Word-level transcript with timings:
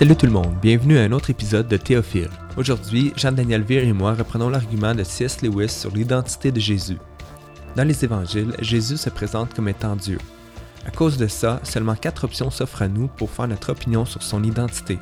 Salut 0.00 0.16
tout 0.16 0.24
le 0.24 0.32
monde, 0.32 0.56
bienvenue 0.62 0.96
à 0.96 1.02
un 1.02 1.12
autre 1.12 1.28
épisode 1.28 1.68
de 1.68 1.76
Théophile. 1.76 2.30
Aujourd'hui, 2.56 3.12
Jean-Daniel 3.16 3.60
Vire 3.60 3.84
et 3.84 3.92
moi 3.92 4.14
reprenons 4.14 4.48
l'argument 4.48 4.94
de 4.94 5.04
C.S. 5.04 5.42
Lewis 5.42 5.68
sur 5.68 5.94
l'identité 5.94 6.50
de 6.50 6.58
Jésus. 6.58 6.96
Dans 7.76 7.84
les 7.84 8.02
évangiles, 8.02 8.54
Jésus 8.60 8.96
se 8.96 9.10
présente 9.10 9.52
comme 9.52 9.68
étant 9.68 9.96
Dieu. 9.96 10.16
À 10.86 10.90
cause 10.90 11.18
de 11.18 11.26
ça, 11.26 11.60
seulement 11.64 11.96
quatre 11.96 12.24
options 12.24 12.50
s'offrent 12.50 12.80
à 12.80 12.88
nous 12.88 13.08
pour 13.08 13.28
faire 13.28 13.46
notre 13.46 13.72
opinion 13.72 14.06
sur 14.06 14.22
son 14.22 14.42
identité. 14.42 14.98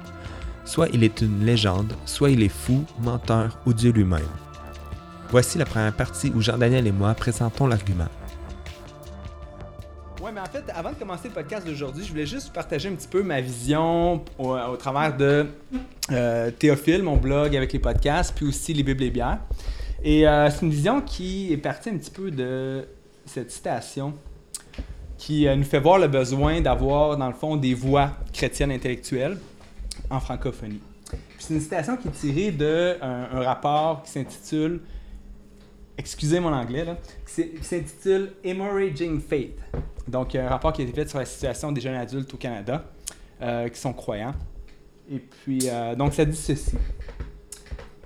Soit 0.65 0.89
il 0.93 1.05
est 1.05 1.21
une 1.21 1.45
légende, 1.45 1.93
soit 2.05 2.31
il 2.31 2.43
est 2.43 2.49
fou, 2.49 2.85
menteur 3.01 3.57
ou 3.67 3.75
Dieu 3.75 3.93
lui-même. 3.93 4.27
Voici 5.31 5.59
la 5.59 5.65
première 5.65 5.95
partie 5.95 6.33
où 6.35 6.41
Jean-Daniel 6.41 6.89
et 6.89 6.93
moi 6.93 7.15
présentons 7.15 7.69
l'argument. 7.69 8.09
En 10.39 10.45
fait, 10.45 10.65
avant 10.73 10.91
de 10.91 10.95
commencer 10.95 11.29
le 11.29 11.35
podcast 11.35 11.67
d'aujourd'hui, 11.67 12.05
je 12.05 12.11
voulais 12.11 12.27
juste 12.27 12.53
partager 12.53 12.89
un 12.89 12.95
petit 12.95 13.09
peu 13.09 13.25
ma 13.25 13.41
vision 13.41 14.25
au, 14.39 14.77
travers 14.77 15.17
de 15.17 15.47
euh, 16.13 16.51
Théophile, 16.53 17.03
mon 17.03 17.17
blog 17.17 17.57
avec 17.57 17.73
les 17.73 17.79
podcasts, 17.81 18.33
puis 18.37 18.47
aussi 18.47 18.73
les 18.73 18.85
Bibles 18.85 19.03
et 19.03 19.11
bières. 19.11 19.39
Et 20.05 20.29
euh, 20.29 20.49
c'est 20.51 20.63
une 20.63 20.71
vision 20.71 21.01
qui 21.01 21.53
est 21.53 21.57
partie 21.57 21.91
un 21.91 21.97
petit 21.97 22.13
peu 22.13 22.31
de 22.31 22.87
cette 23.27 23.51
citation 23.51 24.15
qui 25.17 25.49
euh, 25.49 25.57
nous 25.57 25.65
fait 25.65 25.81
voir 25.81 25.99
le 25.99 26.07
besoin 26.07 26.61
d'avoir, 26.61 27.17
dans 27.17 27.29
le 27.29 27.35
fond, 27.35 27.57
des 27.57 27.75
voix 27.75 28.13
chrétiennes 28.33 28.71
intellectuelles 28.71 29.39
en 30.09 30.21
francophonie. 30.21 30.81
C'est 31.39 31.55
une 31.55 31.61
citation 31.61 31.97
qui 31.97 32.09
est 32.09 32.13
tirée 32.13 32.51
d'un 32.53 33.29
un 33.33 33.43
rapport 33.43 34.05
qui 34.05 34.13
s'intitule 34.13 34.81
excusez 35.99 36.39
mon 36.39 36.53
anglais, 36.53 36.87
qui 37.27 37.51
s'intitule 37.61 38.31
Emerging 38.45 39.21
Faith. 39.21 39.59
Donc, 40.09 40.35
un 40.35 40.49
rapport 40.49 40.73
qui 40.73 40.83
a 40.83 40.85
été 40.85 40.95
fait 40.95 41.09
sur 41.09 41.19
la 41.19 41.27
situation 41.27 41.71
des 41.71 41.81
jeunes 41.81 41.95
adultes 41.95 42.33
au 42.33 42.37
Canada 42.37 42.85
euh, 43.43 43.69
qui 43.69 43.79
sont 43.79 43.93
croyants. 43.93 44.35
Et 45.11 45.19
puis, 45.19 45.61
euh, 45.65 45.95
donc, 45.95 46.15
ça 46.15 46.25
dit 46.25 46.37
ceci. 46.37 46.77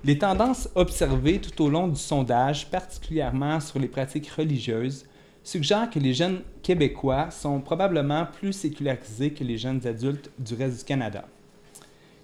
Les 0.03 0.17
tendances 0.17 0.69
observées 0.75 1.39
tout 1.39 1.63
au 1.63 1.69
long 1.69 1.87
du 1.87 1.95
sondage, 1.95 2.69
particulièrement 2.69 3.59
sur 3.61 3.79
les 3.79 3.87
pratiques 3.87 4.29
religieuses, 4.29 5.05
suggèrent 5.43 5.89
que 5.89 5.99
les 5.99 6.13
jeunes 6.13 6.41
Québécois 6.61 7.31
sont 7.31 7.59
probablement 7.61 8.25
plus 8.25 8.53
sécularisés 8.53 9.31
que 9.31 9.43
les 9.43 9.57
jeunes 9.57 9.85
adultes 9.87 10.29
du 10.39 10.55
reste 10.55 10.79
du 10.79 10.83
Canada. 10.83 11.25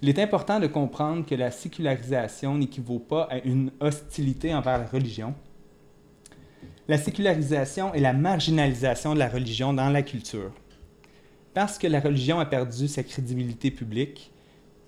Il 0.01 0.09
est 0.09 0.19
important 0.19 0.59
de 0.59 0.67
comprendre 0.67 1.25
que 1.25 1.35
la 1.35 1.51
sécularisation 1.51 2.57
n'équivaut 2.57 2.99
pas 2.99 3.23
à 3.23 3.39
une 3.39 3.71
hostilité 3.81 4.53
envers 4.53 4.77
la 4.77 4.85
religion, 4.85 5.33
la 6.89 6.97
sécularisation 6.97 7.93
et 7.93 7.99
la 7.99 8.13
marginalisation 8.13 9.13
de 9.13 9.19
la 9.19 9.29
religion 9.29 9.73
dans 9.73 9.89
la 9.89 10.01
culture. 10.01 10.51
Parce 11.53 11.77
que 11.77 11.85
la 11.85 11.99
religion 11.99 12.39
a 12.39 12.45
perdu 12.45 12.87
sa 12.87 13.03
crédibilité 13.03 13.69
publique, 13.69 14.31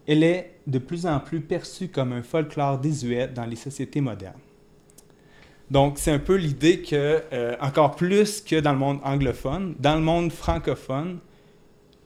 elle 0.08 0.24
est 0.24 0.56
de 0.66 0.80
plus 0.80 1.06
en 1.06 1.20
plus 1.20 1.42
perçue 1.42 1.90
comme 1.90 2.12
un 2.12 2.24
folklore 2.24 2.80
désuet 2.80 3.28
dans 3.28 3.46
les 3.46 3.56
sociétés 3.56 4.02
modernes. 4.02 4.40
Donc, 5.70 6.00
c'est 6.00 6.12
un 6.12 6.20
peu 6.20 6.36
l'idée 6.36 6.82
que, 6.82 7.22
euh, 7.32 7.56
encore 7.62 7.96
plus 7.96 8.42
que 8.42 8.60
dans 8.60 8.74
le 8.74 8.80
monde 8.80 9.00
anglophone, 9.04 9.76
dans 9.80 9.96
le 9.96 10.02
monde 10.02 10.32
francophone, 10.32 11.20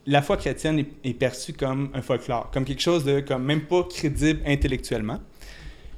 la 0.06 0.22
foi 0.22 0.36
chrétienne 0.36 0.86
est, 1.06 1.14
perçue 1.14 1.54
comme 1.54 1.90
un 1.94 2.02
folklore, 2.02 2.52
comme 2.52 2.66
quelque 2.66 2.82
chose 2.82 3.06
de 3.06 3.22
comme 3.22 3.44
même 3.44 3.62
pas 3.62 3.84
crédible 3.86 4.42
intellectuellement. 4.46 5.20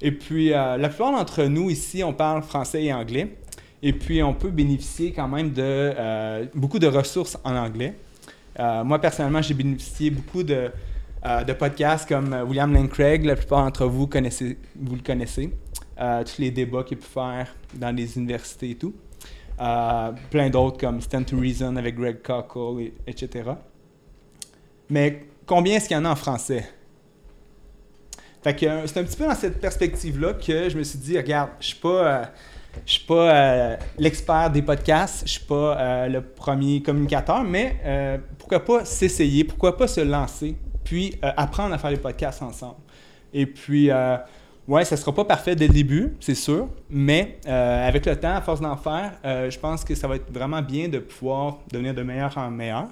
Et 0.01 0.11
puis, 0.11 0.53
euh, 0.53 0.77
la 0.77 0.87
plupart 0.89 1.11
d'entre 1.13 1.45
nous 1.45 1.71
ici, 1.71 2.03
on 2.03 2.13
parle 2.13 2.43
français 2.43 2.83
et 2.83 2.93
anglais. 2.93 3.35
Et 3.83 3.93
puis, 3.93 4.23
on 4.23 4.33
peut 4.33 4.49
bénéficier 4.49 5.11
quand 5.11 5.27
même 5.27 5.51
de 5.51 5.61
euh, 5.63 6.45
beaucoup 6.55 6.79
de 6.79 6.87
ressources 6.87 7.37
en 7.43 7.55
anglais. 7.55 7.93
Euh, 8.59 8.83
moi, 8.83 8.99
personnellement, 8.99 9.41
j'ai 9.41 9.53
bénéficié 9.53 10.09
beaucoup 10.09 10.41
de, 10.41 10.71
euh, 11.25 11.43
de, 11.43 11.53
podcasts 11.53 12.09
comme 12.09 12.33
William 12.47 12.73
Lane 12.73 12.89
Craig. 12.89 13.23
La 13.23 13.35
plupart 13.35 13.63
d'entre 13.63 13.85
vous, 13.85 14.07
connaissez, 14.07 14.57
vous 14.75 14.95
le 14.95 15.01
connaissez. 15.01 15.53
tous 15.97 16.41
les 16.41 16.49
débats 16.51 16.83
qu'il 16.83 16.97
peut 16.97 17.05
faire 17.05 17.53
dans 17.73 17.95
les 17.95 18.17
universités 18.17 18.71
et 18.71 18.75
tout. 18.75 18.95
plein 19.57 20.49
d'autres 20.49 20.79
comme 20.79 20.99
Stand 21.01 21.25
to 21.25 21.39
Reason 21.39 21.75
avec 21.75 21.95
Greg 21.95 22.21
Cockle, 22.23 22.91
etc. 23.05 23.51
Mais 24.89 25.27
combien 25.45 25.75
est-ce 25.75 25.87
qu'il 25.87 25.97
y 25.97 25.99
en 25.99 26.05
a 26.05 26.11
en 26.11 26.15
français? 26.15 26.67
C'est 28.43 28.97
un 28.97 29.03
petit 29.03 29.17
peu 29.17 29.25
dans 29.25 29.35
cette 29.35 29.59
perspective-là 29.59 30.33
que 30.33 30.69
je 30.69 30.77
me 30.77 30.83
suis 30.83 30.99
dit, 30.99 31.17
regarde, 31.17 31.49
je 31.59 31.67
suis 31.67 31.75
pas 31.75 32.31
je 32.85 32.93
suis 32.93 33.05
pas 33.05 33.35
euh, 33.35 33.77
l'expert 33.97 34.49
des 34.49 34.61
podcasts, 34.61 35.23
je 35.25 35.33
suis 35.33 35.45
pas 35.45 35.77
euh, 35.77 36.07
le 36.07 36.21
premier 36.21 36.81
communicateur, 36.81 37.43
mais 37.43 37.77
euh, 37.83 38.17
pourquoi 38.37 38.63
pas 38.63 38.85
s'essayer, 38.85 39.43
pourquoi 39.43 39.77
pas 39.77 39.87
se 39.87 40.01
lancer, 40.01 40.55
puis 40.83 41.15
apprendre 41.21 41.73
à 41.73 41.77
faire 41.77 41.91
les 41.91 41.97
podcasts 41.97 42.41
ensemble. 42.41 42.77
Et 43.33 43.45
puis, 43.45 43.89
ouais, 44.67 44.85
ça 44.85 44.95
sera 44.95 45.13
pas 45.13 45.25
parfait 45.25 45.55
dès 45.55 45.67
le 45.67 45.73
début, 45.73 46.15
c'est 46.21 46.35
sûr, 46.35 46.69
mais 46.89 47.39
avec 47.45 48.05
le 48.05 48.15
temps, 48.15 48.35
à 48.35 48.41
force 48.41 48.61
d'en 48.61 48.77
faire, 48.77 49.11
je 49.23 49.59
pense 49.59 49.83
que 49.83 49.93
ça 49.95 50.07
va 50.07 50.15
être 50.15 50.31
vraiment 50.31 50.61
bien 50.61 50.87
de 50.87 50.99
pouvoir 50.99 51.57
devenir 51.71 51.93
de 51.93 52.03
meilleur 52.03 52.37
en 52.37 52.49
meilleur. 52.49 52.87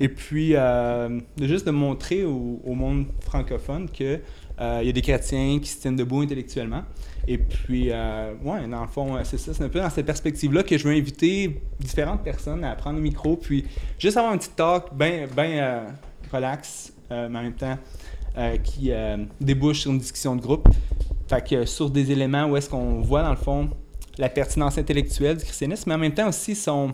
Et 0.00 0.08
puis, 0.08 0.50
de 0.50 1.46
juste 1.46 1.64
de 1.64 1.70
montrer 1.70 2.24
au 2.24 2.74
monde 2.74 3.06
francophone 3.20 3.88
qu'il 3.88 4.20
y 4.58 4.88
a 4.88 4.92
des 4.92 5.02
chrétiens 5.02 5.60
qui 5.62 5.68
se 5.68 5.80
tiennent 5.80 5.96
debout 5.96 6.22
intellectuellement. 6.22 6.82
Et 7.30 7.36
puis, 7.36 7.90
euh, 7.90 8.32
dans 8.42 8.80
le 8.80 8.88
fond, 8.88 9.18
c'est 9.22 9.36
ça. 9.36 9.52
C'est 9.52 9.62
un 9.62 9.68
peu 9.68 9.80
dans 9.80 9.90
cette 9.90 10.06
perspective-là 10.06 10.62
que 10.62 10.78
je 10.78 10.88
veux 10.88 10.94
inviter 10.94 11.60
différentes 11.78 12.24
personnes 12.24 12.64
à 12.64 12.74
prendre 12.74 12.96
le 12.96 13.02
micro, 13.02 13.36
puis 13.36 13.66
juste 13.98 14.16
avoir 14.16 14.32
un 14.32 14.38
petit 14.38 14.48
talk 14.48 14.94
bien 14.94 15.26
ben, 15.36 15.50
euh, 15.58 15.84
relax, 16.32 16.90
euh, 17.12 17.28
mais 17.30 17.38
en 17.38 17.42
même 17.42 17.52
temps 17.52 17.78
qui 18.62 18.92
débouche 19.40 19.80
sur 19.80 19.90
une 19.90 19.98
discussion 19.98 20.36
de 20.36 20.40
groupe. 20.40 20.68
Fait 21.26 21.44
que 21.44 21.64
sur 21.64 21.90
des 21.90 22.12
éléments 22.12 22.44
où 22.44 22.56
est-ce 22.56 22.70
qu'on 22.70 23.00
voit, 23.00 23.24
dans 23.24 23.30
le 23.30 23.36
fond, 23.36 23.68
la 24.16 24.28
pertinence 24.28 24.78
intellectuelle 24.78 25.36
du 25.36 25.44
christianisme, 25.44 25.88
mais 25.88 25.96
en 25.96 25.98
même 25.98 26.14
temps 26.14 26.28
aussi 26.28 26.54
son, 26.54 26.92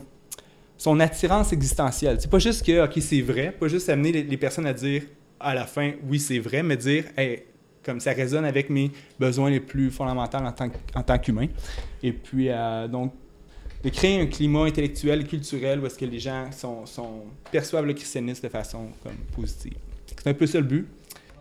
son 0.79 0.99
attirance 1.01 1.53
existentielle. 1.53 2.17
C'est 2.19 2.31
pas 2.31 2.39
juste 2.39 2.65
que, 2.65 2.87
OK, 2.87 2.93
c'est 2.99 3.21
vrai, 3.21 3.53
pas 3.53 3.69
juste 3.69 3.91
amener 3.91 4.11
les, 4.11 4.23
les 4.23 4.37
personnes 4.39 4.65
à 4.65 4.73
dire 4.73 5.03
à 5.39 5.55
la 5.55 5.67
fin, 5.67 5.93
oui, 6.09 6.19
c'est 6.19 6.39
vrai, 6.39 6.63
mais 6.63 6.79
dire, 6.79 7.05
hey, 7.19 7.43
comme 7.85 8.01
ça 8.01 8.13
résonne 8.13 8.45
avec 8.45 8.71
mes 8.71 8.91
besoins 9.19 9.51
les 9.51 9.61
plus 9.61 9.91
fondamentaux 9.91 10.39
en 10.39 10.53
tant, 10.53 10.69
en 10.95 11.03
tant 11.03 11.19
qu'humain. 11.19 11.49
Et 12.03 12.13
puis, 12.13 12.49
euh, 12.49 12.89
donc, 12.89 13.13
de 13.83 13.89
créer 13.91 14.21
un 14.21 14.27
climat 14.27 14.65
intellectuel 14.65 15.27
culturel 15.27 15.81
où 15.81 15.87
est-ce 15.87 15.99
que 15.99 16.05
les 16.05 16.19
gens 16.19 16.51
sont, 16.53 16.87
sont, 16.87 17.25
perçoivent 17.53 17.87
le 17.87 17.93
christianisme 17.93 18.43
de 18.43 18.49
façon 18.49 18.89
comme, 19.03 19.17
positive. 19.35 19.75
C'est 20.07 20.27
un 20.29 20.35
peu 20.35 20.47
ça 20.47 20.59
le 20.59 20.67
but. 20.67 20.87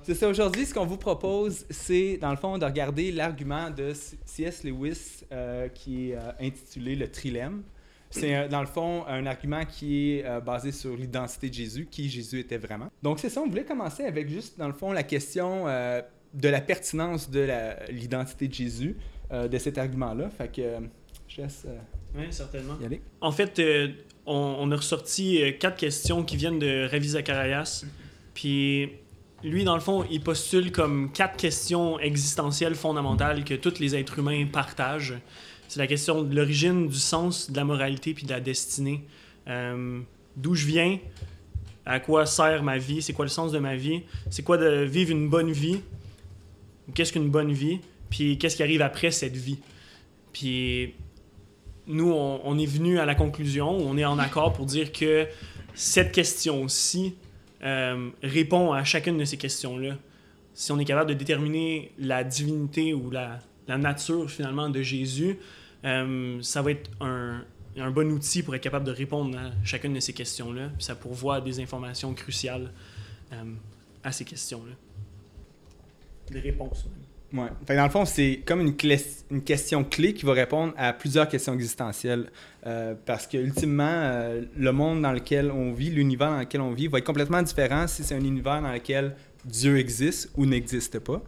C'est 0.03 0.15
ça, 0.15 0.27
aujourd'hui, 0.27 0.65
ce 0.65 0.73
qu'on 0.73 0.85
vous 0.85 0.97
propose, 0.97 1.65
c'est, 1.69 2.17
dans 2.17 2.31
le 2.31 2.35
fond, 2.35 2.57
de 2.57 2.65
regarder 2.65 3.11
l'argument 3.11 3.69
de 3.69 3.93
C.S. 4.25 4.65
Lewis 4.65 5.23
euh, 5.31 5.69
qui 5.69 6.09
est 6.09 6.15
euh, 6.15 6.31
intitulé 6.41 6.97
Le 6.97 7.09
Trilemme. 7.09 7.63
C'est, 8.09 8.47
dans 8.49 8.59
le 8.59 8.67
fond, 8.67 9.05
un 9.07 9.25
argument 9.25 9.65
qui 9.65 10.11
est 10.11 10.41
basé 10.41 10.71
sur 10.71 10.95
l'identité 10.95 11.49
de 11.49 11.53
Jésus, 11.55 11.87
qui 11.89 12.09
Jésus 12.09 12.41
était 12.41 12.59
vraiment. 12.59 12.89
Donc, 13.01 13.17
c'est 13.17 13.29
ça, 13.29 13.41
on 13.41 13.47
voulait 13.47 13.63
commencer 13.63 14.03
avec 14.03 14.29
juste, 14.29 14.59
dans 14.59 14.67
le 14.67 14.73
fond, 14.73 14.91
la 14.91 15.01
question 15.01 15.65
de 16.33 16.49
la 16.49 16.61
pertinence 16.61 17.29
de 17.29 17.47
l'identité 17.89 18.47
de 18.47 18.53
Jésus, 18.53 18.97
euh, 19.31 19.47
de 19.47 19.57
cet 19.57 19.77
argument-là. 19.77 20.29
Fait 20.29 20.51
que 20.51 20.61
euh, 20.61 20.79
je 21.27 21.41
laisse 21.41 21.63
euh, 21.67 21.77
oui, 22.15 22.25
certainement. 22.31 22.75
y 22.81 22.85
aller. 22.85 23.01
En 23.21 23.31
fait, 23.31 23.61
on, 24.25 24.71
a 24.71 24.75
ressorti 24.75 25.41
quatre 25.59 25.77
questions 25.77 26.23
qui 26.23 26.37
viennent 26.37 26.59
de 26.59 26.87
Ravi 26.89 27.09
Zacharias. 27.09 27.85
Puis 28.33 28.89
lui, 29.43 29.63
dans 29.63 29.75
le 29.75 29.81
fond, 29.81 30.05
il 30.09 30.21
postule 30.21 30.71
comme 30.71 31.11
quatre 31.11 31.37
questions 31.37 31.99
existentielles 31.99 32.75
fondamentales 32.75 33.43
que 33.43 33.53
tous 33.53 33.79
les 33.79 33.95
êtres 33.95 34.19
humains 34.19 34.45
partagent. 34.45 35.15
C'est 35.67 35.79
la 35.79 35.87
question 35.87 36.21
de 36.21 36.35
l'origine, 36.35 36.87
du 36.87 36.99
sens, 36.99 37.49
de 37.49 37.57
la 37.57 37.63
moralité 37.63 38.13
puis 38.13 38.25
de 38.25 38.31
la 38.31 38.39
destinée. 38.39 39.03
D'où 39.47 40.55
je 40.55 40.65
viens, 40.65 40.99
à 41.85 41.99
quoi 41.99 42.25
sert 42.25 42.63
ma 42.63 42.77
vie, 42.77 43.01
c'est 43.01 43.13
quoi 43.13 43.25
le 43.25 43.29
sens 43.29 43.51
de 43.51 43.59
ma 43.59 43.75
vie, 43.75 44.03
c'est 44.29 44.43
quoi 44.43 44.57
de 44.57 44.83
vivre 44.83 45.11
une 45.11 45.29
bonne 45.29 45.51
vie, 45.51 45.81
qu'est-ce 46.93 47.13
qu'une 47.13 47.29
bonne 47.29 47.51
vie, 47.51 47.79
puis 48.09 48.37
qu'est-ce 48.37 48.55
qui 48.55 48.63
arrive 48.63 48.81
après 48.81 49.11
cette 49.11 49.35
vie. 49.35 49.59
Puis 50.31 50.93
nous, 51.87 52.11
on, 52.11 52.57
est 52.57 52.65
venu 52.65 52.99
à 52.99 53.05
la 53.05 53.15
conclusion, 53.15 53.69
on 53.69 53.97
est 53.97 54.05
en 54.05 54.19
accord 54.19 54.53
pour 54.53 54.65
dire 54.65 54.91
que 54.91 55.27
cette 55.73 56.11
question-ci 56.11 57.15
euh, 57.63 58.09
répond 58.21 58.71
à 58.71 58.83
chacune 58.83 59.17
de 59.17 59.25
ces 59.25 59.37
questions-là. 59.37 59.97
Si 60.53 60.71
on 60.71 60.79
est 60.79 60.85
capable 60.85 61.09
de 61.09 61.15
déterminer 61.15 61.91
la 61.97 62.23
divinité 62.23 62.93
ou 62.93 63.09
la, 63.09 63.39
nature 63.67 64.29
finalement 64.29 64.69
de 64.69 64.81
Jésus, 64.81 65.37
euh, 65.85 66.41
ça 66.41 66.61
va 66.61 66.71
être 66.71 66.91
un, 67.01 67.43
bon 67.91 68.11
outil 68.11 68.43
pour 68.43 68.53
être 68.55 68.61
capable 68.61 68.85
de 68.85 68.91
répondre 68.91 69.37
à 69.37 69.51
chacune 69.65 69.93
de 69.93 69.99
ces 69.99 70.13
questions-là. 70.13 70.69
ça 70.79 70.95
pourvoit 70.95 71.41
des 71.41 71.59
informations 71.59 72.13
cruciales 72.13 72.71
euh, 73.31 73.43
à 74.03 74.11
ces 74.11 74.25
questions-là 74.25 74.73
réponses. 76.39 76.87
Ouais. 77.33 77.75
dans 77.75 77.83
le 77.83 77.89
fond, 77.89 78.05
c'est 78.05 78.41
comme 78.45 78.61
une, 78.61 78.75
une, 79.31 79.41
question 79.41 79.83
clé 79.83 80.13
qui 80.13 80.23
va 80.23 80.33
répondre 80.33 80.71
à 80.77 80.93
plusieurs 80.93 81.27
questions 81.27 81.53
existentielles. 81.53 82.29
Euh, 82.67 82.93
parce 83.05 83.25
que, 83.25 83.37
ultimement, 83.37 83.89
euh, 83.89 84.43
le 84.55 84.71
monde 84.71 85.01
dans 85.01 85.11
lequel 85.11 85.49
on 85.49 85.73
vit, 85.73 85.89
l'univers 85.89 86.29
dans 86.29 86.39
lequel 86.39 86.61
on 86.61 86.71
vit, 86.71 86.87
va 86.87 86.99
être 86.99 87.05
complètement 87.05 87.41
différent 87.41 87.87
si 87.87 88.03
c'est 88.03 88.13
un 88.13 88.23
univers 88.23 88.61
dans 88.61 88.71
lequel 88.71 89.15
Dieu 89.45 89.79
existe 89.79 90.31
ou 90.37 90.45
n'existe 90.45 90.99
pas. 90.99 91.23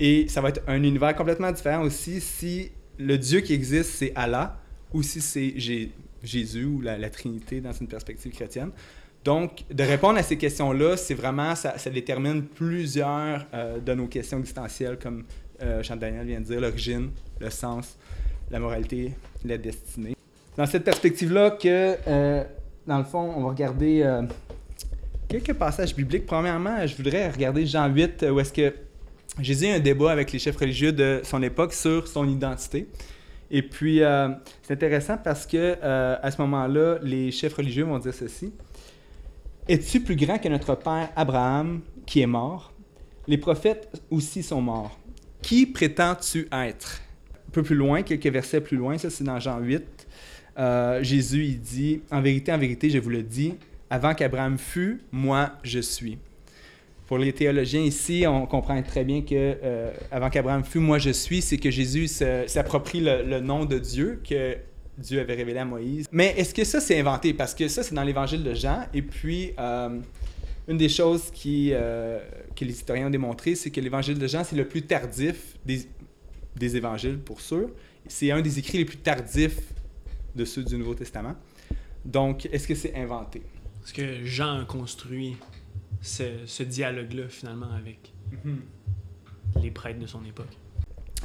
Et 0.00 0.26
ça 0.28 0.40
va 0.40 0.48
être 0.48 0.62
un 0.66 0.82
univers 0.82 1.14
complètement 1.14 1.52
différent 1.52 1.82
aussi 1.82 2.20
si 2.20 2.72
le 2.98 3.16
Dieu 3.16 3.40
qui 3.40 3.54
existe, 3.54 3.90
c'est 3.90 4.12
Allah, 4.14 4.60
ou 4.92 5.02
si 5.02 5.20
c'est 5.20 5.54
Jésus 6.22 6.64
ou 6.64 6.80
la, 6.80 7.10
Trinité 7.10 7.60
dans 7.60 7.72
une 7.72 7.86
perspective 7.86 8.32
chrétienne. 8.32 8.70
Donc, 9.24 9.64
de 9.70 9.84
répondre 9.84 10.18
à 10.18 10.22
ces 10.22 10.38
questions-là, 10.38 10.96
c'est 10.96 11.14
vraiment, 11.14 11.54
ça, 11.54 11.74
détermine 11.92 12.42
plusieurs 12.42 13.46
euh, 13.52 13.78
de 13.78 13.92
nos 13.92 14.06
questions 14.06 14.38
existentielles, 14.38 14.98
comme 14.98 15.24
euh, 15.62 15.82
Daniel 15.96 16.26
vient 16.26 16.40
de 16.40 16.46
dire, 16.46 16.60
l'origine, 16.60 17.10
le 17.38 17.50
sens, 17.50 17.98
la 18.50 18.58
moralité, 18.58 19.12
la 19.44 19.58
destinée. 19.58 20.16
Dans 20.56 20.66
cette 20.66 20.84
perspective-là 20.84 21.52
que, 21.52 21.96
euh, 22.06 22.44
dans 22.86 22.98
le 22.98 23.04
fond, 23.04 23.32
on 23.36 23.44
va 23.44 23.50
regarder 23.50 24.02
euh, 24.02 24.22
quelques 25.28 25.54
passages 25.54 25.94
bibliques. 25.94 26.26
Premièrement, 26.26 26.86
je 26.86 26.96
voudrais 26.96 27.30
regarder 27.30 27.66
Jean 27.66 27.88
8, 27.88 28.26
où 28.30 28.40
est-ce 28.40 28.52
que 28.52 28.74
Jésus 29.40 29.68
a 29.68 29.74
un 29.74 29.80
débat 29.80 30.10
avec 30.10 30.32
les 30.32 30.38
chefs 30.38 30.56
religieux 30.56 30.92
de 30.92 31.20
son 31.22 31.42
époque 31.42 31.72
sur 31.72 32.08
son 32.08 32.28
identité. 32.28 32.88
Et 33.50 33.62
puis, 33.62 34.02
euh, 34.02 34.28
c'est 34.62 34.74
intéressant 34.74 35.16
parce 35.16 35.46
que 35.46 35.78
à 35.82 36.30
ce 36.30 36.40
moment-là, 36.42 36.98
les 37.02 37.30
chefs 37.30 37.54
religieux 37.54 37.84
vont 37.84 37.98
dire 37.98 38.14
ceci. 38.14 38.52
Es-tu 39.68 40.00
plus 40.00 40.16
grand 40.16 40.38
que 40.38 40.48
notre 40.48 40.74
père 40.74 41.10
Abraham 41.16 41.80
qui 42.06 42.20
est 42.20 42.26
mort? 42.26 42.72
Les 43.26 43.38
prophètes 43.38 44.02
aussi 44.10 44.42
sont 44.42 44.60
morts. 44.60 44.98
Qui 45.42 45.66
prétends-tu 45.66 46.48
être? 46.52 47.00
Un 47.48 47.50
peu 47.52 47.62
plus 47.62 47.76
loin, 47.76 48.02
quelques 48.02 48.26
versets 48.26 48.60
plus 48.60 48.76
loin, 48.76 48.98
ça 48.98 49.10
c'est 49.10 49.24
dans 49.24 49.38
Jean 49.38 49.58
8. 49.60 49.82
Euh, 50.58 51.02
Jésus, 51.02 51.44
il 51.44 51.60
dit, 51.60 52.02
en 52.10 52.20
vérité, 52.20 52.52
en 52.52 52.58
vérité, 52.58 52.90
je 52.90 52.98
vous 52.98 53.10
le 53.10 53.22
dis, 53.22 53.54
avant 53.88 54.14
qu'Abraham 54.14 54.58
fût, 54.58 55.00
moi, 55.12 55.52
je 55.62 55.80
suis. 55.80 56.18
Pour 57.06 57.18
les 57.18 57.32
théologiens 57.32 57.80
ici, 57.80 58.24
on 58.28 58.46
comprend 58.46 58.80
très 58.82 59.02
bien 59.02 59.22
que 59.22 59.34
euh, 59.34 59.90
avant 60.12 60.30
qu'Abraham 60.30 60.62
fût, 60.62 60.78
moi, 60.78 60.98
je 60.98 61.10
suis, 61.10 61.42
c'est 61.42 61.56
que 61.56 61.70
Jésus 61.70 62.06
s'approprie 62.06 63.00
le, 63.00 63.40
nom 63.40 63.64
de 63.64 63.78
Dieu 63.78 64.20
que 64.28 64.56
Dieu 65.00 65.20
avait 65.20 65.34
révélé 65.34 65.58
à 65.58 65.64
Moïse. 65.64 66.06
Mais 66.12 66.34
est-ce 66.36 66.54
que 66.54 66.64
ça, 66.64 66.80
c'est 66.80 66.98
inventé? 66.98 67.34
Parce 67.34 67.54
que 67.54 67.68
ça, 67.68 67.82
c'est 67.82 67.94
dans 67.94 68.02
l'évangile 68.02 68.42
de 68.42 68.54
Jean. 68.54 68.86
Et 68.94 69.02
puis, 69.02 69.52
euh, 69.58 69.98
une 70.68 70.76
des 70.76 70.88
choses 70.88 71.30
qui, 71.32 71.70
que 71.70 72.64
les 72.64 72.72
historiens 72.72 73.08
ont 73.08 73.10
démontré, 73.10 73.54
c'est 73.54 73.70
que 73.70 73.80
l'évangile 73.80 74.18
de 74.18 74.26
Jean, 74.26 74.44
c'est 74.44 74.56
le 74.56 74.68
plus 74.68 74.82
tardif 74.82 75.56
des, 75.64 75.86
des 76.56 76.76
évangiles, 76.76 77.18
pour 77.18 77.40
sûr. 77.40 77.70
C'est 78.06 78.30
un 78.30 78.40
des 78.40 78.58
écrits 78.58 78.78
les 78.78 78.84
plus 78.84 78.98
tardifs 78.98 79.72
de 80.34 80.44
ceux 80.44 80.62
du 80.62 80.76
Nouveau 80.76 80.94
Testament. 80.94 81.34
Donc, 82.04 82.46
est-ce 82.46 82.66
que 82.66 82.74
c'est 82.74 82.94
inventé? 82.94 83.42
Est-ce 83.84 83.94
que 83.94 84.24
Jean 84.24 84.60
a 84.60 84.64
construit 84.64 85.36
ce, 86.00 86.62
dialogue-là, 86.62 87.28
finalement, 87.28 87.72
avec 87.72 88.12
mhm. 88.44 88.60
les 89.62 89.70
prêtres 89.70 89.98
de 89.98 90.06
son 90.06 90.24
époque? 90.24 90.56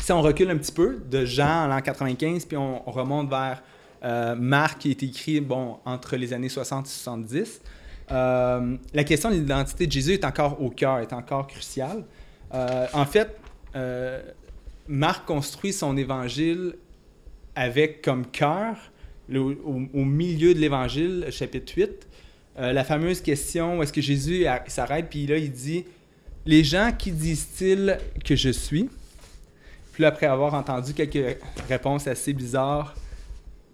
Si 0.06 0.12
on 0.12 0.22
recule 0.22 0.52
un 0.52 0.58
petit 0.58 0.72
peu 0.72 1.02
de 1.10 1.26
Jean 1.26 1.64
en 1.64 1.68
l'an 1.68 1.82
95, 1.82 2.46
puis 2.46 2.56
on, 2.58 2.80
remonte 2.92 3.28
vers 3.28 3.64
euh, 4.04 4.36
Marc, 4.36 4.82
qui 4.82 4.92
est 4.92 5.02
écrit 5.02 5.42
bon, 5.42 5.80
entre 5.84 6.16
les 6.16 6.32
années 6.32 6.48
60 6.48 6.86
et 6.86 6.90
70, 6.90 7.62
euh, 8.12 8.78
la 8.94 9.04
question 9.04 9.32
de 9.32 9.34
l'identité 9.34 9.88
de 9.88 9.92
Jésus 9.92 10.14
est 10.14 10.24
encore 10.24 10.62
au 10.62 10.70
cœur, 10.70 11.00
est 11.00 11.12
encore 11.12 11.48
cruciale. 11.48 12.04
Euh, 12.54 12.86
en 12.94 13.08
fait, 13.08 13.36
Marc 14.88 15.26
construit 15.26 15.74
son 15.74 15.98
évangile 15.98 16.76
avec 17.56 18.04
comme 18.04 18.28
cœur 18.28 18.78
au, 19.34 20.06
milieu 20.06 20.54
de 20.54 20.60
l'Évangile, 20.60 21.26
chapitre 21.32 21.74
8, 21.76 21.90
euh, 22.60 22.74
la 22.74 22.84
fameuse 22.84 23.22
question 23.22 23.80
où 23.80 23.82
est-ce 23.82 23.92
que 23.92 24.02
Jésus 24.02 24.46
s'arrête, 24.68 25.08
puis 25.10 25.26
là, 25.26 25.38
il 25.38 25.52
dit 25.52 25.84
Les 26.46 26.64
gens, 26.64 26.92
qui 26.96 27.12
disent-ils 27.12 27.98
que 28.24 28.36
je 28.36 28.52
suis 28.52 28.88
Puis 29.96 30.04
après 30.04 30.26
avoir 30.26 30.54
entendu 30.56 30.94
quelques 30.94 31.40
réponses 31.70 32.06
assez 32.06 32.34
bizarres 32.34 32.94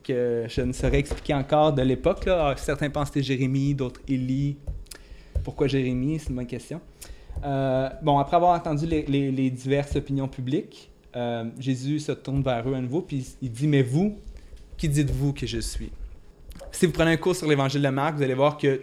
que 0.03 0.45
je 0.47 0.61
ne 0.61 0.71
saurais 0.71 0.99
expliquer 0.99 1.33
encore 1.33 1.73
de 1.73 1.81
l'époque, 1.81 2.27
ah, 2.27 2.53
certains 2.57 2.91
pensent 2.91 3.09
que 3.09 3.19
c'était 3.19 3.39
Jérémie, 3.39 3.73
d'autres 3.73 4.01
Élie. 4.07 4.57
Pourquoi 5.43 5.65
Jérémie? 5.65 6.19
C'est 6.19 6.29
une 6.29 6.35
bonne 6.35 6.45
question. 6.45 6.79
Euh, 7.43 7.89
bon, 8.03 8.19
après 8.19 8.35
avoir 8.35 8.55
entendu 8.55 8.85
les, 8.85 9.49
diverses 9.49 9.95
opinions 9.95 10.27
publiques, 10.27 10.91
euh, 11.15 11.45
Jésus 11.57 11.99
se 11.99 12.11
tourne 12.11 12.43
vers 12.43 12.69
eux 12.69 12.75
à 12.75 12.81
nouveau, 12.81 13.01
puis 13.01 13.25
il 13.41 13.51
dit 13.51 13.67
Mais 13.67 13.81
vous, 13.81 14.19
qui 14.77 14.89
dites-vous 14.89 15.33
que 15.33 15.47
je 15.47 15.57
suis? 15.57 15.91
Si 16.71 16.85
vous 16.85 16.91
prenez 16.91 17.13
un 17.13 17.17
cours 17.17 17.35
sur 17.35 17.47
l'évangile 17.47 17.81
de 17.81 17.89
Marc, 17.89 18.17
vous 18.17 18.23
allez 18.23 18.35
voir 18.35 18.57
que 18.57 18.79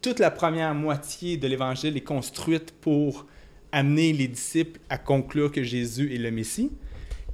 toute 0.00 0.20
la 0.20 0.30
première 0.30 0.74
moitié 0.74 1.36
de 1.36 1.48
l'évangile 1.48 1.98
est 1.98 2.00
construite 2.00 2.72
pour 2.80 3.26
amener 3.72 4.12
les 4.12 4.28
disciples 4.28 4.80
à 4.88 4.98
conclure 4.98 5.52
que 5.52 5.62
Jésus 5.62 6.14
est 6.14 6.18
le 6.18 6.30
Messie. 6.30 6.70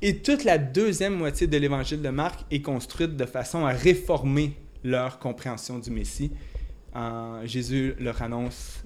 Et 0.02 0.18
toute 0.18 0.44
la 0.44 0.58
deuxième 0.58 1.14
moitié 1.14 1.46
de 1.46 1.56
l'évangile 1.56 2.02
de 2.02 2.08
Marc 2.10 2.44
est 2.50 2.60
construite 2.60 3.16
de 3.16 3.24
façon 3.24 3.64
à 3.64 3.70
réformer 3.70 4.52
leur 4.82 5.18
compréhension 5.18 5.78
du 5.78 5.90
Messie. 5.90 6.30
Jésus 7.44 7.94
leur 7.98 8.20
annonce 8.22 8.84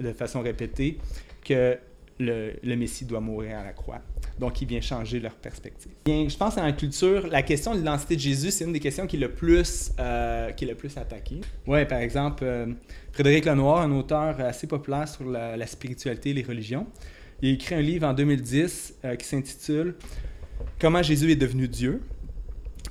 de 0.00 0.12
façon 0.12 0.42
répétée 0.42 0.98
que 1.44 1.78
le, 2.20 2.76
Messie 2.76 3.04
doit 3.04 3.20
mourir 3.20 3.58
à 3.58 3.64
la 3.64 3.72
croix. 3.72 4.00
Donc, 4.38 4.60
il 4.62 4.68
vient 4.68 4.80
changer 4.80 5.20
leur 5.20 5.34
perspective. 5.34 5.92
Bien, 6.04 6.28
je 6.28 6.36
pense 6.36 6.56
dans 6.56 6.64
la 6.64 6.72
culture, 6.72 7.26
la 7.26 7.42
question 7.42 7.72
de 7.72 7.78
l'identité 7.78 8.16
de 8.16 8.20
Jésus, 8.20 8.50
c'est 8.50 8.64
une 8.64 8.72
des 8.72 8.80
questions 8.80 9.06
qui 9.06 9.16
est 9.16 9.20
le 9.20 9.32
plus, 9.32 9.92
euh, 9.98 10.50
qui 10.52 10.66
le 10.66 10.74
plus 10.74 10.96
attaquée. 10.96 11.40
Ouais, 11.66 11.84
par 11.84 11.98
exemple, 11.98 12.44
euh, 12.44 12.66
Frédéric 13.12 13.46
Lenoir, 13.46 13.80
un 13.80 13.90
auteur 13.92 14.40
assez 14.40 14.66
populaire 14.66 15.08
sur 15.08 15.24
la, 15.24 15.66
spiritualité 15.66 16.30
et 16.30 16.34
les 16.34 16.42
religions, 16.42 16.86
il 17.42 17.50
a 17.50 17.52
écrit 17.52 17.74
un 17.74 17.80
livre 17.80 18.06
en 18.06 18.14
2010 18.14 18.94
euh, 19.04 19.16
qui 19.16 19.26
s'intitule 19.26 19.94
Comment 20.78 21.02
Jésus 21.02 21.30
est 21.30 21.36
devenu 21.36 21.68
Dieu. 21.68 22.02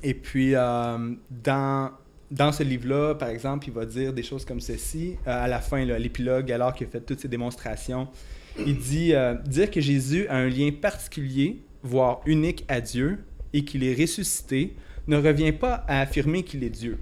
Et 0.01 0.13
puis, 0.13 0.53
dans 0.53 1.91
dans 2.31 2.51
ce 2.51 2.61
livre-là, 2.61 3.15
par 3.15 3.29
exemple, 3.29 3.67
il 3.67 3.73
va 3.73 3.85
dire 3.85 4.13
des 4.13 4.21
choses 4.21 4.45
comme 4.45 4.59
ceci. 4.59 5.17
à 5.25 5.47
la 5.47 5.59
fin, 5.59 5.83
l'épilogue, 5.83 6.51
alors 6.51 6.73
qu'il 6.73 6.85
a 6.85 6.89
fait 6.89 7.01
toutes 7.01 7.19
ces 7.19 7.27
démonstrations, 7.27 8.07
il 8.57 8.77
dit 8.77 9.13
euh, 9.13 9.35
dire 9.45 9.71
que 9.71 9.81
Jésus 9.81 10.27
a 10.27 10.37
un 10.37 10.49
lien 10.49 10.71
particulier, 10.71 11.61
voire 11.83 12.21
unique 12.25 12.65
à 12.67 12.81
Dieu, 12.81 13.19
et 13.53 13.63
qu'il 13.63 13.83
est 13.83 13.99
ressuscité, 13.99 14.75
ne 15.07 15.17
revient 15.17 15.51
pas 15.51 15.85
à 15.87 16.01
affirmer 16.01 16.43
qu'il 16.43 16.63
est 16.63 16.69
Dieu. 16.69 16.97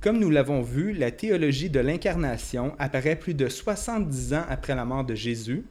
Comme 0.00 0.18
nous 0.18 0.30
l'avons 0.30 0.62
vu, 0.62 0.92
la 0.92 1.10
théologie 1.10 1.68
de 1.68 1.78
l'incarnation 1.78 2.74
apparaît 2.78 3.16
plus 3.16 3.34
de 3.34 3.48
70 3.48 4.34
ans 4.34 4.44
après 4.48 4.74
la 4.74 4.84
mort 4.84 5.04
de 5.04 5.14
Jésus, 5.14 5.64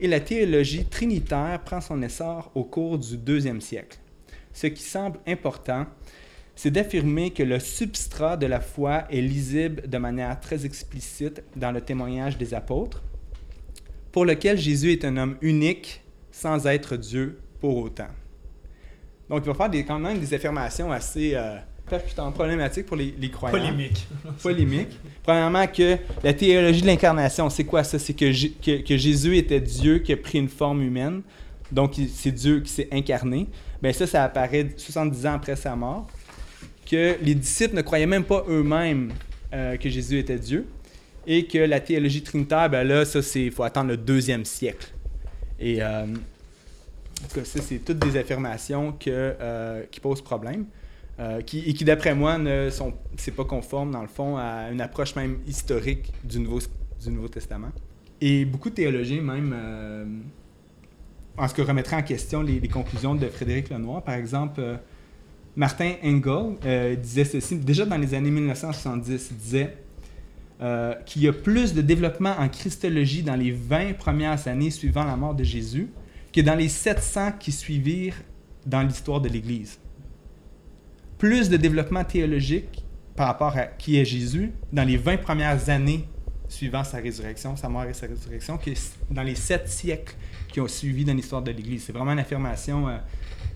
et 0.00 0.08
la 0.08 0.20
théologie 0.20 0.84
trinitaire 0.84 1.60
prend 1.64 1.80
son 1.80 2.02
essor 2.02 2.50
au 2.54 2.64
cours 2.64 2.98
du 2.98 3.16
deuxième 3.16 3.60
siècle. 3.60 3.98
Ce 4.52 4.66
qui 4.68 4.82
semble 4.82 5.18
important, 5.26 5.86
c'est 6.56 6.70
d'affirmer 6.70 7.30
que 7.30 7.42
le 7.42 7.60
substrat 7.60 8.36
de 8.36 8.46
la 8.46 8.60
foi 8.60 9.04
est 9.10 9.20
lisible 9.20 9.88
de 9.88 9.98
manière 9.98 10.40
très 10.40 10.66
explicite 10.66 11.42
dans 11.54 11.70
le 11.70 11.80
témoignage 11.80 12.38
des 12.38 12.54
apôtres, 12.54 13.02
pour 14.18 14.24
lequel 14.24 14.58
Jésus 14.58 14.90
est 14.90 15.04
un 15.04 15.16
homme 15.16 15.36
unique 15.42 16.02
sans 16.32 16.66
être 16.66 16.96
Dieu 16.96 17.38
pour 17.60 17.76
autant. 17.76 18.08
Donc, 19.30 19.42
il 19.44 19.46
va 19.46 19.54
faire 19.54 19.70
des, 19.70 19.84
quand 19.84 20.00
même 20.00 20.18
des 20.18 20.34
affirmations 20.34 20.90
assez 20.90 21.36
euh, 21.36 21.54
percutantes, 21.88 22.34
problématiques 22.34 22.86
pour 22.86 22.96
les, 22.96 23.12
croyants. 23.30 23.56
Polémiques. 23.56 24.08
Polémiques. 24.42 24.98
Premièrement, 25.22 25.68
que 25.68 25.98
la 26.24 26.34
théologie 26.34 26.82
de 26.82 26.88
l'incarnation, 26.88 27.48
c'est 27.48 27.62
quoi 27.62 27.84
ça? 27.84 28.00
C'est 28.00 28.12
que, 28.12 28.82
que, 28.82 28.96
Jésus 28.96 29.36
était 29.36 29.60
Dieu 29.60 30.00
qui 30.00 30.12
a 30.12 30.16
pris 30.16 30.38
une 30.38 30.48
forme 30.48 30.82
humaine. 30.82 31.22
Donc, 31.70 31.94
c'est 32.12 32.32
Dieu 32.32 32.58
qui 32.58 32.72
s'est 32.72 32.88
incarné. 32.90 33.46
Bien, 33.80 33.92
ça, 33.92 34.08
ça 34.08 34.24
apparaît 34.24 34.70
70 34.76 35.26
ans 35.26 35.34
après 35.34 35.54
sa 35.54 35.76
mort. 35.76 36.08
Que 36.90 37.14
les 37.22 37.36
disciples 37.36 37.76
ne 37.76 37.82
croyaient 37.82 38.04
même 38.04 38.24
pas 38.24 38.44
eux-mêmes 38.48 39.12
euh, 39.52 39.76
que 39.76 39.88
Jésus 39.88 40.18
était 40.18 40.40
Dieu 40.40 40.66
et 41.30 41.44
que 41.44 41.58
la 41.58 41.78
théologie 41.78 42.22
trinitaire, 42.22 42.70
ben 42.70 42.88
là, 42.88 43.04
ça, 43.04 43.20
il 43.38 43.52
faut 43.52 43.62
attendre 43.62 43.90
le 43.90 43.98
deuxième 43.98 44.46
siècle. 44.46 44.90
Et 45.60 45.82
euh, 45.82 46.06
ça, 47.28 47.60
c'est 47.60 47.84
toutes 47.84 47.98
des 47.98 48.16
affirmations 48.16 48.96
euh, 49.06 49.84
qui 49.90 50.00
posent 50.00 50.22
problème. 50.22 50.64
Euh, 51.20 51.40
et 51.40 51.74
qui, 51.74 51.84
d'après 51.84 52.14
moi, 52.14 52.38
ne 52.38 52.70
sont 52.70 52.94
c'est 53.18 53.32
pas 53.32 53.44
conforme, 53.44 53.90
dans 53.90 54.00
le 54.00 54.08
fond, 54.08 54.38
à 54.38 54.70
une 54.72 54.80
approche 54.80 55.14
même 55.16 55.38
historique 55.46 56.12
du 56.24 56.40
Nouveau, 56.40 56.60
du 57.04 57.10
Nouveau 57.10 57.28
Testament. 57.28 57.72
Et 58.22 58.46
beaucoup 58.46 58.70
de 58.70 58.74
théologiens, 58.76 59.20
même, 59.20 60.22
en 61.36 61.46
ce 61.46 61.52
que 61.52 61.60
remettraient 61.60 61.96
en 61.96 62.02
question 62.02 62.40
les, 62.40 62.58
les, 62.58 62.68
conclusions 62.68 63.14
de 63.14 63.28
Frédéric 63.28 63.68
Lenoir. 63.68 64.02
Par 64.02 64.14
exemple, 64.14 64.62
Martin 65.56 65.92
Engel 66.02 66.96
disait 67.00 67.24
ceci, 67.24 67.56
déjà 67.56 67.84
dans 67.84 67.98
les 67.98 68.14
années 68.14 68.30
1970, 68.30 69.28
il 69.30 69.36
disait 69.36 69.76
euh, 70.60 70.94
qu'il 71.06 71.22
y 71.22 71.28
a 71.28 71.32
plus 71.32 71.72
de 71.72 71.82
développement 71.82 72.34
en 72.38 72.48
christologie 72.48 73.22
dans 73.22 73.36
les 73.36 73.52
20 73.52 73.96
premières 73.96 74.48
années 74.48 74.70
suivant 74.70 75.04
la 75.04 75.16
mort 75.16 75.34
de 75.34 75.44
Jésus 75.44 75.88
que 76.32 76.40
dans 76.40 76.54
les 76.54 76.68
700 76.68 77.32
qui 77.38 77.52
suivirent 77.52 78.16
dans 78.66 78.82
l'histoire 78.82 79.20
de 79.20 79.28
l'Église. 79.28 79.78
Plus 81.16 81.48
de 81.48 81.56
développement 81.56 82.04
théologique 82.04 82.84
par 83.16 83.28
rapport 83.28 83.56
à 83.56 83.66
qui 83.66 83.98
est 83.98 84.04
Jésus 84.04 84.52
dans 84.72 84.84
les 84.84 84.96
20 84.96 85.18
premières 85.18 85.68
années 85.70 86.08
suivant 86.48 86.84
sa 86.84 86.98
résurrection, 86.98 87.56
sa 87.56 87.68
mort 87.68 87.84
et 87.84 87.92
sa 87.94 88.06
résurrection, 88.06 88.58
que 88.58 88.70
dans 89.10 89.22
les 89.22 89.34
sept 89.34 89.68
siècles 89.68 90.14
qui 90.50 90.60
ont 90.60 90.68
suivi 90.68 91.04
dans 91.04 91.14
l'histoire 91.14 91.42
de 91.42 91.50
l'Église. 91.50 91.84
C'est 91.84 91.92
vraiment 91.92 92.12
une 92.12 92.18
affirmation 92.18 92.88
euh, 92.88 92.96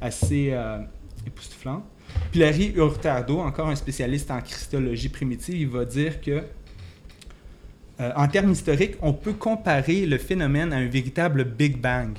assez 0.00 0.50
euh, 0.52 0.78
époustouflante. 1.26 1.84
Puis 2.30 2.40
Larry 2.40 2.72
Hurtado, 2.76 3.40
encore 3.40 3.68
un 3.68 3.76
spécialiste 3.76 4.30
en 4.30 4.40
christologie 4.40 5.08
primitive, 5.08 5.56
il 5.56 5.68
va 5.68 5.84
dire 5.84 6.20
que 6.20 6.42
euh, 8.00 8.10
en 8.16 8.26
termes 8.28 8.52
historiques, 8.52 8.96
on 9.00 9.12
peut 9.12 9.34
comparer 9.34 10.06
le 10.06 10.18
phénomène 10.18 10.72
à 10.72 10.76
un 10.76 10.88
véritable 10.88 11.44
Big 11.44 11.78
Bang, 11.78 12.16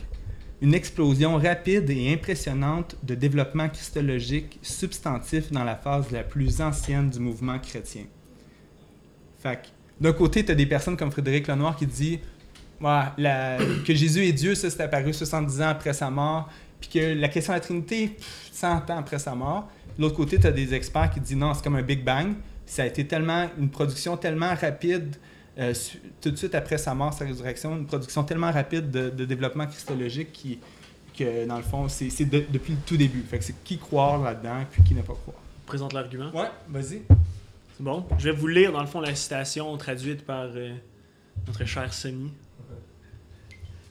une 0.62 0.74
explosion 0.74 1.38
rapide 1.38 1.90
et 1.90 2.14
impressionnante 2.14 2.96
de 3.04 3.16
développement 3.16 3.70
christologique 3.70 4.60
substantif 4.62 5.52
dans 5.52 5.64
la 5.64 5.76
phase 5.76 6.12
la 6.12 6.24
plus 6.24 6.62
ancienne 6.62 7.10
du 7.10 7.20
mouvement 7.20 7.60
chrétien. 7.60 8.04
Fait 9.40 9.74
d'un 10.00 10.14
côté, 10.14 10.44
tu 10.44 10.52
as 10.52 10.56
des 10.56 10.66
personnes 10.66 10.98
comme 10.98 11.12
Frédéric 11.12 11.48
Lenoir 11.48 11.76
qui 11.76 11.86
dit 11.86 12.20
que 12.82 13.94
Jésus 13.94 14.26
est 14.26 14.34
Dieu, 14.34 14.56
ça 14.56 14.70
c'est 14.70 14.82
apparu 14.82 15.14
70 15.14 15.62
ans 15.62 15.70
après 15.70 15.94
sa 15.94 16.10
mort, 16.10 16.50
puis 16.80 16.90
que 16.90 17.20
la 17.20 17.30
question 17.30 17.54
de 17.54 17.58
la 17.58 17.62
Trinité, 17.62 18.18
100 18.52 18.90
ans 18.90 18.98
après 18.98 19.20
sa 19.20 19.36
mort. 19.36 19.70
De 19.98 20.02
l'autre 20.02 20.16
côté, 20.16 20.40
tu 20.40 20.48
as 20.48 20.52
des 20.52 20.74
experts 20.74 21.12
qui 21.12 21.20
disent 21.20 21.38
non, 21.38 21.54
c'est 21.54 21.64
comme 21.64 21.76
un 21.76 21.84
Big 21.84 22.04
Bang. 22.04 22.34
Ça 22.66 22.84
a 22.84 22.86
été 22.86 23.06
tellement, 23.06 23.48
une 23.58 23.70
production 23.70 24.18
tellement 24.18 24.54
rapide, 24.56 25.16
euh, 25.60 25.74
tout 26.22 26.32
de 26.32 26.36
suite 26.36 26.56
après 26.56 26.78
sa 26.78 26.94
mort, 26.94 27.14
sa 27.14 27.26
résurrection, 27.26 27.78
une 27.78 27.86
production 27.86 28.24
tellement 28.24 28.52
rapide 28.52 28.90
de, 28.90 29.26
développement 29.26 29.68
christologique 29.68 30.32
qui, 30.32 30.60
que 31.18 31.46
dans 31.46 31.58
le 31.58 31.64
fond, 31.64 31.88
c'est 31.90 32.26
depuis 32.26 32.74
le 32.74 32.80
tout 32.86 32.98
début. 32.98 33.22
Fait 33.22 33.38
que 33.38 33.44
c'est 33.44 33.64
qui 33.64 33.78
croire 33.78 34.22
là-dedans, 34.22 34.66
puis 34.72 34.84
qui 34.84 34.94
ne 34.96 35.02
pas 35.02 35.14
croire. 35.14 35.38
Présente 35.66 35.94
l'argument. 35.94 36.32
Ouais, 36.34 36.50
vas-y. 36.68 37.02
C'est 37.78 37.84
bon. 37.84 38.06
Je 38.20 38.30
vais 38.30 38.36
vous 38.36 38.48
lire, 38.48 38.72
dans 38.72 38.82
le 38.82 38.88
fond, 38.88 39.02
la 39.02 39.16
citation 39.16 39.76
traduite 39.78 40.26
par 40.26 40.48
euh, 40.56 40.74
notre 41.48 41.66
cher 41.66 41.94
Sony. 41.94 42.32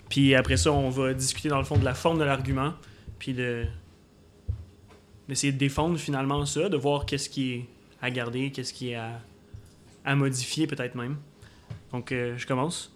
Puis 0.08 0.34
après 0.34 0.56
ça, 0.56 0.70
on 0.72 0.90
va 0.90 1.14
discuter, 1.14 1.48
dans 1.48 1.58
le 1.58 1.64
fond, 1.64 1.78
de 1.78 1.84
la 1.84 1.94
forme 1.94 2.18
de 2.18 2.24
l'argument, 2.24 2.74
puis 3.18 3.32
de 3.32 3.66
d'essayer 5.28 5.52
de 5.52 5.58
défendre 5.58 5.98
finalement 5.98 6.44
ça, 6.44 6.68
de 6.68 6.76
voir 6.76 7.06
qu'est-ce 7.06 7.30
qui 7.30 7.52
est 7.52 7.68
à 8.02 8.10
garder, 8.10 8.50
qu'est-ce 8.50 8.74
qui 8.74 8.90
est 8.90 8.98
à, 10.04 10.14
modifier 10.14 10.66
peut-être 10.66 10.96
même. 10.96 11.16
Donc, 11.92 12.12
euh, 12.12 12.34
je 12.36 12.46
commence. 12.46 12.92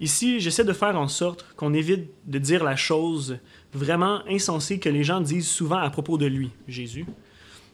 Ici, 0.00 0.38
j'essaie 0.38 0.64
de 0.64 0.72
faire 0.72 0.98
en 0.98 1.08
sorte 1.08 1.44
qu'on 1.56 1.74
évite 1.74 2.10
de 2.26 2.38
dire 2.38 2.62
la 2.62 2.76
chose 2.76 3.38
vraiment 3.72 4.20
insensée 4.28 4.78
que 4.78 4.88
les 4.88 5.02
gens 5.02 5.20
disent 5.20 5.48
souvent 5.48 5.78
à 5.78 5.90
propos 5.90 6.18
de 6.18 6.26
lui, 6.26 6.50
Jésus. 6.68 7.04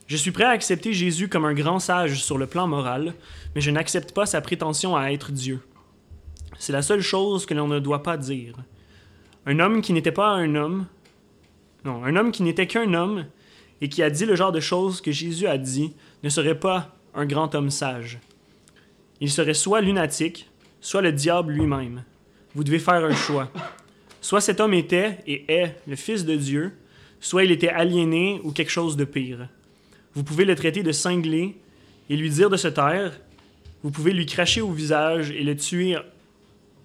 Je 0.07 0.17
suis 0.17 0.31
prêt 0.31 0.43
à 0.43 0.49
accepter 0.49 0.93
Jésus 0.93 1.29
comme 1.29 1.45
un 1.45 1.53
grand 1.53 1.79
sage 1.79 2.23
sur 2.23 2.37
le 2.37 2.47
plan 2.47 2.67
moral, 2.67 3.13
mais 3.53 3.61
je 3.61 3.71
n'accepte 3.71 4.11
pas 4.13 4.25
sa 4.25 4.41
prétention 4.41 4.95
à 4.95 5.11
être 5.11 5.31
Dieu. 5.31 5.61
C'est 6.57 6.73
la 6.73 6.81
seule 6.81 7.01
chose 7.01 7.45
que 7.45 7.53
l'on 7.53 7.67
ne 7.67 7.79
doit 7.79 8.03
pas 8.03 8.17
dire. 8.17 8.55
Un 9.45 9.59
homme 9.59 9.81
qui 9.81 9.93
n'était 9.93 10.11
pas 10.11 10.29
un 10.29 10.55
homme, 10.55 10.85
non, 11.83 12.03
un 12.03 12.15
homme 12.15 12.31
qui 12.31 12.43
n'était 12.43 12.67
qu'un 12.67 12.93
homme 12.93 13.25
et 13.81 13.89
qui 13.89 14.01
a 14.01 14.09
dit 14.09 14.25
le 14.25 14.35
genre 14.35 14.51
de 14.51 14.59
choses 14.59 15.01
que 15.01 15.11
Jésus 15.11 15.47
a 15.47 15.57
dit 15.57 15.93
ne 16.23 16.29
serait 16.29 16.59
pas 16.59 16.95
un 17.13 17.25
grand 17.25 17.53
homme 17.53 17.69
sage. 17.69 18.19
Il 19.21 19.31
serait 19.31 19.53
soit 19.53 19.81
lunatique, 19.81 20.49
soit 20.81 21.01
le 21.01 21.11
diable 21.11 21.53
lui-même. 21.53 22.03
Vous 22.53 22.63
devez 22.63 22.79
faire 22.79 23.03
un 23.03 23.15
choix. 23.15 23.51
Soit 24.21 24.41
cet 24.41 24.59
homme 24.59 24.73
était 24.73 25.19
et 25.27 25.45
est 25.51 25.75
le 25.87 25.95
Fils 25.95 26.25
de 26.25 26.35
Dieu, 26.35 26.73
soit 27.19 27.43
il 27.43 27.51
était 27.51 27.69
aliéné 27.69 28.39
ou 28.43 28.51
quelque 28.51 28.71
chose 28.71 28.97
de 28.97 29.05
pire. 29.05 29.47
Vous 30.13 30.23
pouvez 30.23 30.45
le 30.45 30.55
traiter 30.55 30.83
de 30.83 30.91
cinglé 30.91 31.57
et 32.09 32.15
lui 32.15 32.29
dire 32.29 32.49
de 32.49 32.57
se 32.57 32.67
taire. 32.67 33.19
Vous 33.83 33.91
pouvez 33.91 34.13
lui 34.13 34.25
cracher 34.25 34.61
au 34.61 34.71
visage 34.71 35.31
et 35.31 35.43
le 35.43 35.55
tuer 35.55 35.97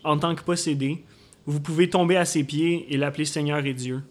en 0.05 0.19
tant 0.19 0.35
que 0.35 0.43
possédé. 0.43 1.05
Vous 1.47 1.61
pouvez 1.61 1.89
tomber 1.89 2.17
à 2.17 2.25
ses 2.25 2.45
pieds 2.45 2.87
et 2.93 2.97
l'appeler 2.97 3.25
Seigneur 3.25 3.65
et 3.65 3.75
Dieu. 3.75 4.03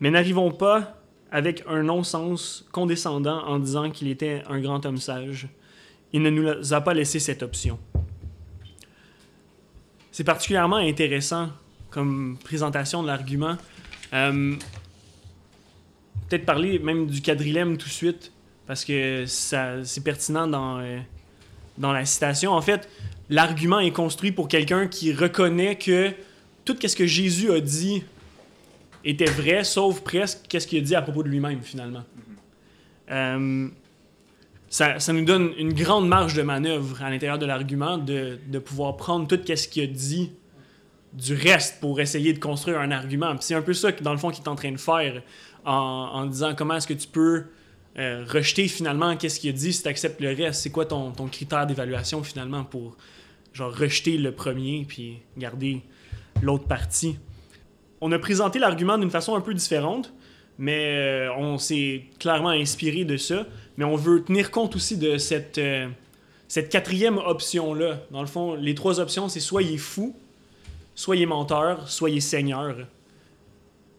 Mais 0.00 0.10
n'arrivons 0.10 0.50
pas 0.50 1.00
avec 1.30 1.64
un 1.66 1.82
non-sens 1.82 2.66
condescendant 2.72 3.44
en 3.46 3.58
disant 3.58 3.90
qu'il 3.90 4.08
était 4.08 4.42
un 4.48 4.60
grand 4.60 4.84
homme 4.84 4.98
sage. 4.98 5.48
Il 6.12 6.22
ne 6.22 6.30
nous 6.30 6.72
a 6.72 6.80
pas 6.80 6.94
laissé 6.94 7.18
cette 7.18 7.42
option. 7.42 7.78
C'est 10.10 10.24
particulièrement 10.24 10.76
intéressant 10.76 11.50
comme 11.90 12.36
présentation 12.42 13.02
de 13.02 13.08
l'argument. 13.08 13.56
Euh, 14.12 14.56
peut-être 16.28 16.44
parler 16.44 16.78
même 16.78 17.06
du 17.06 17.22
quadrilemme 17.22 17.78
tout 17.78 17.88
de 17.88 17.92
suite, 17.92 18.32
parce 18.66 18.84
que 18.84 19.24
c'est 19.26 20.04
pertinent 20.04 20.46
dans, 20.46 20.80
euh, 20.80 20.98
dans 21.78 21.92
la 21.92 22.04
citation. 22.04 22.52
En 22.52 22.62
fait, 22.62 22.88
l'argument 23.30 23.80
est 23.80 23.90
construit 23.90 24.32
pour 24.32 24.48
quelqu'un 24.48 24.86
qui 24.86 25.12
reconnaît 25.12 25.76
que 25.76 26.12
tout 26.64 26.76
ce 26.80 26.94
que 26.94 27.06
Jésus 27.06 27.50
a 27.50 27.60
dit 27.60 28.02
était 29.04 29.30
vrai, 29.30 29.64
sauf 29.64 30.00
presque 30.00 30.40
qu'est-ce 30.48 30.66
qu'il 30.66 30.78
a 30.78 30.82
dit 30.82 30.94
à 30.94 31.02
propos 31.02 31.22
de 31.22 31.28
lui-même, 31.28 31.60
finalement. 31.62 32.04
Euh, 33.10 33.68
ça, 34.72 34.98
ça, 34.98 35.12
nous 35.12 35.26
donne 35.26 35.52
une 35.58 35.74
grande 35.74 36.08
marge 36.08 36.32
de 36.32 36.40
manœuvre 36.40 37.02
à 37.02 37.10
l'intérieur 37.10 37.38
de 37.38 37.44
l'argument 37.44 37.98
de, 37.98 38.38
de, 38.48 38.58
pouvoir 38.58 38.96
prendre 38.96 39.28
tout 39.28 39.38
ce 39.54 39.68
qu'il 39.68 39.82
a 39.82 39.86
dit 39.86 40.32
du 41.12 41.34
reste 41.34 41.78
pour 41.78 42.00
essayer 42.00 42.32
de 42.32 42.38
construire 42.38 42.80
un 42.80 42.90
argument. 42.90 43.36
C'est 43.40 43.54
un 43.54 43.60
peu 43.60 43.74
ça 43.74 43.92
dans 43.92 44.12
le 44.12 44.18
fond, 44.18 44.30
qu'il 44.30 44.42
est 44.42 44.48
en 44.48 44.54
train 44.54 44.72
de 44.72 44.78
faire 44.78 45.20
en, 45.66 45.72
en 46.14 46.24
disant 46.24 46.54
comment 46.56 46.76
est-ce 46.76 46.86
que 46.86 46.94
tu 46.94 47.06
peux 47.06 47.44
euh, 47.98 48.24
rejeter 48.26 48.66
finalement 48.66 49.14
qu'est-ce 49.14 49.40
qu'il 49.40 49.50
a 49.50 49.52
dit 49.52 49.74
si 49.74 49.82
tu 49.82 49.88
acceptes 49.90 50.22
le 50.22 50.28
reste. 50.28 50.62
C'est 50.62 50.70
quoi 50.70 50.86
ton, 50.86 51.10
ton 51.10 51.26
critère 51.26 51.66
d'évaluation 51.66 52.22
finalement 52.22 52.64
pour 52.64 52.96
genre 53.52 53.76
rejeter 53.76 54.16
le 54.16 54.32
premier 54.32 54.86
puis 54.88 55.18
garder 55.36 55.82
l'autre 56.40 56.64
partie? 56.64 57.18
On 58.00 58.10
a 58.10 58.18
présenté 58.18 58.58
l'argument 58.58 58.96
d'une 58.96 59.10
façon 59.10 59.36
un 59.36 59.42
peu 59.42 59.52
différente, 59.52 60.14
mais 60.56 60.96
euh, 60.96 61.34
on 61.36 61.58
s'est 61.58 62.06
clairement 62.18 62.48
inspiré 62.48 63.04
de 63.04 63.18
ça. 63.18 63.46
Mais 63.76 63.84
on 63.84 63.96
veut 63.96 64.22
tenir 64.22 64.50
compte 64.50 64.76
aussi 64.76 64.96
de 64.96 65.16
cette, 65.16 65.58
euh, 65.58 65.88
cette 66.48 66.68
quatrième 66.68 67.18
option-là. 67.18 68.00
Dans 68.10 68.20
le 68.20 68.26
fond, 68.26 68.54
les 68.54 68.74
trois 68.74 69.00
options, 69.00 69.28
c'est 69.28 69.40
soit 69.40 69.62
il 69.62 69.74
est 69.74 69.78
fou, 69.78 70.14
soit 70.94 71.16
il 71.16 71.22
est 71.22 71.26
menteur, 71.26 71.88
soit 71.88 72.10
il 72.10 72.18
est 72.18 72.20
seigneur 72.20 72.76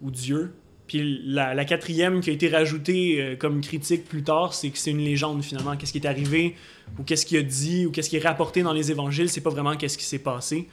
ou 0.01 0.12
Dieu. 0.12 0.53
Puis 0.86 1.22
la, 1.25 1.65
quatrième 1.65 2.22
qui 2.22 2.30
a 2.30 2.34
été 2.34 2.50
rajoutée 2.50 3.22
euh, 3.22 3.36
comme 3.36 3.62
critique 3.62 4.06
plus 4.06 4.24
tard, 4.24 4.53
c'est 4.53 4.70
que 4.70 4.77
c'est 4.77 4.92
une 4.92 5.03
légende 5.03 5.44
finalement. 5.44 5.75
Qu'est-ce 5.75 5.94
qui 5.94 5.98
est 5.98 6.08
arrivé, 6.08 6.56
ou 7.00 7.03
qu'est-ce 7.03 7.25
qu'il 7.25 7.38
a 7.38 7.44
dit, 7.44 7.86
ou 7.86 7.92
qu'est-ce 7.92 8.10
qui 8.10 8.18
est 8.18 8.27
rapporté 8.27 8.63
dans 8.63 8.74
les 8.74 8.92
évangiles, 8.92 9.30
c'est 9.30 9.42
pas 9.42 9.50
vraiment 9.50 9.75
qu'est-ce 9.75 9.98
qui 9.98 10.03
s'est 10.03 10.20
passé. 10.20 10.68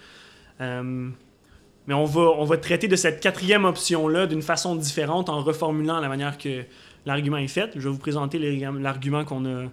Mais 1.87 1.95
on 1.95 2.05
va, 2.05 2.21
on 2.21 2.45
va 2.45 2.57
traiter 2.57 2.89
de 2.89 2.97
cette 2.97 3.21
quatrième 3.21 3.65
option-là 3.65 4.27
d'une 4.27 4.43
façon 4.43 4.77
différente 4.77 5.29
en 5.29 5.43
reformulant 5.43 5.99
la 6.01 6.09
manière 6.09 6.39
que 6.39 6.65
l'argument 7.07 7.37
est 7.37 7.49
fait. 7.49 7.73
Je 7.75 7.81
vais 7.81 7.91
vous 7.91 7.99
présenter 7.99 8.39
l'argument 8.39 9.25
qu'on 9.25 9.45
a. 9.47 9.67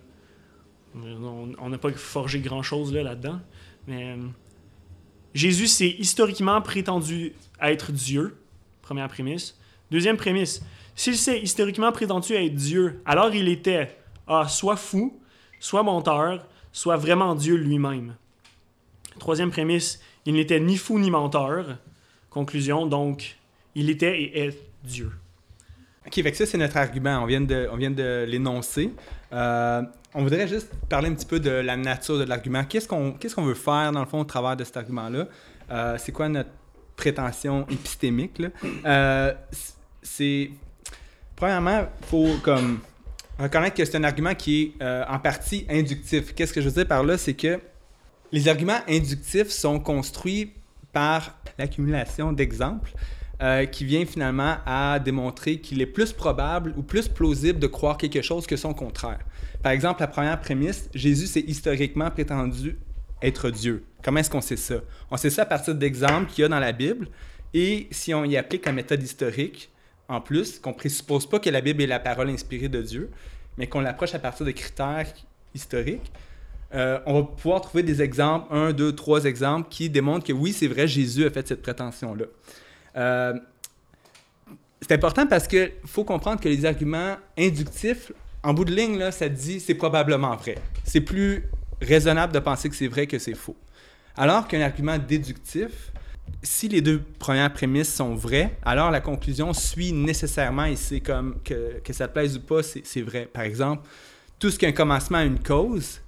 On 0.96 1.70
n'a 1.70 1.78
pas 1.78 1.92
forgé 1.92 2.40
grand-chose 2.40 2.94
là, 2.94 3.04
là-dedans. 3.04 3.40
Mais 3.88 4.12
euh, 4.12 4.18
Jésus, 5.34 5.68
c'est 5.68 5.90
historiquement 5.90 6.62
prétendu 6.62 7.34
être 7.62 7.92
Dieu. 7.92 8.38
Première 8.82 9.08
prémisse. 9.08 9.58
Deuxième 9.92 10.18
prémisse. 10.18 10.62
S'il 10.96 11.16
s'est 11.16 11.40
historiquement 11.40 11.92
prétendu 11.92 12.34
être 12.34 12.56
Dieu, 12.56 13.02
alors 13.06 13.34
il 13.36 13.48
était 13.48 13.96
ah, 14.28 14.48
soit 14.48 14.76
fou, 14.76 15.20
soit 15.60 15.84
menteur, 15.84 16.48
soit 16.72 16.98
vraiment 16.98 17.36
Dieu 17.36 17.56
lui-même. 17.56 18.16
Troisième 19.20 19.52
prémisse. 19.52 20.02
Il 20.26 20.34
n'était 20.34 20.60
ni 20.60 20.78
fou 20.78 21.00
ni 21.00 21.12
menteur. 21.12 21.78
Conclusion, 22.30 22.86
donc, 22.86 23.38
il 23.76 23.90
était 23.90 24.22
et 24.22 24.40
est 24.40 24.60
Dieu. 24.84 25.12
OK, 26.08 26.18
avec 26.20 26.36
ça, 26.38 26.46
c'est 26.46 26.58
notre 26.58 26.78
argument. 26.78 27.22
On 27.22 27.26
vient 27.26 27.42
de, 27.42 27.68
de 27.90 28.26
l'énoncer. 28.26 28.94
Euh, 29.34 29.82
on 30.14 30.24
voudrait 30.24 30.48
juste 30.48 30.70
parler 30.88 31.10
un 31.10 31.14
petit 31.14 31.26
peu 31.26 31.40
de 31.42 31.50
la 31.50 31.76
nature 31.76 32.18
de 32.18 32.24
l'argument. 32.24 32.64
Qu'est-ce 32.64 32.88
qu'on 32.88 33.12
qu'est-ce 33.12 33.36
qu'on 33.36 33.44
veut 33.44 33.54
faire, 33.54 33.92
dans 33.92 34.00
le 34.00 34.06
fond, 34.06 34.22
au 34.22 34.24
travers 34.24 34.56
de 34.56 34.64
cet 34.64 34.78
argument-là? 34.78 35.28
Euh, 35.70 35.98
c'est 36.00 36.14
quoi 36.14 36.30
notre 36.30 36.50
prétention 36.96 37.68
épistémique? 37.70 38.42
Euh, 38.86 39.34
c'est... 40.02 40.50
Premièrement, 41.36 41.86
il 42.02 42.08
faut 42.08 42.36
comme 42.42 42.80
reconnaître 43.38 43.76
que 43.76 43.84
c'est 43.84 43.98
un 43.98 44.04
argument 44.06 44.34
qui 44.34 44.74
est 44.80 44.84
en 45.08 45.20
partie 45.20 45.68
inductif. 45.70 46.34
Qu'est-ce 46.34 46.54
que 46.54 46.62
je 46.62 46.70
veux 46.70 46.74
dire 46.74 46.88
par 46.88 47.04
là? 47.04 47.18
C'est 47.18 47.36
que 47.36 47.60
les 48.32 48.48
arguments 48.48 48.80
inductifs 48.88 49.50
sont 49.50 49.80
construits 49.80 50.54
par 50.94 51.38
l'accumulation 51.60 52.32
d'exemples 52.32 52.92
euh, 53.42 53.66
qui 53.66 53.86
vient 53.86 54.06
finalement 54.06 54.58
à 54.66 55.00
démontrer 55.00 55.60
qu'il 55.60 55.82
est 55.82 55.86
plus 55.86 56.12
probable 56.12 56.74
ou 56.76 56.84
plus 56.84 57.08
plausible 57.08 57.60
de 57.60 57.68
croire 57.68 57.98
quelque 57.98 58.22
chose 58.22 58.48
que 58.48 58.56
son 58.56 58.74
contraire. 58.74 59.20
Par 59.62 59.72
exemple, 59.72 60.02
la 60.02 60.08
première 60.08 60.40
prémisse, 60.40 60.90
Jésus 60.94 61.28
s'est 61.28 61.46
historiquement 61.48 62.10
prétendu 62.10 62.78
être 63.22 63.50
Dieu. 63.50 63.84
Comment 64.04 64.20
est-ce 64.20 64.30
qu'on 64.30 64.42
sait 64.42 64.58
ça? 64.58 64.76
On 65.12 65.18
sait 65.18 65.30
ça 65.30 65.44
à 65.44 65.46
partir 65.46 65.76
d'exemples 65.76 66.32
qu'il 66.32 66.42
y 66.44 66.46
a 66.46 66.48
dans 66.48 66.60
la 66.60 66.72
Bible 66.72 67.08
et 67.54 67.88
si 67.92 68.14
on 68.14 68.24
y 68.24 68.38
applique 68.38 68.66
la 68.66 68.72
méthode 68.72 69.02
historique, 69.02 69.70
en 70.10 70.22
plus, 70.22 70.60
qu'on 70.60 70.74
présuppose 70.74 71.28
pas 71.28 71.40
que 71.40 71.50
la 71.50 71.62
Bible 71.62 71.82
est 71.82 71.88
la 71.88 72.00
parole 72.00 72.30
inspirée 72.30 72.70
de 72.70 72.82
Dieu, 72.82 73.12
mais 73.58 73.68
qu'on 73.68 73.82
l'approche 73.82 74.16
à 74.16 74.20
partir 74.20 74.46
de 74.46 74.52
critères 74.52 75.14
historiques, 75.54 76.12
euh, 76.74 77.00
on 77.06 77.22
va 77.22 77.24
pouvoir 77.24 77.62
trouver 77.62 77.84
des 77.84 78.02
exemples, 78.02 78.48
un, 78.54 78.74
deux, 78.74 78.94
trois 78.94 79.26
exemples, 79.26 79.70
qui 79.70 79.90
démontrent 79.90 80.26
que 80.26 80.34
oui, 80.34 80.54
c'est 80.54 80.68
vrai, 80.68 80.88
Jésus 80.88 81.26
a 81.26 81.30
fait 81.30 81.48
cette 81.48 81.62
prétention-là. 81.62 82.26
Euh, 82.98 83.34
c'est 84.82 84.92
important 84.94 85.28
parce 85.28 85.48
qu'il 85.48 85.72
faut 85.86 86.04
comprendre 86.04 86.40
que 86.40 86.50
les 86.50 86.66
arguments 86.66 87.18
inductifs, 87.38 88.12
en 88.44 88.54
bout 88.54 88.66
de 88.66 88.74
ligne, 88.74 88.98
là, 88.98 89.12
ça 89.12 89.30
dit 89.30 89.60
c'est 89.60 89.76
probablement 89.76 90.36
vrai. 90.36 90.56
C'est 90.84 91.02
plus 91.02 91.44
raisonnable 91.82 92.34
de 92.34 92.40
penser 92.40 92.70
que 92.70 92.76
c'est 92.76 92.88
vrai 92.88 93.08
que 93.08 93.20
c'est 93.20 93.36
faux. 93.36 93.56
Alors 94.16 94.48
qu'un 94.48 94.62
argument 94.62 94.98
déductif, 94.98 95.92
si 96.42 96.68
les 96.68 96.82
deux 96.82 97.02
premières 97.20 97.52
prémices 97.54 97.94
sont 97.94 98.16
vraies, 98.16 98.58
alors 98.64 98.92
la 98.92 99.02
conclusion 99.02 99.54
suit 99.54 99.94
nécessairement, 99.94 100.66
et 100.66 100.76
c'est 100.76 101.00
comme 101.00 101.40
que, 101.44 101.82
ça 101.92 102.08
te 102.08 102.14
plaise 102.14 102.38
ou 102.38 102.42
pas, 102.42 102.62
c'est 102.64 103.02
vrai. 103.02 103.26
Par 103.32 103.44
exemple, 103.44 103.88
tout 104.40 104.50
ce 104.50 104.58
qui 104.58 104.66
a 104.66 104.70
un 104.70 104.74
commencement 104.74 105.20
a 105.20 105.24
une 105.24 105.40
cause, 105.40 106.02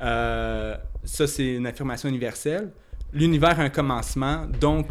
euh, 0.00 0.76
ça 1.04 1.26
c'est 1.26 1.54
une 1.54 1.66
affirmation 1.66 2.08
universelle. 2.08 2.70
L'univers 3.12 3.60
a 3.60 3.64
un 3.64 3.70
commencement, 3.70 4.46
donc 4.60 4.88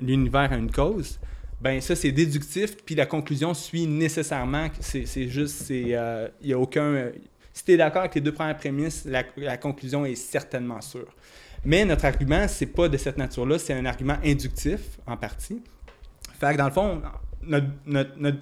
l'univers 0.00 0.52
a 0.52 0.56
une 0.56 0.70
cause. 0.70 1.18
Ben 1.60 1.80
ça 1.80 1.96
c'est 1.96 2.12
déductif, 2.12 2.76
puis 2.84 2.94
la 2.94 3.06
conclusion 3.06 3.52
suit 3.52 3.86
nécessairement. 3.86 4.68
C'est 4.80 5.28
juste, 5.28 5.62
c'est, 5.64 5.96
euh, 5.96 6.28
il 6.40 6.50
y 6.50 6.52
a 6.52 6.58
aucun. 6.58 7.10
si 7.52 7.64
tu 7.64 7.72
es 7.72 7.76
d'accord 7.76 8.02
avec 8.02 8.14
les 8.14 8.20
deux 8.20 8.32
premières 8.32 8.56
prémices, 8.56 9.06
la, 9.06 9.56
conclusion 9.56 10.04
est 10.04 10.14
certainement 10.14 10.80
sûre. 10.80 11.12
Mais 11.64 11.84
notre 11.84 12.04
argument, 12.04 12.46
c'est 12.46 12.66
pas 12.66 12.88
de 12.88 12.96
cette 12.96 13.18
nature-là, 13.18 13.58
c'est 13.58 13.74
un 13.74 13.84
argument 13.84 14.18
inductif, 14.24 14.80
en 15.06 15.16
partie. 15.16 15.60
Fait 16.38 16.52
que 16.52 16.58
dans 16.58 16.66
le 16.66 16.70
fond, 16.70 17.02
notre, 17.42 17.66
notre, 17.84 18.38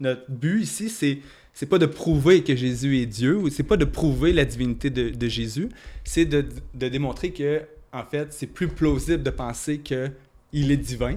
notre, 0.00 0.22
but 0.28 0.62
ici, 0.62 0.88
c'est 0.88 1.18
c'est 1.52 1.66
pas 1.66 1.78
de 1.78 1.86
prouver 1.86 2.42
que 2.42 2.56
Jésus 2.56 2.98
est 2.98 3.06
Dieu 3.06 3.36
ou 3.36 3.50
c'est 3.50 3.64
pas 3.64 3.76
de 3.76 3.84
prouver 3.84 4.32
la 4.32 4.44
divinité 4.44 4.88
de, 4.88 5.10
de 5.10 5.28
Jésus, 5.28 5.68
c'est 6.04 6.24
de, 6.24 6.46
de, 6.74 6.88
démontrer 6.88 7.32
que 7.32 7.62
en 7.92 8.04
fait 8.04 8.32
c'est 8.32 8.46
plus 8.46 8.68
plausible 8.68 9.22
de 9.22 9.30
penser 9.30 9.78
que 9.78 10.10
il 10.52 10.70
est 10.70 10.76
divin 10.76 11.16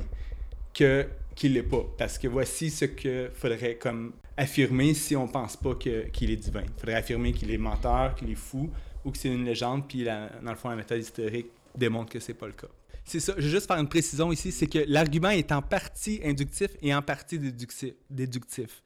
que 0.73 1.07
qu'il 1.35 1.53
l'est 1.53 1.63
pas 1.63 1.83
parce 1.97 2.17
que 2.19 2.27
voici 2.27 2.69
ce 2.69 2.85
que 2.85 3.31
faudrait 3.33 3.75
comme 3.75 4.13
affirmer 4.37 4.93
si 4.93 5.15
on 5.15 5.27
pense 5.27 5.57
pas 5.57 5.75
qu'il 5.75 6.31
est 6.31 6.35
divin. 6.35 6.61
Il 6.61 6.79
faudrait 6.79 6.95
affirmer 6.95 7.33
qu'il 7.33 7.51
est 7.51 7.57
menteur, 7.57 8.15
qu'il 8.15 8.29
est 8.29 8.35
fou, 8.35 8.69
ou 9.03 9.11
que 9.11 9.17
c'est 9.17 9.29
une 9.29 9.45
légende, 9.45 9.87
puis 9.87 10.03
dans 10.03 10.29
le 10.43 10.55
fond, 10.55 10.69
la 10.69 10.75
méthode 10.75 11.01
historique 11.01 11.47
démontre 11.75 12.11
que 12.11 12.19
c'est 12.19 12.33
pas 12.33 12.47
le 12.47 12.53
cas. 12.53 12.67
C'est 13.05 13.19
ça. 13.19 13.33
Je 13.37 13.43
vais 13.43 13.49
juste 13.49 13.67
faire 13.67 13.79
une 13.79 13.89
précision 13.89 14.31
ici, 14.31 14.51
c'est 14.51 14.67
que 14.67 14.79
l'argument 14.87 15.29
est 15.29 15.51
en 15.51 15.61
partie 15.61 16.21
inductif 16.23 16.69
et 16.81 16.93
en 16.95 17.01
partie 17.01 17.37
déductif. 18.09 18.81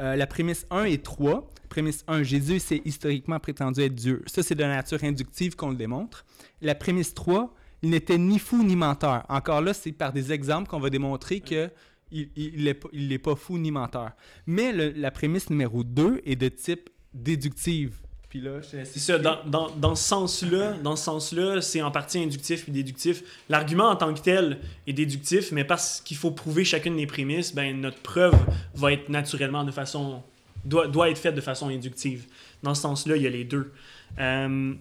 Euh, 0.00 0.16
la 0.16 0.26
prémisse 0.26 0.66
1 0.70 0.84
et 0.84 0.98
3. 0.98 1.48
Prémisse 1.68 2.04
1, 2.08 2.24
Jésus 2.24 2.58
c'est 2.58 2.82
historiquement 2.84 3.38
prétendu 3.38 3.80
être 3.80 3.94
Dieu. 3.94 4.22
Ça, 4.26 4.42
c'est 4.42 4.54
de 4.54 4.64
nature 4.64 5.02
inductive 5.02 5.56
qu'on 5.56 5.70
le 5.70 5.76
démontre. 5.76 6.24
La 6.60 6.74
prémisse 6.74 7.14
3, 7.14 7.54
il 7.84 7.90
n'était 7.90 8.16
ni 8.16 8.38
fou 8.38 8.64
ni 8.64 8.76
menteur. 8.76 9.24
Encore 9.28 9.60
là, 9.60 9.74
c'est 9.74 9.92
par 9.92 10.10
des 10.10 10.32
exemples 10.32 10.68
qu'on 10.68 10.80
va 10.80 10.88
démontrer 10.88 11.40
que 11.40 11.70
il 12.10 12.64
n'est 12.64 13.18
pas 13.18 13.36
fou 13.36 13.58
ni 13.58 13.70
menteur. 13.70 14.12
Mais 14.46 14.72
la 14.72 15.10
prémisse 15.10 15.50
numéro 15.50 15.84
2 15.84 16.22
est 16.24 16.36
de 16.36 16.48
type 16.48 16.88
déductive. 17.12 17.92
C'est 18.62 18.84
ça, 18.84 19.18
dans, 19.18 19.44
dans, 19.44 19.70
dans, 19.76 19.94
ce 19.94 20.08
sens-là, 20.08 20.72
dans 20.82 20.96
ce 20.96 21.04
sens-là, 21.04 21.60
c'est 21.60 21.82
en 21.82 21.92
partie 21.92 22.18
inductif 22.18 22.68
et 22.68 22.72
déductif. 22.72 23.22
L'argument 23.48 23.90
en 23.90 23.96
tant 23.96 24.12
que 24.12 24.20
tel 24.20 24.58
est 24.88 24.92
déductif, 24.92 25.52
mais 25.52 25.62
parce 25.62 26.00
qu'il 26.00 26.16
faut 26.16 26.32
prouver 26.32 26.64
chacune 26.64 26.96
des 26.96 27.06
prémices, 27.06 27.54
ben 27.54 27.80
notre 27.80 27.98
preuve 27.98 28.34
va 28.74 28.92
être 28.92 29.08
naturellement 29.08 29.62
de 29.62 29.70
façon 29.70 30.22
doit, 30.64 30.88
doit 30.88 31.10
être 31.10 31.18
faite 31.18 31.36
de 31.36 31.40
façon 31.40 31.68
inductive. 31.68 32.26
Dans 32.64 32.74
ce 32.74 32.82
sens-là, 32.82 33.16
il 33.16 33.22
y 33.22 33.26
a 33.26 33.30
les 33.30 33.44
deux. 33.44 33.70
Euh, 34.18 34.74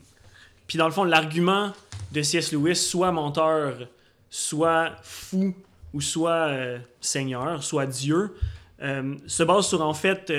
puis 0.73 0.79
dans 0.79 0.87
le 0.87 0.91
fond, 0.91 1.03
l'argument 1.03 1.71
de 2.13 2.23
C.S. 2.23 2.51
Lewis, 2.51 2.75
soit 2.75 3.11
menteur, 3.11 3.87
soit 4.31 4.95
fou, 5.03 5.53
ou 5.93 6.01
soit 6.01 6.47
euh, 6.47 6.79
seigneur, 6.99 7.63
soit 7.63 7.85
Dieu, 7.85 8.33
euh, 8.81 9.13
se 9.27 9.43
base 9.43 9.67
sur 9.67 9.83
en 9.83 9.93
fait 9.93 10.33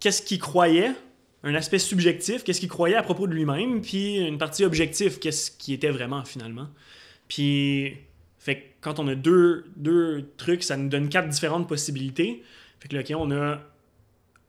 qu'est-ce 0.00 0.22
qu'il 0.22 0.40
croyait 0.40 0.90
un 1.44 1.54
aspect 1.54 1.78
subjectif, 1.78 2.42
qu'est-ce 2.42 2.58
qu'il 2.58 2.68
croyait 2.68 2.96
à 2.96 3.04
propos 3.04 3.28
de 3.28 3.32
lui-même, 3.32 3.80
puis 3.80 4.16
une 4.16 4.38
partie 4.38 4.64
objective, 4.64 5.20
qu'est-ce 5.20 5.52
qui 5.52 5.72
était 5.72 5.90
vraiment 5.90 6.24
finalement. 6.24 6.66
Puis, 7.28 7.96
fait 8.40 8.74
quand 8.80 8.98
on 8.98 9.06
a 9.06 9.14
deux, 9.14 9.66
trucs, 10.36 10.64
ça 10.64 10.76
nous 10.76 10.88
donne 10.88 11.08
quatre 11.08 11.28
différentes 11.28 11.68
possibilités. 11.68 12.42
Fait 12.80 12.88
que 12.88 12.96
là, 12.96 13.02
on 13.16 13.30
a 13.30 13.60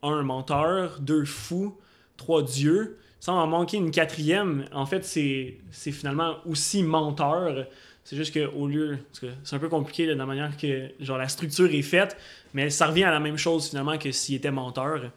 un 0.02 0.22
menteur, 0.24 0.98
deux 0.98 1.24
fous, 1.24 1.78
trois 2.16 2.42
dieux. 2.42 2.98
Sans 3.20 3.36
en 3.36 3.46
manquer 3.46 3.78
une 3.78 3.90
quatrième, 3.90 4.66
en 4.72 4.86
fait, 4.86 5.04
c'est 5.04 5.58
finalement 5.92 6.36
aussi 6.46 6.82
menteur. 6.82 7.66
C'est 8.04 8.16
juste 8.16 8.32
qu'au 8.32 8.66
lieu. 8.66 8.98
C'est 9.12 9.56
un 9.56 9.58
peu 9.58 9.68
compliqué 9.68 10.06
de 10.06 10.12
la 10.12 10.24
manière 10.24 10.56
que 10.56 10.90
genre, 11.00 11.18
la 11.18 11.28
structure 11.28 11.72
est 11.72 11.82
faite, 11.82 12.16
mais 12.54 12.70
ça 12.70 12.86
revient 12.86 13.04
à 13.04 13.10
la 13.10 13.20
même 13.20 13.36
chose 13.36 13.68
finalement 13.68 13.98
que 13.98 14.12
s'il 14.12 14.36
était 14.36 14.50
menteur. 14.50 15.10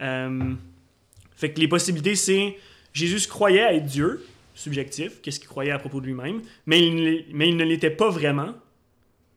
Euh, 0.00 0.54
fait 1.34 1.52
que 1.52 1.60
les 1.60 1.68
possibilités, 1.68 2.14
c'est 2.14 2.56
Jésus 2.92 3.26
croyait 3.26 3.76
être 3.76 3.86
Dieu, 3.86 4.24
subjectif, 4.54 5.20
qu'est-ce 5.20 5.40
qu'il 5.40 5.48
croyait 5.48 5.72
à 5.72 5.78
propos 5.78 6.00
de 6.00 6.06
lui-même, 6.06 6.42
mais 6.66 6.86
il, 6.86 7.24
mais 7.32 7.48
il 7.48 7.56
ne 7.56 7.64
l'était 7.64 7.90
pas 7.90 8.10
vraiment, 8.10 8.54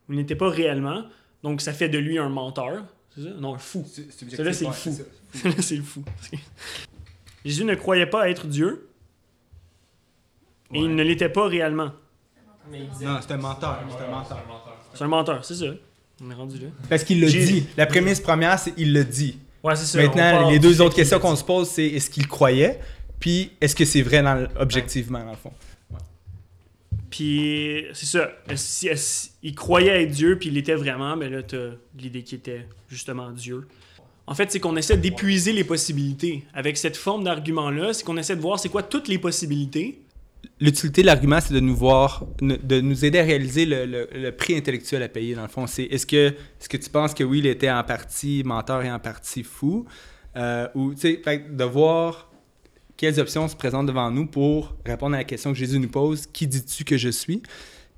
il 0.10 0.15
n'était 0.15 0.36
pas 0.36 0.50
réellement, 0.50 1.04
donc 1.44 1.62
ça 1.62 1.74
fait 1.74 1.89
de 1.89 1.98
lui 1.98 2.18
un 2.18 2.30
menteur, 2.30 2.86
ça? 3.18 3.30
Non, 3.39 3.56
un 3.56 3.58
fou. 3.58 3.86
Celui-là, 3.88 4.54
c'est 4.54 4.65
le 4.65 4.72
fou. 4.72 4.98
c'est 5.60 5.78
le 5.78 5.84
fou. 5.84 6.04
Jésus 7.45 7.63
ne 7.63 7.75
croyait 7.75 8.08
pas 8.08 8.29
être 8.29 8.47
Dieu, 8.47 8.89
et 10.73 10.79
il 10.79 10.95
ne 10.95 11.03
l'était 11.03 11.29
pas 11.29 11.47
réellement. 11.47 11.91
Non, 13.01 13.19
c'est 13.21 13.34
un 13.34 13.38
menteur. 13.38 13.79
C'est 13.88 14.03
un 14.03 14.10
menteur. 14.10 14.43
C'est 14.93 15.03
un 15.03 15.08
menteur, 15.08 15.45
c'est 15.45 15.55
ça. 15.55 15.65
On 16.23 16.31
est 16.31 16.34
rendu 16.34 16.58
là. 16.58 16.67
Parce 16.89 17.03
qu'il 17.03 17.21
le 17.21 17.27
dit. 17.27 17.67
La 17.77 17.86
prémisse 17.86 18.19
première, 18.19 18.58
c'est 18.58 18.73
il 18.77 18.93
le 18.93 19.05
dit. 19.05 19.38
Ça, 19.75 20.01
Maintenant, 20.01 20.49
les 20.49 20.60
deux 20.60 20.81
autres 20.81 20.95
questions 20.95 21.19
qu'on 21.19 21.36
se 21.36 21.43
pose, 21.43 21.67
c'est 21.67 21.86
est-ce 21.86 22.10
qu'il 22.10 22.27
croyait, 22.27 22.79
puis 23.19 23.51
est-ce 23.62 23.75
que 23.75 23.86
c'est 23.86 24.03
vrai 24.03 24.21
dans, 24.21 24.47
objectivement, 24.60 25.23
dans 25.23 25.31
le 25.31 25.38
fond? 25.38 25.51
Puis 27.10 27.86
c'est 27.93 28.05
ça. 28.05 28.31
il 29.41 29.55
croyait 29.55 30.03
être 30.03 30.12
Dieu, 30.12 30.38
puis 30.38 30.49
il 30.49 30.58
était 30.58 30.75
vraiment, 30.75 31.15
mais 31.15 31.29
là, 31.29 31.41
tu 31.43 31.55
as 31.55 31.71
l'idée 31.97 32.23
qu'il 32.23 32.39
était 32.39 32.67
justement 32.89 33.31
Dieu. 33.31 33.67
En 34.28 34.34
fait, 34.34 34.52
c'est 34.52 34.60
qu'on 34.60 34.76
essaie 34.76 34.98
d'épuiser 34.98 35.54
les 35.54 35.64
possibilités. 35.64 36.44
Avec 36.54 36.78
cette 36.78 36.98
forme 36.98 37.24
d'argument-là, 37.24 37.94
c'est 37.94 38.04
qu'on 38.04 38.18
essaie 38.18 38.36
de 38.36 38.42
voir 38.42 38.60
c'est 38.60 38.70
quoi 38.70 38.84
toutes 38.84 39.08
les 39.08 39.20
possibilités, 39.20 40.02
l'utilité 40.60 41.02
de 41.02 41.08
l'argument, 41.08 41.40
c'est 41.42 41.54
de 41.54 41.60
nous 41.60 41.76
voir, 41.76 42.26
de 42.42 42.82
nous 42.82 43.06
aider 43.06 43.20
à 43.20 43.24
réaliser 43.24 43.66
le, 43.66 44.30
prix 44.32 44.56
intellectuel 44.56 45.04
à 45.04 45.10
payer, 45.10 45.36
dans 45.36 45.42
le 45.42 45.48
fond. 45.48 45.68
C'est 45.68 45.84
est-ce 45.84 46.06
que, 46.06 46.28
est 46.28 46.68
que 46.68 46.78
tu 46.78 46.90
penses 46.90 47.14
que 47.14 47.24
oui, 47.24 47.40
il 47.40 47.48
était 47.48 47.70
en 47.70 47.84
partie 47.84 48.44
menteur 48.44 48.84
et 48.84 48.92
en 48.92 49.00
partie 49.00 49.44
fou? 49.44 49.86
Euh, 50.36 50.68
ou, 50.76 50.94
tu 50.94 51.02
sais, 51.02 51.22
de 51.50 51.64
voir 51.64 52.30
quelles 52.98 53.20
options 53.20 53.48
se 53.48 53.56
présentent 53.56 53.88
devant 53.88 54.12
nous 54.12 54.26
pour 54.26 54.76
répondre 54.86 55.16
à 55.16 55.20
la 55.20 55.24
question 55.24 55.52
que 55.52 55.58
Jésus 55.58 55.80
nous 55.80 55.90
pose 55.90 56.26
qui 56.28 56.48
dis-tu 56.48 56.84
que 56.84 56.98
je 56.98 57.10
suis? 57.10 57.42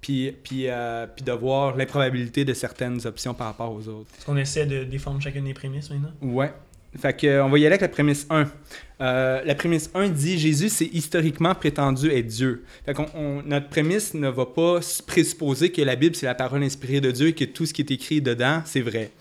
Puis, 0.01 0.31
puis, 0.43 0.67
euh, 0.67 1.07
puis 1.07 1.25
de 1.25 1.31
voir 1.31 1.75
l'improbabilité 1.75 2.45
de 2.45 2.53
certaines 2.53 3.05
options 3.05 3.33
par 3.33 3.47
rapport 3.47 3.71
aux 3.71 3.88
autres. 3.88 4.10
Est-ce 4.17 4.25
qu'on 4.25 4.38
essaie 4.38 4.65
de 4.65 4.83
défendre 4.83 5.21
chacune 5.21 5.45
des 5.45 5.53
prémices 5.53 5.89
maintenant? 5.89 6.12
Ouais. 6.21 6.51
Fait 6.97 7.13
que, 7.13 7.41
on 7.41 7.49
va 7.49 7.57
y 7.60 7.62
aller 7.62 7.73
avec 7.73 7.81
la 7.81 7.89
prémisse 7.89 8.25
1. 8.29 8.47
Euh, 9.01 9.41
la 9.43 9.55
prémisse 9.55 9.89
1 9.93 10.10
dit 10.10 10.39
Jésus, 10.39 10.69
c'est 10.69 10.86
historiquement 10.86 11.53
prétendu 11.53 12.10
être 12.10 12.27
Dieu. 12.27 12.63
Fait 12.86 12.93
qu'on, 12.93 13.43
notre 13.45 13.67
prémisse 13.67 14.13
ne 14.13 14.29
va 14.29 14.45
pas 14.45 14.79
présupposer 15.05 15.71
que 15.71 15.81
la 15.81 15.95
Bible, 15.95 16.15
c'est 16.15 16.25
la 16.25 16.36
parole 16.36 16.63
inspirée 16.63 17.01
de 17.01 17.12
Dieu 17.12 17.27
et 17.27 17.33
que 17.33 17.45
tout 17.45 17.65
ce 17.65 17.73
qui 17.73 17.81
est 17.81 17.91
écrit 17.91 18.21
dedans, 18.21 18.62
c'est 18.65 18.81
vrai. 18.81 19.12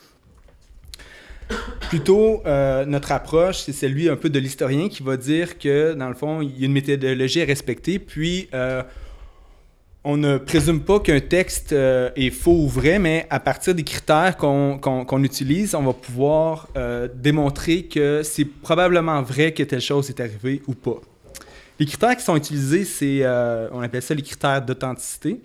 Plutôt, 1.88 2.42
euh, 2.46 2.84
notre 2.84 3.12
approche, 3.12 3.58
c'est 3.58 3.72
celui 3.72 4.08
un 4.08 4.16
peu 4.16 4.30
de 4.30 4.38
l'historien 4.38 4.88
qui 4.88 5.02
va 5.02 5.16
dire 5.16 5.58
que, 5.58 5.94
dans 5.94 6.08
le 6.08 6.14
fond, 6.14 6.40
il 6.40 6.58
y 6.58 6.62
a 6.62 6.66
une 6.66 6.72
méthodologie 6.72 7.42
à 7.42 7.44
respecter, 7.44 7.98
puis 7.98 8.48
euh, 8.54 8.82
on 10.08 10.16
ne 10.16 10.38
présume 10.38 10.82
pas 10.82 11.00
qu'un 11.00 11.18
texte 11.18 11.72
euh, 11.72 12.10
est 12.14 12.30
faux 12.30 12.52
ou 12.52 12.68
vrai, 12.68 13.00
mais 13.00 13.26
à 13.28 13.40
partir 13.40 13.74
des 13.74 13.82
critères 13.82 14.36
qu'on 14.36 15.24
utilise, 15.24 15.74
on 15.74 15.82
va 15.82 15.92
pouvoir 15.94 16.68
euh, 16.76 17.08
démontrer 17.12 17.82
que 17.82 18.22
c'est 18.22 18.44
probablement 18.44 19.20
vrai 19.22 19.52
que 19.52 19.64
telle 19.64 19.80
chose 19.80 20.08
est 20.08 20.20
arrivée 20.20 20.62
ou 20.68 20.74
pas. 20.74 21.00
Les 21.80 21.86
critères 21.86 22.16
qui 22.16 22.22
sont 22.22 22.36
utilisés, 22.36 22.84
c'est, 22.84 23.18
euh, 23.22 23.68
on 23.72 23.80
appelle 23.80 24.00
ça 24.00 24.14
les 24.14 24.22
critères 24.22 24.62
d'authenticité. 24.62 25.40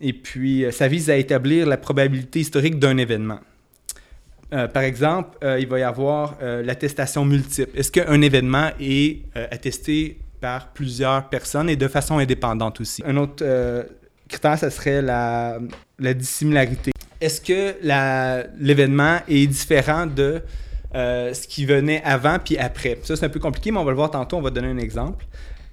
et 0.00 0.12
puis, 0.12 0.66
ça 0.70 0.86
vise 0.86 1.08
à 1.08 1.16
établir 1.16 1.66
la 1.66 1.78
probabilité 1.78 2.40
historique 2.40 2.78
d'un 2.78 2.98
événement. 2.98 3.40
par 4.50 4.82
exemple, 4.82 5.38
il 5.42 5.66
va 5.66 5.78
y 5.78 5.82
avoir 5.82 6.36
l'attestation 6.40 7.24
multiple. 7.24 7.78
Est-ce 7.78 7.92
qu'un 7.92 8.20
événement 8.20 8.70
est 8.80 9.22
attesté 9.34 10.18
par 10.40 10.68
plusieurs 10.68 11.28
personnes 11.28 11.68
et 11.68 11.76
de 11.76 11.88
façon 11.88 12.18
indépendante 12.18 12.80
aussi. 12.80 13.02
Un 13.06 13.16
autre 13.16 13.42
euh, 13.42 13.82
critère, 14.28 14.58
ce 14.58 14.70
serait 14.70 15.02
la, 15.02 15.58
la 15.98 16.14
dissimilarité. 16.14 16.92
Est-ce 17.20 17.40
que 17.40 17.74
l'événement 18.60 19.18
est 19.28 19.46
différent 19.46 20.06
de 20.06 20.40
euh, 20.94 21.34
ce 21.34 21.48
qui 21.48 21.66
venait 21.66 22.02
avant 22.04 22.38
puis 22.38 22.56
après? 22.56 22.98
Ça, 23.02 23.16
c'est 23.16 23.26
un 23.26 23.28
peu 23.28 23.40
compliqué, 23.40 23.72
mais 23.72 23.78
on 23.78 23.84
va 23.84 23.90
le 23.90 23.96
voir 23.96 24.10
tantôt. 24.10 24.36
On 24.36 24.42
va 24.42 24.50
donner 24.50 24.68
un 24.68 24.78
exemple. 24.78 25.26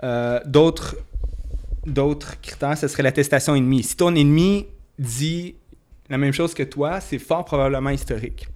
Euh, 0.04 0.40
d'autres 0.46 0.96
critères, 2.42 2.78
ce 2.78 2.88
serait 2.88 3.04
l'attestation 3.04 3.56
ennemie. 3.56 3.84
Si 3.84 3.96
ton 3.96 4.16
ennemi 4.16 4.66
dit 4.98 5.56
la 6.10 6.18
même 6.18 6.34
chose 6.34 6.54
que 6.54 6.64
toi, 6.64 7.00
c'est 7.00 7.20
fort 7.20 7.46
probablement 7.46 7.92
historique. 7.92 8.48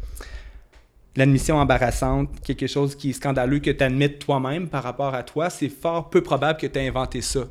L'admission 1.19 1.57
embarrassante, 1.57 2.29
quelque 2.45 2.65
chose 2.65 2.95
qui 2.95 3.09
est 3.09 3.13
scandaleux 3.13 3.59
que 3.59 3.71
tu 3.71 3.83
admettes 3.83 4.19
toi-même 4.19 4.69
par 4.69 4.83
rapport 4.83 5.13
à 5.13 5.21
toi, 5.21 5.49
c'est 5.49 5.67
fort 5.67 6.09
peu 6.09 6.23
probable 6.23 6.57
que 6.57 6.65
tu 6.65 6.79
aies 6.79 6.87
inventé 6.87 7.21
ça. 7.21 7.41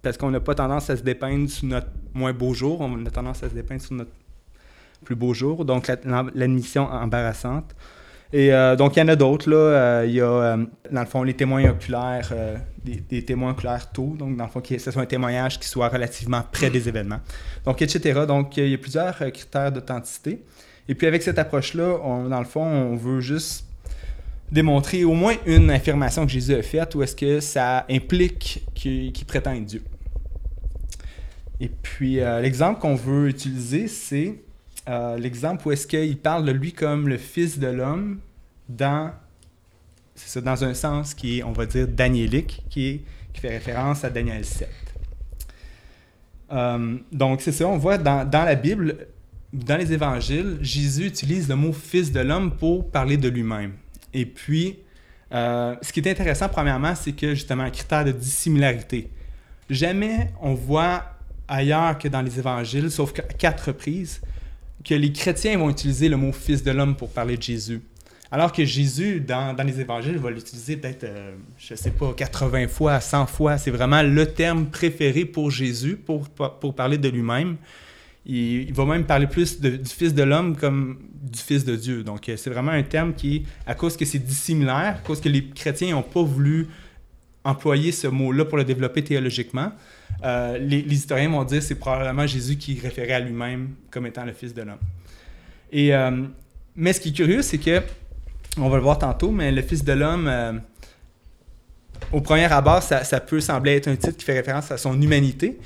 Parce 0.00 0.16
qu'on 0.16 0.30
n'a 0.30 0.38
pas 0.38 0.54
tendance 0.54 0.90
à 0.90 0.96
se 0.96 1.02
dépeindre 1.02 1.50
sous 1.50 1.66
notre 1.66 1.88
moins 2.14 2.32
beau 2.32 2.54
jour, 2.54 2.80
on 2.80 3.04
a 3.04 3.10
tendance 3.10 3.42
à 3.42 3.48
se 3.48 3.54
dépeindre 3.54 3.82
sous 3.82 3.94
notre 3.94 4.12
plus 5.04 5.16
beau 5.16 5.34
jour. 5.34 5.64
Donc, 5.64 5.90
l'admission 6.36 6.84
embarrassante. 6.84 7.74
Et 8.32 8.54
euh, 8.54 8.76
donc, 8.76 8.94
il 8.94 9.00
y 9.00 9.02
en 9.02 9.08
a 9.08 9.16
d'autres. 9.16 9.50
Là. 9.50 9.56
Euh, 9.56 10.04
il 10.06 10.14
y 10.14 10.20
a, 10.20 10.26
euh, 10.26 10.64
dans 10.88 11.00
le 11.00 11.06
fond, 11.06 11.24
les 11.24 11.34
témoins 11.34 11.68
oculaires, 11.68 12.32
des, 12.84 13.24
témoins 13.24 13.50
oculaires 13.50 13.90
tôt. 13.90 14.14
Donc, 14.16 14.36
dans 14.36 14.44
le 14.44 14.50
fond, 14.50 14.60
que 14.60 14.78
ce 14.78 14.92
soit 14.92 15.02
un 15.02 15.06
témoignage 15.06 15.58
qui 15.58 15.66
soit 15.66 15.88
relativement 15.88 16.42
près 16.52 16.70
des 16.70 16.88
événements. 16.88 17.20
Donc, 17.64 17.82
etc. 17.82 18.20
Donc, 18.24 18.56
il 18.56 18.68
y 18.68 18.74
a 18.74 18.78
plusieurs 18.78 19.16
critères 19.32 19.72
d'authenticité. 19.72 20.44
Et 20.88 20.94
puis, 20.94 21.06
avec 21.06 21.22
cette 21.22 21.38
approche-là, 21.38 21.98
dans 22.28 22.38
le 22.38 22.44
fond, 22.44 22.64
on 22.64 22.96
veut 22.96 23.20
juste 23.20 23.66
démontrer 24.52 25.04
au 25.04 25.14
moins 25.14 25.34
une 25.46 25.70
affirmation 25.70 26.26
que 26.26 26.32
Jésus 26.32 26.54
a 26.54 26.62
faite 26.62 26.94
ou 26.94 27.02
est-ce 27.02 27.16
que 27.16 27.40
ça 27.40 27.86
implique 27.90 28.64
qu'il 28.74 29.12
prétend 29.26 29.52
être 29.52 29.64
Dieu. 29.64 29.82
Et 31.60 31.68
puis, 31.68 32.16
l'exemple 32.16 32.80
qu'on 32.80 32.94
veut 32.94 33.28
utiliser, 33.28 33.88
c'est 33.88 34.34
euh, 34.88 35.16
l'exemple 35.16 35.66
où 35.66 35.72
est-ce 35.72 35.86
qu'il 35.86 36.18
parle 36.18 36.44
de 36.44 36.52
lui 36.52 36.72
comme 36.72 37.08
le 37.08 37.16
Fils 37.16 37.58
de 37.58 37.68
l'homme 37.68 38.20
dans, 38.68 39.12
dans 40.42 40.64
un 40.64 40.74
sens 40.74 41.14
qui 41.14 41.38
est, 41.38 41.42
on 41.42 41.52
va 41.52 41.64
dire, 41.66 41.88
daniélique, 41.88 42.64
qui, 42.68 43.02
fait 43.34 43.48
référence 43.48 44.04
à 44.04 44.10
Daniel 44.10 44.44
7. 44.44 44.68
Euh, 46.52 46.98
donc, 47.10 47.40
c'est 47.40 47.50
ça, 47.50 47.66
on 47.66 47.78
voit 47.78 47.98
dans, 47.98 48.30
la 48.30 48.54
Bible, 48.54 49.08
dans 49.54 49.76
les 49.76 49.92
évangiles, 49.92 50.58
Jésus 50.60 51.06
utilise 51.06 51.48
le 51.48 51.54
mot 51.54 51.72
Fils 51.72 52.10
de 52.10 52.20
l'homme 52.20 52.56
pour 52.56 52.90
parler 52.90 53.16
de 53.16 53.28
lui-même. 53.28 53.72
Et 54.12 54.26
puis, 54.26 54.78
euh, 55.32 55.76
ce 55.80 55.92
qui 55.92 56.00
est 56.00 56.10
intéressant, 56.10 56.48
premièrement, 56.48 56.94
c'est 56.94 57.12
que 57.12 57.34
justement, 57.34 57.62
un 57.62 57.70
critère 57.70 58.04
de 58.04 58.10
dissimilarité. 58.10 59.10
Jamais 59.70 60.32
on 60.42 60.54
voit 60.54 61.04
ailleurs 61.46 61.96
que 61.98 62.08
dans 62.08 62.20
les 62.20 62.38
évangiles, 62.38 62.90
sauf 62.90 63.12
qu'à 63.12 63.22
quatre 63.22 63.68
reprises, 63.68 64.20
que 64.84 64.94
les 64.94 65.12
chrétiens 65.12 65.56
vont 65.56 65.70
utiliser 65.70 66.08
le 66.08 66.16
mot 66.16 66.32
Fils 66.32 66.62
de 66.64 66.72
l'homme 66.72 66.96
pour 66.96 67.10
parler 67.10 67.36
de 67.36 67.42
Jésus. 67.42 67.80
Alors 68.32 68.50
que 68.50 68.64
Jésus, 68.64 69.20
dans, 69.20 69.56
les 69.64 69.80
évangiles, 69.80 70.18
va 70.18 70.30
l'utiliser 70.30 70.76
peut-être, 70.76 71.04
euh, 71.04 71.36
je 71.56 71.74
ne 71.74 71.78
sais 71.78 71.92
pas, 71.92 72.12
80 72.12 72.66
fois, 72.66 72.98
100 72.98 73.26
fois. 73.26 73.58
C'est 73.58 73.70
vraiment 73.70 74.02
le 74.02 74.26
terme 74.26 74.66
préféré 74.66 75.24
pour 75.24 75.52
Jésus, 75.52 75.96
pour, 75.96 76.28
pour 76.28 76.74
parler 76.74 76.98
de 76.98 77.08
lui-même. 77.08 77.56
Il, 78.26 78.72
va 78.72 78.86
même 78.86 79.04
parler 79.04 79.26
plus 79.26 79.60
du 79.60 79.78
Fils 79.84 80.14
de 80.14 80.22
l'homme 80.22 80.56
comme 80.56 80.98
du 81.12 81.38
Fils 81.38 81.64
de 81.64 81.76
Dieu. 81.76 82.02
Donc, 82.02 82.28
euh, 82.28 82.36
c'est 82.36 82.50
vraiment 82.50 82.72
un 82.72 82.82
terme 82.82 83.14
qui, 83.14 83.44
à 83.66 83.74
cause 83.74 83.96
que 83.96 84.04
c'est 84.04 84.18
dissimilaire, 84.18 84.96
à 84.96 85.06
cause 85.06 85.20
que 85.20 85.28
les 85.28 85.46
chrétiens 85.48 85.92
n'ont 85.92 86.02
pas 86.02 86.22
voulu 86.22 86.68
employer 87.44 87.92
ce 87.92 88.06
mot-là 88.06 88.46
pour 88.46 88.56
le 88.56 88.64
développer 88.64 89.04
théologiquement, 89.04 89.72
euh, 90.24 90.56
les, 90.56 90.78
historiens 90.78 91.28
vont 91.28 91.44
dire 91.44 91.58
que 91.58 91.64
c'est 91.64 91.74
probablement 91.74 92.26
Jésus 92.26 92.56
qui 92.56 92.80
référait 92.80 93.12
à 93.12 93.20
lui-même 93.20 93.74
comme 93.90 94.06
étant 94.06 94.24
le 94.24 94.32
Fils 94.32 94.54
de 94.54 94.62
l'homme. 94.62 94.78
Euh, 95.74 96.26
mais 96.76 96.92
ce 96.94 97.00
qui 97.00 97.10
est 97.10 97.12
curieux, 97.12 97.42
c'est 97.42 97.58
que, 97.58 97.82
on 98.56 98.70
va 98.70 98.76
le 98.76 98.82
voir 98.82 98.98
tantôt, 98.98 99.30
mais 99.30 99.52
le 99.52 99.60
Fils 99.60 99.84
de 99.84 99.92
l'homme, 99.92 100.62
au 102.12 102.20
premier 102.20 102.50
abord, 102.50 102.82
ça, 102.82 103.20
peut 103.20 103.40
sembler 103.40 103.76
être 103.76 103.88
un 103.88 103.96
titre 103.96 104.16
qui 104.16 104.24
fait 104.24 104.34
référence 104.34 104.70
à 104.70 104.78
son 104.78 105.00
humanité. 105.00 105.58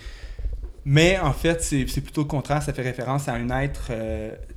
Mais 0.91 1.19
en 1.19 1.35
fait, 1.35 1.63
c'est 1.63 1.85
plutôt 2.01 2.23
le 2.23 2.29
contraire. 2.29 2.63
Ça 2.63 2.73
fait 2.73 2.81
référence 2.83 3.29
à 3.29 3.35
un 3.35 3.51
être 3.61 3.93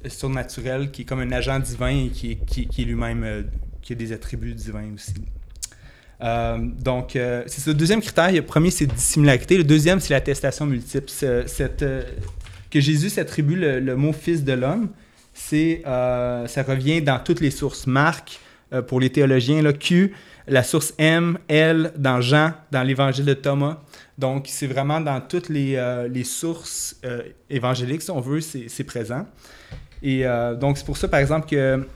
surnaturel 0.08 0.90
qui 0.90 1.02
est 1.02 1.06
comme 1.06 1.20
un 1.20 1.32
agent 1.34 1.60
divin 1.60 2.06
et 2.06 2.10
qui, 2.10 2.40
est 2.62 2.86
lui-même, 2.86 3.48
qui 3.82 3.92
a 3.92 3.96
des 3.98 4.14
attributs 4.14 4.54
divins 4.54 4.94
aussi. 4.96 5.14
Euh, 6.24 6.58
donc, 6.60 7.16
euh, 7.16 7.44
c'est 7.48 7.62
ce 7.62 7.72
deuxième 7.72 8.02
critère. 8.02 8.32
Le 8.32 8.42
premier, 8.42 8.72
c'est 8.72 8.86
dissimilarité. 8.86 9.58
Le 9.58 9.64
deuxième, 9.64 10.00
c'est 10.00 10.14
l'attestation 10.14 10.66
multiple. 10.66 11.12
Euh, 11.24 12.04
que 12.70 12.80
Jésus 12.80 13.10
s'attribue 13.10 13.56
le, 13.56 13.96
mot 13.96 14.14
fils 14.14 14.44
de 14.44 14.54
l'homme, 14.54 14.90
c'est, 15.34 15.82
ça 15.84 16.64
revient 16.66 17.02
dans 17.02 17.20
toutes 17.20 17.42
les 17.42 17.52
sources. 17.52 17.86
Marc, 17.86 18.40
pour 18.88 19.02
les 19.02 19.10
théologiens, 19.10 19.62
là, 19.62 19.74
Q, 19.74 20.14
la 20.48 20.64
source 20.64 20.94
M, 20.98 21.38
L, 21.50 21.92
dans 21.98 22.22
Jean, 22.22 22.54
dans 22.72 22.84
l'évangile 22.84 23.26
de 23.26 23.34
Thomas. 23.34 23.82
Donc, 24.22 24.46
c'est 24.48 24.68
vraiment 24.68 25.02
dans 25.02 25.20
toutes 25.20 25.50
les, 25.50 26.06
les 26.10 26.24
sources 26.24 26.96
évangéliques, 27.50 28.04
si 28.04 28.12
on 28.12 28.22
veut, 28.22 28.40
c'est, 28.40 28.84
présent. 28.84 29.26
Et 30.04 30.24
donc, 30.60 30.78
c'est 30.78 30.86
pour 30.86 30.96
ça, 30.96 31.08
par 31.08 31.20
exemple, 31.20 31.50
que 31.50 31.88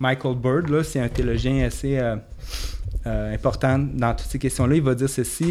Michael 0.00 0.36
Bird, 0.36 0.82
c'est 0.82 1.00
un 1.00 1.08
théologien 1.08 1.66
assez 1.66 2.00
euh, 3.06 3.08
euh, 3.08 3.34
important 3.34 3.78
dans 3.78 4.14
toutes 4.14 4.28
ces 4.28 4.38
questions-là. 4.38 4.76
Il 4.76 4.82
va 4.82 4.94
dire 4.94 5.08
ceci 5.08 5.50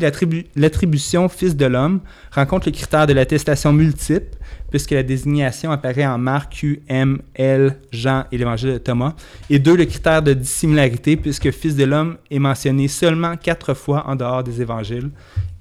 L'attribution 0.55 1.29
fils 1.29 1.55
de 1.55 1.65
l'homme 1.65 2.01
rencontre 2.31 2.67
le 2.67 2.71
critère 2.71 3.07
de 3.07 3.13
l'attestation 3.13 3.73
multiple, 3.73 4.37
puisque 4.69 4.91
la 4.91 5.03
désignation 5.03 5.71
apparaît 5.71 6.05
en 6.05 6.17
Marc, 6.17 6.53
Q, 6.53 6.81
M, 6.87 7.21
L, 7.35 7.77
Jean 7.91 8.25
et 8.31 8.37
l'Évangile 8.37 8.73
de 8.73 8.77
Thomas. 8.77 9.13
Et 9.49 9.59
deux, 9.59 9.75
le 9.75 9.85
critère 9.85 10.21
de 10.21 10.33
dissimilarité, 10.33 11.17
puisque 11.17 11.51
fils 11.51 11.75
de 11.75 11.85
l'homme 11.85 12.17
est 12.29 12.39
mentionné 12.39 12.87
seulement 12.87 13.35
quatre 13.37 13.73
fois 13.73 14.05
en 14.07 14.15
dehors 14.15 14.43
des 14.43 14.61
évangiles, 14.61 15.09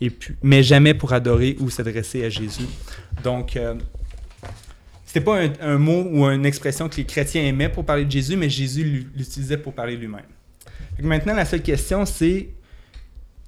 et 0.01 0.11
puis, 0.11 0.35
mais 0.43 0.63
jamais 0.63 0.95
pour 0.95 1.13
adorer 1.13 1.57
ou 1.61 1.71
s'adresser 1.71 2.25
à 2.25 2.29
Jésus. 2.29 2.67
Donc, 3.23 3.57
euh, 3.57 3.75
c'était 5.05 5.25
pas 5.25 5.41
un, 5.61 5.79
mot 5.79 6.07
ou 6.11 6.25
une 6.27 6.45
expression 6.45 6.89
que 6.89 6.97
les 6.97 7.05
chrétiens 7.05 7.43
aimaient 7.43 7.71
pour 7.71 7.85
parler 7.85 8.05
de 8.05 8.11
Jésus, 8.11 8.37
mais 8.37 8.51
Jésus 8.51 9.09
l'utilisait 9.15 9.57
pour 9.57 9.73
parler 9.73 9.97
lui-même. 9.97 10.23
Maintenant, 11.03 11.35
la 11.35 11.45
seule 11.45 11.63
question, 11.63 12.07
c'est 12.07 12.49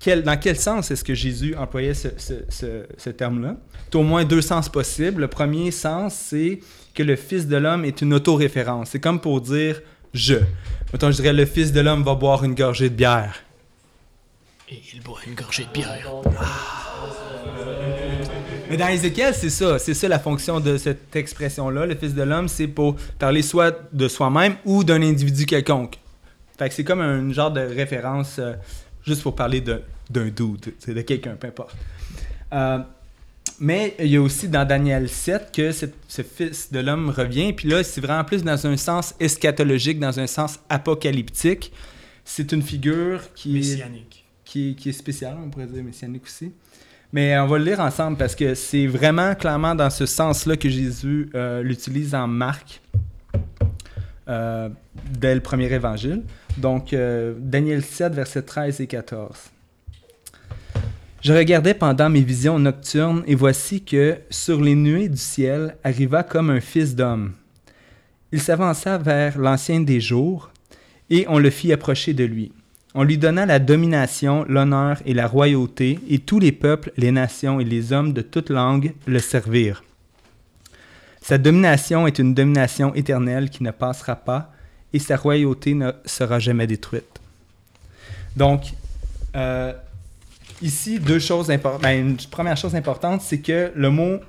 dans 0.06 0.38
quel 0.38 0.56
sens 0.56 0.90
est-ce 0.90 1.04
que 1.04 1.14
Jésus 1.14 1.54
employait 1.56 1.94
ce, 1.94 3.10
terme-là? 3.10 3.56
Il 3.90 3.94
y 3.94 3.96
a 3.96 4.00
au 4.00 4.04
moins 4.04 4.24
deux 4.24 4.42
sens 4.42 4.68
possibles. 4.68 5.22
Le 5.22 5.28
premier 5.28 5.70
sens, 5.70 6.14
c'est 6.14 6.60
que 6.94 7.02
le 7.02 7.16
Fils 7.16 7.46
de 7.46 7.56
l'homme 7.56 7.84
est 7.84 8.00
une 8.02 8.14
autoréférence. 8.14 8.90
C'est 8.90 9.00
comme 9.00 9.20
pour 9.20 9.40
dire 9.40 9.80
je. 10.14 10.36
Mettons, 10.92 11.10
je 11.10 11.16
dirais 11.16 11.32
le 11.32 11.46
Fils 11.46 11.72
de 11.72 11.80
l'homme 11.80 12.02
va 12.02 12.14
boire 12.14 12.44
une 12.44 12.54
gorgée 12.54 12.90
de 12.90 12.94
bière. 12.94 13.34
Et 14.70 14.80
il 14.94 15.00
boit 15.00 15.20
une 15.26 15.34
gorgée 15.34 15.64
de 15.64 15.72
bière. 15.72 16.08
Ah. 16.38 16.78
Mais 18.70 18.76
dans 18.76 18.88
Ézéchiel, 18.88 19.34
c'est 19.34 19.50
ça. 19.50 19.78
C'est 19.78 19.94
ça 19.94 20.08
la 20.08 20.18
fonction 20.18 20.60
de 20.60 20.76
cette 20.76 21.14
expression-là. 21.16 21.86
Le 21.86 21.94
Fils 21.94 22.14
de 22.14 22.22
l'homme, 22.22 22.48
c'est 22.48 22.66
pour 22.66 22.96
parler 23.18 23.42
soit 23.42 23.88
de 23.92 24.08
soi-même 24.08 24.56
ou 24.64 24.84
d'un 24.84 25.02
individu 25.02 25.46
quelconque. 25.46 25.98
Fait 26.58 26.68
que 26.68 26.74
c'est 26.74 26.84
comme 26.84 27.00
un 27.00 27.32
genre 27.32 27.52
de 27.52 27.60
référence 27.60 28.36
euh, 28.38 28.54
juste 29.04 29.22
pour 29.22 29.34
parler 29.34 29.60
d'un 29.60 30.28
doute, 30.28 30.70
de 30.86 31.00
quelqu'un, 31.02 31.36
peu 31.38 31.46
importe. 31.46 31.76
Euh, 32.52 32.78
mais 33.60 33.94
il 33.98 34.06
y 34.06 34.16
a 34.16 34.22
aussi 34.22 34.48
dans 34.48 34.64
Daniel 34.66 35.08
7 35.08 35.50
que 35.52 35.72
ce 35.72 36.22
Fils 36.22 36.72
de 36.72 36.80
l'homme 36.80 37.10
revient. 37.10 37.52
Puis 37.52 37.68
là, 37.68 37.82
c'est 37.82 38.00
vraiment 38.00 38.24
plus 38.24 38.42
dans 38.42 38.66
un 38.66 38.76
sens 38.76 39.14
eschatologique, 39.18 39.98
dans 39.98 40.20
un 40.20 40.26
sens 40.26 40.60
apocalyptique. 40.68 41.72
C'est 42.24 42.52
une 42.52 42.62
figure 42.62 43.20
qui 43.34 43.54
messianique. 43.54 44.24
qui, 44.44 44.76
qui 44.76 44.90
est 44.90 44.92
spéciale, 44.92 45.36
on 45.42 45.48
pourrait 45.48 45.66
dire 45.66 45.82
messianique 45.82 46.24
aussi. 46.24 46.52
Mais 47.12 47.38
on 47.38 47.46
va 47.46 47.58
le 47.58 47.64
lire 47.64 47.80
ensemble 47.80 48.16
parce 48.18 48.34
que 48.34 48.54
c'est 48.54 48.86
vraiment 48.86 49.34
clairement 49.34 49.74
dans 49.74 49.90
ce 49.90 50.06
sens-là 50.06 50.56
que 50.56 50.68
Jésus 50.68 51.30
euh, 51.34 51.62
l'utilise 51.62 52.14
en 52.14 52.26
Marc 52.26 52.82
euh, 54.28 54.68
dès 55.10 55.34
le 55.34 55.40
premier 55.40 55.72
évangile. 55.72 56.22
Donc, 56.58 56.92
euh, 56.92 57.34
Daniel 57.38 57.84
7, 57.84 58.12
versets 58.14 58.42
13 58.42 58.80
et 58.80 58.86
14. 58.86 59.50
Je 61.20 61.32
regardais 61.32 61.74
pendant 61.74 62.10
mes 62.10 62.20
visions 62.20 62.58
nocturnes 62.58 63.22
et 63.26 63.34
voici 63.34 63.82
que 63.82 64.18
sur 64.30 64.60
les 64.60 64.74
nuées 64.74 65.08
du 65.08 65.16
ciel 65.16 65.76
arriva 65.84 66.22
comme 66.22 66.50
un 66.50 66.60
fils 66.60 66.94
d'homme. 66.94 67.32
Il 68.32 68.40
s'avança 68.40 68.98
vers 68.98 69.38
l'ancien 69.38 69.80
des 69.80 70.00
jours 70.00 70.50
et 71.10 71.26
on 71.28 71.38
le 71.38 71.50
fit 71.50 71.72
approcher 71.72 72.12
de 72.12 72.24
lui. 72.24 72.52
On 72.94 73.02
lui 73.02 73.18
donna 73.18 73.46
la 73.46 73.58
domination, 73.58 74.44
l'honneur 74.48 75.00
et 75.06 75.14
la 75.14 75.26
royauté, 75.26 75.98
et 76.08 76.18
tous 76.18 76.38
les 76.38 76.52
peuples, 76.52 76.92
les 76.96 77.12
nations 77.12 77.60
et 77.60 77.64
les 77.64 77.92
hommes 77.92 78.12
de 78.12 78.22
toute 78.22 78.50
langue 78.50 78.94
le 79.06 79.18
servirent. 79.18 79.84
Sa 81.20 81.38
domination 81.38 82.06
est 82.06 82.18
une 82.18 82.34
domination 82.34 82.94
éternelle 82.94 83.50
qui 83.50 83.62
ne 83.62 83.70
passera 83.70 84.16
pas, 84.16 84.52
et 84.92 84.98
sa 84.98 85.16
royauté 85.16 85.74
ne 85.74 85.92
sera 86.04 86.38
jamais 86.38 86.66
détruite. 86.66 87.20
Donc, 88.36 88.72
euh, 89.36 89.72
ici, 90.62 90.98
deux 90.98 91.18
choses 91.18 91.50
importantes. 91.50 91.82
Ben, 91.82 92.10
une 92.10 92.16
première 92.30 92.56
chose 92.56 92.74
importante, 92.74 93.22
c'est 93.22 93.40
que 93.40 93.72
le 93.74 93.90
mot 93.90 94.20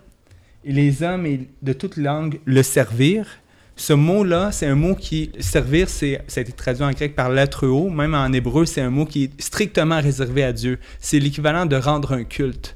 et 0.65 0.73
les 0.73 1.03
hommes 1.03 1.27
de 1.61 1.73
toute 1.73 1.97
langue 1.97 2.39
le 2.45 2.63
servirent 2.63 3.39
ce 3.79 3.93
mot-là, 3.93 4.51
c'est 4.51 4.65
un 4.65 4.75
mot 4.75 4.93
qui, 4.93 5.31
servir, 5.39 5.87
c'est, 5.87 6.21
ça 6.27 6.41
a 6.41 6.43
été 6.43 6.51
traduit 6.51 6.83
en 6.83 6.91
grec 6.91 7.15
par 7.15 7.29
l'être 7.29 7.65
haut, 7.65 7.89
même 7.89 8.13
en 8.13 8.31
hébreu, 8.33 8.65
c'est 8.65 8.81
un 8.81 8.89
mot 8.89 9.05
qui 9.05 9.23
est 9.23 9.41
strictement 9.41 10.01
réservé 10.01 10.43
à 10.43 10.51
Dieu. 10.51 10.79
C'est 10.99 11.17
l'équivalent 11.17 11.65
de 11.65 11.77
rendre 11.77 12.11
un 12.11 12.25
culte. 12.25 12.75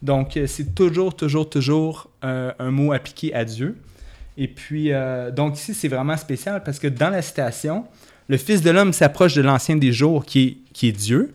Donc, 0.00 0.36
euh, 0.36 0.46
c'est 0.46 0.74
toujours, 0.74 1.14
toujours, 1.14 1.50
toujours 1.50 2.08
euh, 2.24 2.50
un 2.58 2.70
mot 2.70 2.92
appliqué 2.92 3.34
à 3.34 3.44
Dieu. 3.44 3.76
Et 4.38 4.48
puis, 4.48 4.92
euh, 4.92 5.30
donc 5.30 5.58
ici, 5.58 5.74
c'est 5.74 5.88
vraiment 5.88 6.16
spécial 6.16 6.62
parce 6.62 6.78
que 6.78 6.86
dans 6.86 7.10
la 7.10 7.20
citation, 7.20 7.84
le 8.28 8.36
Fils 8.38 8.62
de 8.62 8.70
l'homme 8.70 8.94
s'approche 8.94 9.34
de 9.34 9.42
l'Ancien 9.42 9.76
des 9.76 9.92
jours 9.92 10.24
qui 10.24 10.40
est, 10.40 10.72
qui 10.72 10.88
est 10.88 10.92
Dieu, 10.92 11.34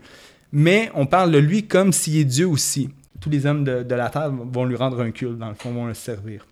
mais 0.51 0.89
on 0.95 1.05
parle 1.05 1.31
de 1.31 1.37
lui 1.37 1.67
comme 1.67 1.93
s'il 1.93 2.17
est 2.17 2.23
Dieu 2.23 2.47
aussi. 2.47 2.89
Tous 3.19 3.29
les 3.29 3.45
hommes 3.45 3.63
de, 3.63 3.83
de, 3.83 3.95
la 3.95 4.09
terre 4.09 4.31
vont 4.31 4.65
lui 4.65 4.75
rendre 4.75 5.01
un 5.01 5.11
culte, 5.11 5.37
dans 5.37 5.49
le 5.49 5.55
fond, 5.55 5.71
vont 5.71 5.85
le 5.85 5.93
servir. 5.93 6.47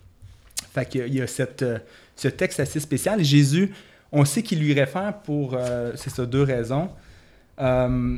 Fait 0.74 0.88
qu'il 0.88 1.14
y 1.14 1.22
a 1.22 1.28
cette, 1.28 1.66
ce 2.16 2.28
texte 2.28 2.60
assez 2.60 2.80
spécial. 2.80 3.24
Jésus, 3.24 3.72
on 4.12 4.26
sait 4.26 4.44
qu'il 4.44 4.60
lui 4.60 4.74
réfère 4.74 5.14
pour, 5.24 5.56
euh, 5.56 5.94
c'est 5.96 6.10
ça, 6.10 6.26
deux 6.26 6.44
raisons. 6.44 6.90
Euh, 7.60 8.18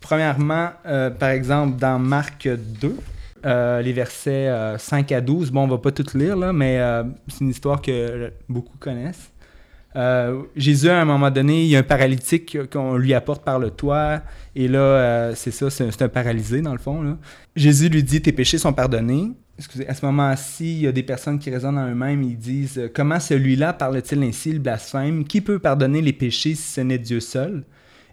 premièrement, 0.00 0.70
euh, 0.86 1.10
par 1.10 1.30
exemple, 1.30 1.78
dans 1.78 1.98
Marc 1.98 2.48
2, 2.48 2.96
les 3.44 3.92
versets 3.92 4.50
5 4.78 5.12
à 5.12 5.20
12, 5.20 5.50
bon, 5.50 5.64
on 5.64 5.68
va 5.68 5.78
pas 5.78 5.90
tout 5.90 6.16
lire, 6.16 6.36
là, 6.36 6.52
mais 6.52 6.80
c'est 7.28 7.40
une 7.40 7.50
histoire 7.50 7.80
que 7.80 8.32
beaucoup 8.48 8.78
connaissent. 8.78 9.32
Jésus, 10.56 10.88
à 10.88 11.00
un 11.00 11.04
moment 11.04 11.30
donné, 11.30 11.64
il 11.64 11.68
y 11.68 11.76
a 11.76 11.80
un 11.80 11.84
paralytique 11.84 12.70
qu'on 12.70 12.96
lui 12.96 13.14
apporte 13.14 13.44
par 13.44 13.58
le 13.58 13.70
toit. 13.70 14.22
Et 14.54 14.68
là, 14.68 15.34
c'est 15.34 15.50
ça, 15.50 15.70
c'est 15.70 16.02
un, 16.02 16.08
paralysé, 16.08 16.62
dans 16.62 16.72
le 16.72 16.78
fond. 16.78 17.18
Jésus 17.56 17.88
lui 17.88 18.02
dit 18.02 18.22
Tes 18.22 18.32
péchés 18.32 18.58
sont 18.58 18.72
pardonnés 18.72 19.32
excusez, 19.58 19.88
à 19.88 19.94
ce 19.94 20.04
moment-ci, 20.04 20.72
il 20.72 20.82
y 20.82 20.86
a 20.86 20.92
des 20.92 21.02
personnes 21.02 21.38
qui 21.38 21.50
raisonnent 21.50 21.78
en 21.78 21.88
eux-mêmes, 21.88 22.22
ils 22.22 22.36
disent 22.36 22.78
euh, 22.78 22.90
Comment 22.92 23.20
celui-là 23.20 23.72
parle-t-il 23.72 24.22
ainsi, 24.22 24.52
le 24.52 24.58
blasphème 24.58 25.24
Qui 25.24 25.40
peut 25.40 25.58
pardonner 25.58 26.02
les 26.02 26.12
péchés 26.12 26.54
si 26.54 26.72
ce 26.72 26.80
n'est 26.80 26.98
Dieu 26.98 27.20
seul 27.20 27.64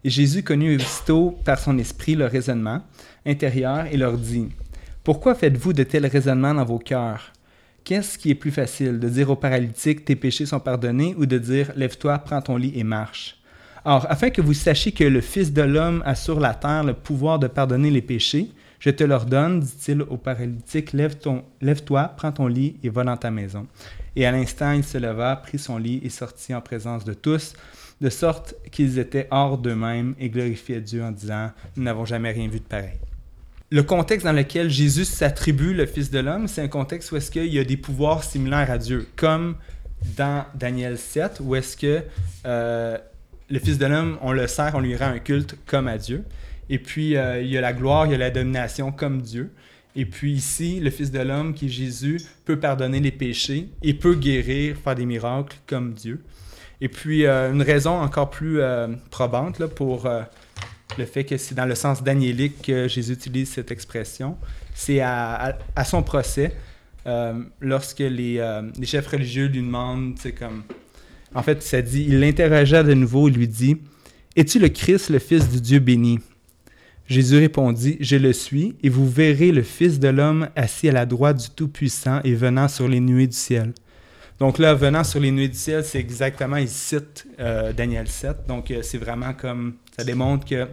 Et 0.03 0.09
Jésus 0.09 0.43
connut 0.43 0.75
aussitôt 0.75 1.37
par 1.45 1.59
son 1.59 1.77
esprit 1.77 2.15
leur 2.15 2.31
raisonnement 2.31 2.81
intérieur 3.25 3.85
et 3.91 3.97
leur 3.97 4.17
dit 4.17 4.49
Pourquoi 5.03 5.33
faites-vous 5.33 5.71
de 5.71 5.83
tels 5.83 6.05
raisonnements 6.05 6.53
dans 6.53 6.65
vos 6.65 6.77
cœurs? 6.77 7.31
Qu'est-ce 7.85 8.17
qui 8.17 8.31
est 8.31 8.35
plus 8.35 8.51
facile, 8.51 8.99
de 8.99 9.07
dire 9.07 9.29
au 9.29 9.38
paralytique 9.38 10.03
Tes 10.03 10.17
péchés 10.17 10.45
sont 10.45 10.59
pardonnés 10.59 11.15
ou 11.17 11.25
de 11.25 11.38
dire 11.38 11.71
Lève-toi, 11.77 12.19
prends 12.19 12.41
ton 12.41 12.57
lit 12.57 12.73
et 12.75 12.83
marche? 12.83 13.38
Or, 13.85 14.05
afin 14.09 14.29
que 14.29 14.41
vous 14.41 14.53
sachiez 14.53 14.91
que 14.91 15.05
le 15.05 15.21
Fils 15.21 15.53
de 15.53 15.62
l'homme 15.62 16.03
a 16.05 16.15
sur 16.15 16.39
la 16.41 16.53
terre 16.53 16.83
le 16.83 16.93
pouvoir 16.93 17.39
de 17.39 17.47
pardonner 17.47 17.89
les 17.89 18.01
péchés, 18.01 18.51
je 18.79 18.89
te 18.89 19.05
l'ordonne, 19.05 19.62
dit-il 19.62 20.01
au 20.01 20.17
paralytique, 20.17 20.91
lève-toi, 20.91 21.43
lève 21.62 21.81
prends 21.83 22.31
ton 22.33 22.47
lit 22.47 22.75
et 22.83 22.89
va 22.89 23.05
dans 23.05 23.17
ta 23.17 23.31
maison. 23.31 23.67
Et 24.17 24.25
à 24.25 24.31
l'instant, 24.33 24.73
il 24.73 24.83
se 24.83 24.97
leva, 24.97 25.35
prit 25.38 25.59
son 25.59 25.77
lit 25.77 26.01
et 26.03 26.09
sortit 26.09 26.53
en 26.53 26.62
présence 26.62 27.05
de 27.05 27.13
tous, 27.13 27.53
de 28.01 28.09
sorte 28.09 28.53
qu'ils 28.69 28.99
étaient 28.99 29.27
hors 29.31 29.57
d'eux-mêmes 29.57 30.13
et 30.19 30.29
glorifiaient 30.29 30.81
Dieu 30.81 31.03
en 31.03 31.12
disant, 31.12 31.51
nous 31.77 31.83
n'avons 31.83 32.05
jamais 32.05 32.31
rien 32.31 32.49
vu 32.49 32.59
de 32.59 32.65
pareil. 32.65 32.99
Le 33.71 33.84
contexte 33.84 34.25
dans 34.25 34.34
lequel 34.34 34.67
Jésus 34.67 35.05
s'attribue 35.05 35.75
le 35.75 35.86
Fils 35.86 36.10
de 36.10 36.17
l'homme, 36.17 36.47
c'est 36.47 36.63
un 36.63 36.67
contexte 36.67 37.12
où 37.12 37.17
est-ce 37.17 37.29
qu'il 37.29 37.53
y 37.53 37.60
a 37.60 37.63
des 37.63 37.77
pouvoirs 37.77 38.23
similaires 38.23 38.71
à 38.71 38.79
Dieu, 38.79 39.08
comme 39.15 39.58
dans 40.17 40.43
Daniel 40.55 40.97
7, 40.97 41.39
où 41.39 41.55
est-ce 41.55 41.77
que 41.77 42.01
euh, 42.47 42.97
le 43.47 43.60
Fils 43.60 43.77
de 43.77 43.86
l'homme, 43.86 44.17
on 44.23 44.32
le 44.32 44.47
sert, 44.47 44.71
on 44.73 44.79
lui 44.79 44.95
rend 44.95 45.10
un 45.10 45.19
culte 45.19 45.55
comme 45.67 45.88
à 45.88 45.99
Dieu. 45.99 46.23
Et 46.71 46.79
puis, 46.79 47.15
euh, 47.15 47.43
il 47.43 47.47
y 47.47 47.60
a 47.60 47.62
la 47.62 47.73
gloire, 47.73 48.08
il 48.08 48.13
y 48.13 48.15
a 48.15 48.17
la 48.17 48.32
domination 48.32 48.91
comme 48.91 49.21
Dieu. 49.21 49.51
Et 49.95 50.05
puis 50.05 50.32
ici, 50.32 50.79
le 50.79 50.89
Fils 50.89 51.12
de 51.12 51.19
l'homme, 51.19 51.53
qui 51.53 51.67
est 51.67 51.69
Jésus, 51.69 52.19
peut 52.45 52.60
pardonner 52.60 52.99
les 52.99 53.12
péchés 53.12 53.69
et 53.84 53.93
peut 53.93 54.15
guérir, 54.15 54.77
faire 54.77 54.95
des 54.95 55.05
miracles 55.05 55.58
comme 55.67 55.93
Dieu. 55.93 56.23
Et 56.82 56.89
puis, 56.89 57.27
euh, 57.27 57.51
une 57.51 57.62
raison 57.62 57.91
encore 57.91 58.32
plus 58.32 58.62
probante 59.12 59.60
là, 59.60 59.67
pour 59.67 60.10
le 60.97 61.06
fait 61.06 61.23
que 61.23 61.38
c'est 61.38 61.56
dans 61.56 61.65
le 61.65 61.75
sens 61.75 62.04
daniélique 62.04 62.62
que 62.63 62.88
Jésus 62.88 63.13
utilise 63.13 63.49
cette 63.49 63.71
expression, 63.71 64.38
c'est 64.73 65.02
à, 65.02 65.58
son 65.86 66.04
procès, 66.04 66.54
lorsque 67.62 67.99
les, 67.99 68.62
les, 68.78 68.86
chefs 68.86 69.08
religieux 69.08 69.47
lui 69.47 69.62
demandent, 69.62 70.15
c'est 70.19 70.34
comme... 70.34 70.63
En 71.36 71.43
fait, 71.43 71.62
ça 71.62 71.82
dit, 71.82 72.06
il 72.08 72.19
l'interrogea 72.19 72.84
de 72.84 72.93
nouveau 72.93 73.28
et 73.30 73.32
lui 73.32 73.47
dit, 73.47 73.78
Es-tu 74.36 74.60
le 74.60 74.69
Christ, 74.69 75.10
le 75.10 75.19
Fils 75.19 75.49
du 75.49 75.60
Dieu 75.60 75.80
béni 75.80 76.19
Jésus 77.08 77.38
répondit, 77.38 77.97
Je 77.99 78.15
le 78.15 78.34
suis, 78.34 78.75
et 78.84 78.89
vous 78.89 79.10
verrez 79.10 79.52
le 79.52 79.63
Fils 79.63 79.99
de 79.99 80.10
l'homme 80.10 80.49
assis 80.56 80.88
à 80.88 80.91
la 80.91 81.08
droite 81.08 81.41
du 81.41 81.49
Tout-Puissant 81.49 82.21
et 82.23 82.36
venant 82.36 82.67
sur 82.67 82.88
les 82.88 82.99
nuées 82.99 83.25
du 83.25 83.36
ciel. 83.36 83.73
Donc 84.39 84.58
là, 84.58 84.73
venant 84.73 85.04
sur 85.04 85.19
les 85.19 85.32
nuées 85.32 85.49
du 85.49 85.58
ciel, 85.58 85.84
c'est 85.84 85.99
exactement, 85.99 86.56
il 86.56 86.69
cite 86.69 87.28
euh, 87.39 87.73
Daniel 87.73 88.08
7. 88.08 88.47
Donc 88.47 88.71
euh, 88.71 88.80
c'est 88.82 88.97
vraiment 88.97 89.34
comme, 89.34 89.75
ça 89.97 90.06
démontre 90.06 90.45
que 90.45 90.65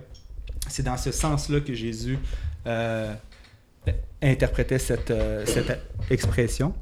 c'est 0.68 0.85
dans 0.85 0.96
ce 0.96 1.11
sens-là 1.11 1.61
que 1.61 1.74
Jésus 1.74 2.16
euh, 2.66 3.12
interprétait 4.22 4.79
cette, 4.79 5.12
cette, 5.46 5.81
expression. 6.11 6.74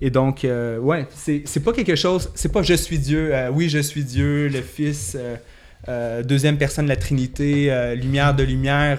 Et 0.00 0.10
donc, 0.10 0.44
ouais, 0.44 1.06
c'est 1.14 1.64
pas 1.64 1.72
quelque 1.72 1.96
chose, 1.96 2.30
c'est 2.34 2.52
pas 2.52 2.62
je 2.62 2.74
suis 2.74 2.98
Dieu, 2.98 3.32
oui, 3.52 3.68
je 3.68 3.78
suis 3.78 4.04
Dieu, 4.04 4.48
le 4.48 4.62
Fils. 4.62 5.16
Deuxième 6.24 6.58
personne 6.58 6.86
de 6.86 6.90
la 6.90 6.96
Trinité, 6.96 7.94
lumière 7.94 8.34
de 8.34 8.42
lumière, 8.42 8.98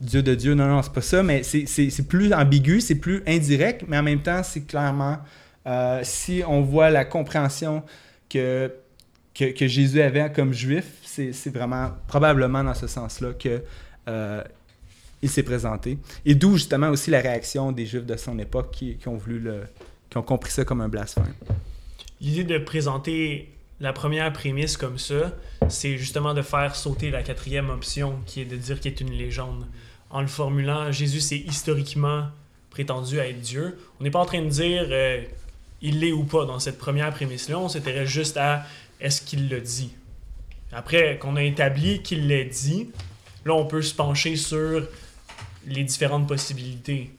Dieu 0.00 0.22
de 0.22 0.34
Dieu. 0.34 0.54
Non, 0.54 0.66
non, 0.66 0.82
c'est 0.82 0.92
pas 0.92 1.02
ça, 1.02 1.22
mais 1.24 1.42
c'est 1.42 2.08
plus 2.08 2.32
ambigu, 2.32 2.80
c'est 2.80 2.94
plus 2.94 3.22
indirect, 3.26 3.84
mais 3.88 3.98
en 3.98 4.04
même 4.04 4.22
temps, 4.22 4.42
c'est 4.44 4.62
clairement, 4.62 5.18
si 6.02 6.42
on 6.46 6.62
voit 6.62 6.90
la 6.90 7.04
compréhension 7.04 7.82
que, 8.28 8.72
que, 9.34 9.66
Jésus 9.66 10.00
avait 10.00 10.32
comme 10.32 10.52
juif, 10.52 10.84
c'est 11.02 11.52
vraiment 11.52 11.90
probablement 12.06 12.64
dans 12.64 12.74
ce 12.74 12.86
sens-là 12.86 13.32
que 13.32 13.62
il 15.22 15.28
s'est 15.28 15.42
présenté. 15.42 15.98
Et 16.24 16.34
d'où 16.34 16.54
justement 16.56 16.88
aussi 16.88 17.10
la 17.10 17.20
réaction 17.20 17.72
des 17.72 17.84
Juifs 17.84 18.06
de 18.06 18.16
son 18.16 18.38
époque 18.38 18.70
qui, 18.70 18.96
ont 19.06 19.16
voulu 19.16 19.50
qui 20.08 20.16
ont 20.16 20.22
compris 20.22 20.50
ça 20.50 20.64
comme 20.64 20.80
un 20.80 20.88
blasphème. 20.88 21.34
L'idée 22.20 22.44
de 22.44 22.58
présenter 22.58 23.50
la 23.80 23.92
première 23.94 24.30
prémisse 24.32 24.76
comme 24.76 24.98
ça, 24.98 25.32
c'est 25.68 25.96
justement 25.96 26.34
de 26.34 26.42
faire 26.42 26.76
sauter 26.76 27.10
la 27.10 27.22
quatrième 27.22 27.70
option, 27.70 28.18
qui 28.26 28.42
est 28.42 28.44
de 28.44 28.56
dire 28.56 28.78
qu'il 28.78 28.92
est 28.92 29.00
une 29.00 29.12
légende. 29.12 29.64
En 30.10 30.20
le 30.20 30.26
formulant, 30.26 30.92
Jésus 30.92 31.20
c'est 31.20 31.38
historiquement 31.38 32.26
prétendu 32.68 33.20
à 33.20 33.28
être 33.28 33.40
Dieu. 33.40 33.78
On 33.98 34.04
n'est 34.04 34.10
pas 34.10 34.18
en 34.18 34.26
train 34.26 34.42
de 34.42 34.48
dire 34.48 34.86
euh, 34.90 35.22
il 35.82 36.00
l'est 36.00 36.12
ou 36.12 36.24
pas 36.24 36.44
dans 36.44 36.58
cette 36.58 36.78
première 36.78 37.10
prémisse-là. 37.12 37.58
On 37.58 37.68
s'intéresse 37.68 38.08
juste 38.08 38.36
à 38.36 38.64
est-ce 39.00 39.22
qu'il 39.22 39.48
le 39.48 39.60
dit. 39.60 39.92
Après 40.72 41.18
qu'on 41.18 41.36
a 41.36 41.42
établi 41.42 42.02
qu'il 42.02 42.28
l'a 42.28 42.44
dit, 42.44 42.90
là 43.44 43.54
on 43.54 43.66
peut 43.66 43.82
se 43.82 43.94
pencher 43.94 44.36
sur 44.36 44.86
les 45.66 45.84
différentes 45.84 46.28
possibilités. 46.28 47.10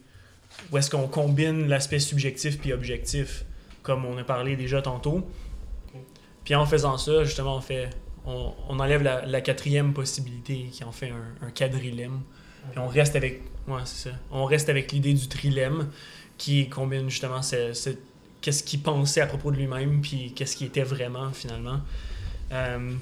Où 0.70 0.78
est-ce 0.78 0.90
qu'on 0.90 1.08
combine 1.08 1.68
l'aspect 1.68 1.98
subjectif 1.98 2.58
puis 2.58 2.72
objectif, 2.72 3.44
comme 3.82 4.04
on 4.04 4.16
a 4.16 4.24
parlé 4.24 4.56
déjà 4.56 4.80
tantôt. 4.80 5.28
Puis 6.44 6.54
en 6.54 6.66
faisant 6.66 6.98
ça, 6.98 7.24
justement, 7.24 7.56
on 7.56 7.60
fait 7.60 7.90
on, 8.24 8.78
enlève 8.78 9.02
la, 9.02 9.40
quatrième 9.40 9.92
possibilité 9.92 10.68
qui 10.72 10.84
en 10.84 10.92
fait 10.92 11.10
un, 11.10 11.46
un 11.46 11.50
quadrilemme. 11.50 12.20
Puis 12.70 12.78
on 12.78 12.86
reste 12.86 13.16
avec 13.16 13.42
ouais, 13.66 13.80
c'est 13.84 14.10
ça. 14.10 14.16
On 14.30 14.44
reste 14.44 14.68
avec 14.68 14.92
l'idée 14.92 15.14
du 15.14 15.28
trilemme 15.28 15.88
qui 16.38 16.68
combine 16.68 17.08
justement 17.10 17.40
qu'est-ce 18.42 18.62
qu'il 18.62 18.80
pensait 18.80 19.20
à 19.20 19.26
propos 19.26 19.50
de 19.50 19.56
lui-même 19.56 20.02
puis 20.02 20.32
qu'est-ce 20.36 20.56
qui 20.56 20.66
était 20.66 20.82
vraiment 20.82 21.30
finalement. 21.30 21.80
Euh, 22.52 22.92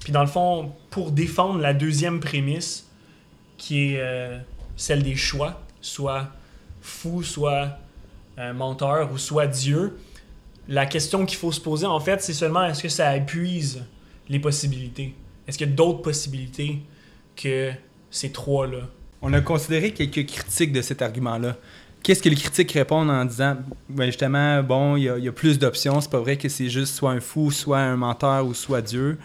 puis 0.00 0.12
dans 0.12 0.20
le 0.20 0.28
fond, 0.28 0.72
pour 0.90 1.10
défendre 1.10 1.58
la 1.58 1.74
deuxième 1.74 2.20
prémisse 2.20 2.86
qui 3.56 3.94
est 3.94 4.00
euh, 4.00 4.38
celle 4.76 5.02
des 5.02 5.16
choix, 5.16 5.62
soit 5.80 6.28
fou, 6.80 7.22
soit 7.22 7.78
euh, 8.38 8.52
menteur 8.52 9.10
ou 9.12 9.18
soit 9.18 9.46
Dieu, 9.46 9.98
la 10.68 10.86
question 10.86 11.26
qu'il 11.26 11.38
faut 11.38 11.52
se 11.52 11.60
poser, 11.60 11.86
en 11.86 12.00
fait, 12.00 12.22
c'est 12.22 12.34
seulement 12.34 12.64
est-ce 12.64 12.82
que 12.82 12.88
ça 12.88 13.16
épuise 13.16 13.84
les 14.28 14.38
possibilités? 14.38 15.14
Est-ce 15.46 15.58
qu'il 15.58 15.68
y 15.68 15.72
a 15.72 15.74
d'autres 15.74 16.02
possibilités 16.02 16.80
que 17.34 17.72
ces 18.10 18.30
trois-là? 18.30 18.88
On 19.22 19.32
a 19.32 19.40
considéré 19.40 19.92
quelques 19.92 20.26
critiques 20.26 20.72
de 20.72 20.82
cet 20.82 21.02
argument-là. 21.02 21.56
Qu'est-ce 22.06 22.22
que 22.22 22.28
les 22.28 22.36
critiques 22.36 22.70
répondent 22.70 23.10
en 23.10 23.24
disant, 23.24 23.56
ben 23.88 24.06
justement, 24.06 24.62
bon, 24.62 24.94
il 24.94 25.02
y, 25.02 25.28
a 25.28 25.32
plus 25.32 25.58
d'options, 25.58 26.00
c'est 26.00 26.08
pas 26.08 26.20
vrai 26.20 26.36
que 26.36 26.48
c'est 26.48 26.68
juste 26.68 26.94
soit 26.94 27.10
un 27.10 27.18
fou, 27.18 27.50
soit 27.50 27.80
un 27.80 27.96
menteur 27.96 28.46
ou 28.46 28.54
soit 28.54 28.80
Dieu 28.80 29.18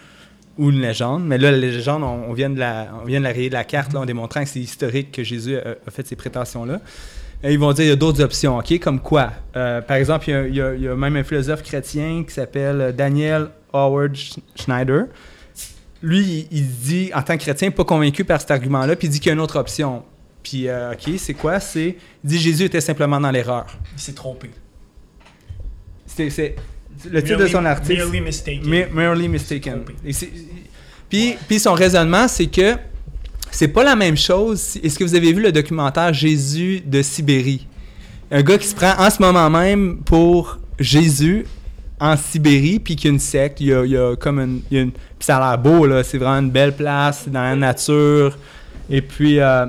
ou 0.57 0.71
une 0.71 0.81
légende. 0.81 1.23
Mais 1.23 1.37
là, 1.37 1.51
la 1.51 1.57
légende, 1.57 2.01
on, 2.01 2.33
vient 2.33 2.49
de 2.49 2.57
la, 2.57 2.87
on 2.99 3.05
vient 3.05 3.19
de 3.19 3.25
la 3.25 3.33
rayer 3.33 3.49
de 3.49 3.53
la 3.53 3.65
carte 3.65 3.93
en 3.93 4.03
démontrant 4.03 4.43
que 4.43 4.49
c'est 4.49 4.59
historique 4.59 5.11
que 5.11 5.23
Jésus 5.23 5.57
a, 5.57 5.91
fait 5.91 6.07
ces 6.07 6.15
prétentions-là 6.15 6.79
ils 7.43 7.59
vont 7.59 7.67
dire 7.67 7.83
qu'il 7.83 7.89
y 7.89 7.91
a 7.91 7.95
d'autres 7.95 8.23
options, 8.23 8.57
OK? 8.57 8.79
Comme 8.79 8.99
quoi? 8.99 9.31
Euh, 9.55 9.81
par 9.81 9.97
exemple, 9.97 10.27
il 10.27 10.55
y, 10.55 10.61
a, 10.61 10.95
même 10.95 11.15
un 11.15 11.23
philosophe 11.23 11.61
chrétien 11.61 12.23
qui 12.27 12.33
s'appelle 12.33 12.95
Daniel 12.97 13.49
Howard 13.73 14.15
Schneider. 14.55 15.05
Lui, 16.01 16.47
il, 16.49 16.67
dit, 16.67 17.11
en 17.13 17.21
tant 17.21 17.37
que 17.37 17.43
chrétien, 17.43 17.69
pas 17.69 17.83
convaincu 17.83 18.23
par 18.23 18.41
cet 18.41 18.49
argument-là, 18.49 18.95
puis 18.95 19.07
il 19.07 19.11
dit 19.11 19.19
qu'il 19.19 19.27
y 19.27 19.29
a 19.29 19.33
une 19.33 19.39
autre 19.39 19.59
option. 19.59 20.03
Puis, 20.43 20.67
euh, 20.67 20.93
OK, 20.93 21.13
c'est 21.17 21.33
quoi? 21.33 21.59
C'est, 21.59 21.95
il 22.23 22.27
dit 22.29 22.39
Jésus 22.39 22.63
était 22.65 22.81
simplement 22.81 23.19
dans 23.19 23.31
l'erreur. 23.31 23.67
Il 23.95 24.01
s'est 24.01 24.13
trompé. 24.13 24.49
C'est, 26.05 26.55
Le 27.09 27.23
titre 27.23 27.39
de 27.39 27.47
son 27.47 27.63
article. 27.65 27.97
Merely 28.03 28.21
mistaken. 28.21 28.69
Me- 28.69 28.87
Merely 28.93 29.27
mistaken. 29.27 29.81
Et 30.05 30.11
Puis, 31.09 31.35
puis 31.47 31.59
son 31.59 31.73
raisonnement, 31.73 32.27
c'est 32.27 32.47
que 32.47 32.75
c'est 33.49 33.67
pas 33.69 33.83
la 33.83 33.95
même 33.95 34.17
chose. 34.17 34.77
Est-ce 34.83 34.97
que 34.97 35.03
vous 35.03 35.15
avez 35.15 35.31
vu 35.33 35.41
le 35.41 35.51
documentaire 35.51 36.13
Jésus 36.13 36.81
de 36.85 37.01
Sibérie? 37.01 37.67
Un 38.29 38.41
gars 38.43 38.57
qui 38.57 38.67
se 38.67 38.75
prend 38.75 38.93
en 38.97 39.09
ce 39.09 39.21
moment 39.21 39.49
même 39.49 39.97
pour 40.05 40.57
Jésus 40.79 41.45
en 41.99 42.15
Sibérie, 42.17 42.79
puis 42.79 42.95
qu'il 42.95 43.05
y 43.05 43.11
a 43.11 43.13
une 43.13 43.19
secte, 43.19 43.59
il 43.61 43.67
y 43.67 43.73
a, 43.73 43.85
il 43.85 43.91
y 43.91 43.97
a 43.97 44.15
comme 44.15 44.39
une... 44.39 44.61
il 44.71 44.77
y 44.77 44.79
a 44.79 44.83
une- 44.83 44.91
puis 44.91 45.01
ça 45.25 45.37
a 45.37 45.51
l'air 45.51 45.57
beau, 45.59 45.85
là. 45.85 46.03
C'est 46.03 46.17
vraiment 46.17 46.39
une 46.39 46.49
belle 46.49 46.75
place, 46.75 47.27
dans 47.27 47.41
la 47.43 47.55
nature. 47.55 48.37
Et 48.89 49.01
puis, 49.01 49.39
euh, 49.39 49.65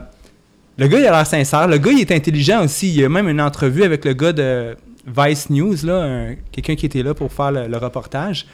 le 0.83 0.89
gars, 0.89 0.99
il 0.99 1.07
a 1.07 1.13
l'air 1.13 1.27
sincère. 1.27 1.69
Le 1.69 1.79
gars, 1.79 1.93
il 1.93 2.01
est 2.01 2.11
intelligent 2.11 2.65
aussi. 2.65 2.89
Il 2.89 3.01
y 3.01 3.05
a 3.05 3.09
même 3.09 3.29
une 3.29 3.41
entrevue 3.41 3.85
avec 3.85 4.05
le 4.05 4.15
gars 4.15 4.33
de 4.33 4.77
Vice 5.07 5.49
News, 5.49 5.77
là, 5.85 6.03
un- 6.03 6.35
quelqu'un 6.51 6.75
qui 6.75 6.87
était 6.87 7.05
là 7.05 7.15
pour 7.15 7.33
faire 7.33 7.53
le, 7.53 7.77
reportage. 7.77 8.47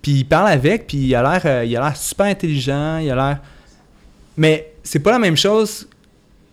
Puis 0.00 0.12
il 0.12 0.24
parle 0.24 0.48
avec, 0.48 0.86
puis 0.86 0.96
il 0.96 1.14
a 1.14 1.22
l'air, 1.22 1.42
euh, 1.44 1.64
il 1.66 1.76
a 1.76 1.80
l'air 1.80 1.96
super 1.96 2.26
intelligent, 2.26 2.96
il 2.96 3.10
a 3.10 3.14
l'air. 3.14 3.40
Mais 4.38 4.72
c'est 4.82 5.00
pas 5.00 5.10
la 5.10 5.18
même 5.18 5.36
chose 5.36 5.86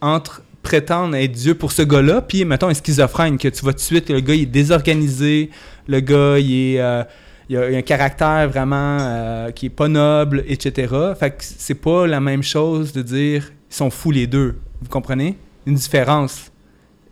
entre 0.02 0.42
prétendre 0.62 1.16
être 1.16 1.32
Dieu 1.32 1.56
pour 1.56 1.72
ce 1.72 1.84
gars-là, 1.84 2.22
puis 2.22 2.44
mettons 2.44 2.68
un 2.68 2.74
schizophrène 2.74 3.38
que 3.38 3.48
tu 3.48 3.62
vois 3.62 3.72
tout 3.72 3.78
de 3.78 3.82
suite, 3.82 4.10
le 4.10 4.20
gars 4.20 4.34
il 4.34 4.42
est 4.44 4.46
désorganisé, 4.46 5.52
le 5.88 6.00
gars 6.02 6.38
il 6.38 6.76
est, 6.76 6.82
euh, 6.82 7.04
a 7.04 7.78
un 7.78 7.82
caractère 7.82 8.50
vraiment 8.50 8.98
euh, 9.00 9.52
qui 9.52 9.68
est 9.68 9.70
pas 9.70 9.88
noble, 9.88 10.44
etc. 10.48 10.94
Fait 11.18 11.32
que 11.32 11.38
c'est 11.40 11.76
pas 11.76 12.08
la 12.08 12.20
même 12.20 12.44
chose 12.44 12.92
de 12.92 13.02
dire 13.02 13.52
ils 13.70 13.76
sont 13.76 13.90
fous 13.90 14.12
les 14.12 14.28
deux, 14.28 14.56
vous 14.84 14.90
comprenez? 14.90 15.38
Une 15.66 15.76
différence. 15.76 16.52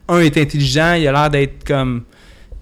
Un 0.07 0.19
est 0.19 0.37
intelligent, 0.37 0.93
il 0.93 1.07
a 1.07 1.11
l'air 1.11 1.29
d'être 1.29 1.63
comme 1.63 2.03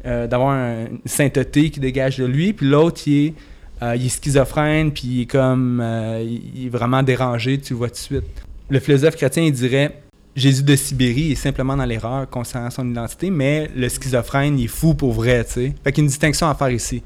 euh, 0.06 0.28
d'avoir 0.28 0.52
un- 0.52 0.86
une 0.86 1.00
sainteté 1.06 1.70
qui 1.70 1.80
dégage 1.80 2.18
de 2.18 2.26
lui, 2.26 2.54
puis 2.54 2.68
l'autre 2.68 3.02
il 3.08 3.28
est 3.28 3.34
euh, 3.82 3.98
schizophrène, 4.10 4.92
puis 4.92 5.04
il 5.08 5.22
est 5.22 5.26
comme. 5.26 5.80
euh, 5.82 6.24
il 6.56 6.68
est 6.68 6.70
vraiment 6.70 7.02
dérangé, 7.04 7.60
tu 7.60 7.74
le 7.74 7.78
vois 7.80 7.88
tout 7.90 7.94
de 7.96 7.98
suite. 8.00 8.24
Le 8.70 8.80
philosophe 8.80 9.16
chrétien, 9.16 9.44
il 9.44 9.52
dirait 9.52 10.02
Jésus 10.36 10.64
de 10.64 10.76
Sibérie 10.76 11.32
est 11.32 11.36
simplement 11.36 11.76
dans 11.76 11.86
l'erreur 11.86 12.30
concernant 12.30 12.70
son 12.70 12.90
identité, 12.90 13.30
mais 13.30 13.70
le 13.76 13.90
schizophrène, 13.90 14.60
il 14.60 14.66
est 14.66 14.68
fou 14.68 14.94
pour 14.94 15.12
vrai, 15.14 15.44
tu 15.44 15.52
sais. 15.52 15.74
Fait 15.84 15.92
qu'il 15.92 16.02
y 16.02 16.02
a 16.02 16.06
une 16.06 16.10
distinction 16.10 16.48
à 16.48 16.56
faire 16.56 16.70
ici. 16.70 17.02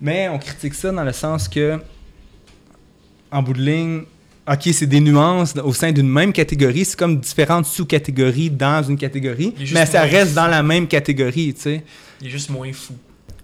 Mais 0.00 0.28
on 0.28 0.38
critique 0.38 0.74
ça 0.74 0.90
dans 0.92 1.04
le 1.04 1.12
sens 1.12 1.48
que, 1.48 1.78
en 3.30 3.42
bout 3.42 3.54
de 3.54 3.62
ligne, 3.62 4.02
OK, 4.50 4.68
c'est 4.72 4.86
des 4.86 5.00
nuances 5.00 5.54
au 5.56 5.72
sein 5.72 5.90
d'une 5.92 6.08
même 6.08 6.32
catégorie, 6.32 6.84
c'est 6.84 6.96
comme 6.98 7.18
différentes 7.18 7.66
sous-catégories 7.66 8.50
dans 8.50 8.82
une 8.82 8.96
catégorie, 8.96 9.52
mais 9.72 9.86
ça 9.86 10.02
reste 10.02 10.30
fou. 10.30 10.34
dans 10.36 10.46
la 10.46 10.62
même 10.62 10.86
catégorie, 10.86 11.52
tu 11.54 11.60
sais. 11.62 11.84
Il 12.20 12.28
est 12.28 12.30
juste 12.30 12.50
moins 12.50 12.72
fou. 12.72 12.94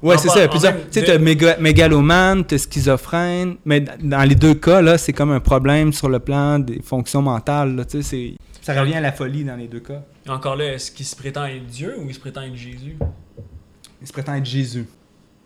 Ouais, 0.00 0.16
c'est 0.18 0.28
ça. 0.28 0.48
plusieurs- 0.48 0.74
Tu 0.90 1.00
sais, 1.00 1.04
t'as 1.04 1.18
méga- 1.18 1.58
mégalomane, 1.60 2.44
t'as 2.44 2.58
schizophrène, 2.58 3.56
mais 3.64 3.80
dans 4.00 4.22
les 4.28 4.34
deux 4.34 4.54
cas, 4.54 4.80
là, 4.80 4.98
c'est 4.98 5.12
comme 5.12 5.30
un 5.32 5.40
problème 5.40 5.92
sur 5.92 6.08
le 6.08 6.18
plan 6.18 6.58
des 6.58 6.80
fonctions 6.82 7.22
mentales. 7.22 7.76
là, 7.76 7.84
tu 7.84 8.02
sais, 8.02 8.34
ça 8.60 8.80
revient 8.80 8.94
à 8.94 9.00
la 9.00 9.12
folie 9.12 9.44
dans 9.44 9.56
les 9.56 9.66
deux 9.68 9.80
cas. 9.80 10.02
Et 10.26 10.30
encore 10.30 10.54
là, 10.56 10.72
est-ce 10.74 10.90
qu'il 10.92 11.06
se 11.06 11.14
prétend 11.16 11.44
être 11.46 11.66
Dieu 11.66 11.96
ou 12.00 12.06
il 12.08 12.14
se 12.14 12.20
prétend 12.20 12.42
être 12.42 12.54
Jésus? 12.56 12.96
Il 14.00 14.06
se 14.06 14.12
prétend 14.12 14.34
être 14.34 14.44
Jésus. 14.46 14.86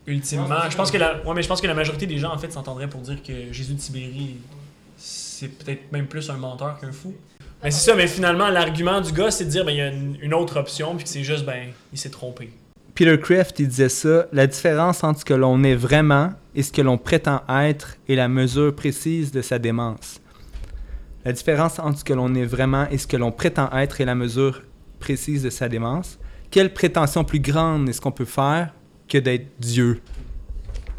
Ultimement, 0.06 0.46
je 0.70 0.76
pense 0.76 0.90
que 0.90 0.98
la, 0.98 1.22
ouais, 1.26 1.34
mais 1.34 1.42
je 1.42 1.48
pense 1.48 1.60
que 1.60 1.66
la 1.66 1.74
majorité 1.74 2.06
des 2.06 2.18
gens 2.18 2.32
en 2.32 2.38
fait 2.38 2.52
s'entendraient 2.52 2.88
pour 2.88 3.00
dire 3.00 3.22
que 3.22 3.32
Jésus 3.52 3.74
de 3.74 3.80
Sibérie, 3.80 4.36
c'est 5.38 5.48
peut-être 5.48 5.92
même 5.92 6.06
plus 6.06 6.30
un 6.30 6.36
menteur 6.38 6.78
qu'un 6.80 6.92
fou. 6.92 7.14
Mais 7.62 7.70
c'est 7.70 7.90
ça, 7.90 7.94
mais 7.94 8.06
finalement, 8.06 8.48
l'argument 8.48 9.00
du 9.02 9.12
gars, 9.12 9.30
c'est 9.30 9.44
de 9.44 9.50
dire 9.50 9.64
ben 9.66 9.72
il 9.72 9.76
y 9.76 9.80
a 9.82 9.88
une, 9.88 10.34
autre 10.34 10.58
option, 10.58 10.94
puis 10.94 11.04
que 11.04 11.10
c'est 11.10 11.24
juste 11.24 11.44
ben 11.44 11.68
il 11.92 11.98
s'est 11.98 12.10
trompé. 12.10 12.50
Peter 12.94 13.18
Kraft, 13.20 13.58
il 13.58 13.68
disait 13.68 13.90
ça, 13.90 14.26
la 14.32 14.46
différence 14.46 15.04
entre 15.04 15.20
ce 15.20 15.24
que 15.26 15.34
l'on 15.34 15.62
est 15.62 15.74
vraiment 15.74 16.32
et 16.54 16.62
ce 16.62 16.72
que 16.72 16.80
l'on 16.80 16.96
prétend 16.96 17.42
être 17.50 17.96
est 18.08 18.14
la 18.14 18.28
mesure 18.28 18.74
précise 18.74 19.30
de 19.30 19.42
sa 19.42 19.58
démence. 19.58 20.22
La 21.26 21.32
différence 21.32 21.78
entre 21.78 21.98
ce 21.98 22.04
que 22.04 22.14
l'on 22.14 22.34
est 22.34 22.46
vraiment 22.46 22.86
et 22.90 22.96
ce 22.96 23.06
que 23.06 23.18
l'on 23.18 23.32
prétend 23.32 23.70
être 23.76 24.00
est 24.00 24.06
la 24.06 24.14
mesure 24.14 24.62
précise 25.00 25.42
de 25.42 25.50
sa 25.50 25.68
démence. 25.68 26.18
Quelle 26.50 26.72
prétention 26.72 27.24
plus 27.24 27.40
grande 27.40 27.88
est-ce 27.90 28.00
qu'on 28.00 28.12
peut 28.12 28.24
faire 28.24 28.72
que 29.06 29.18
d'être 29.18 29.48
Dieu? 29.58 30.00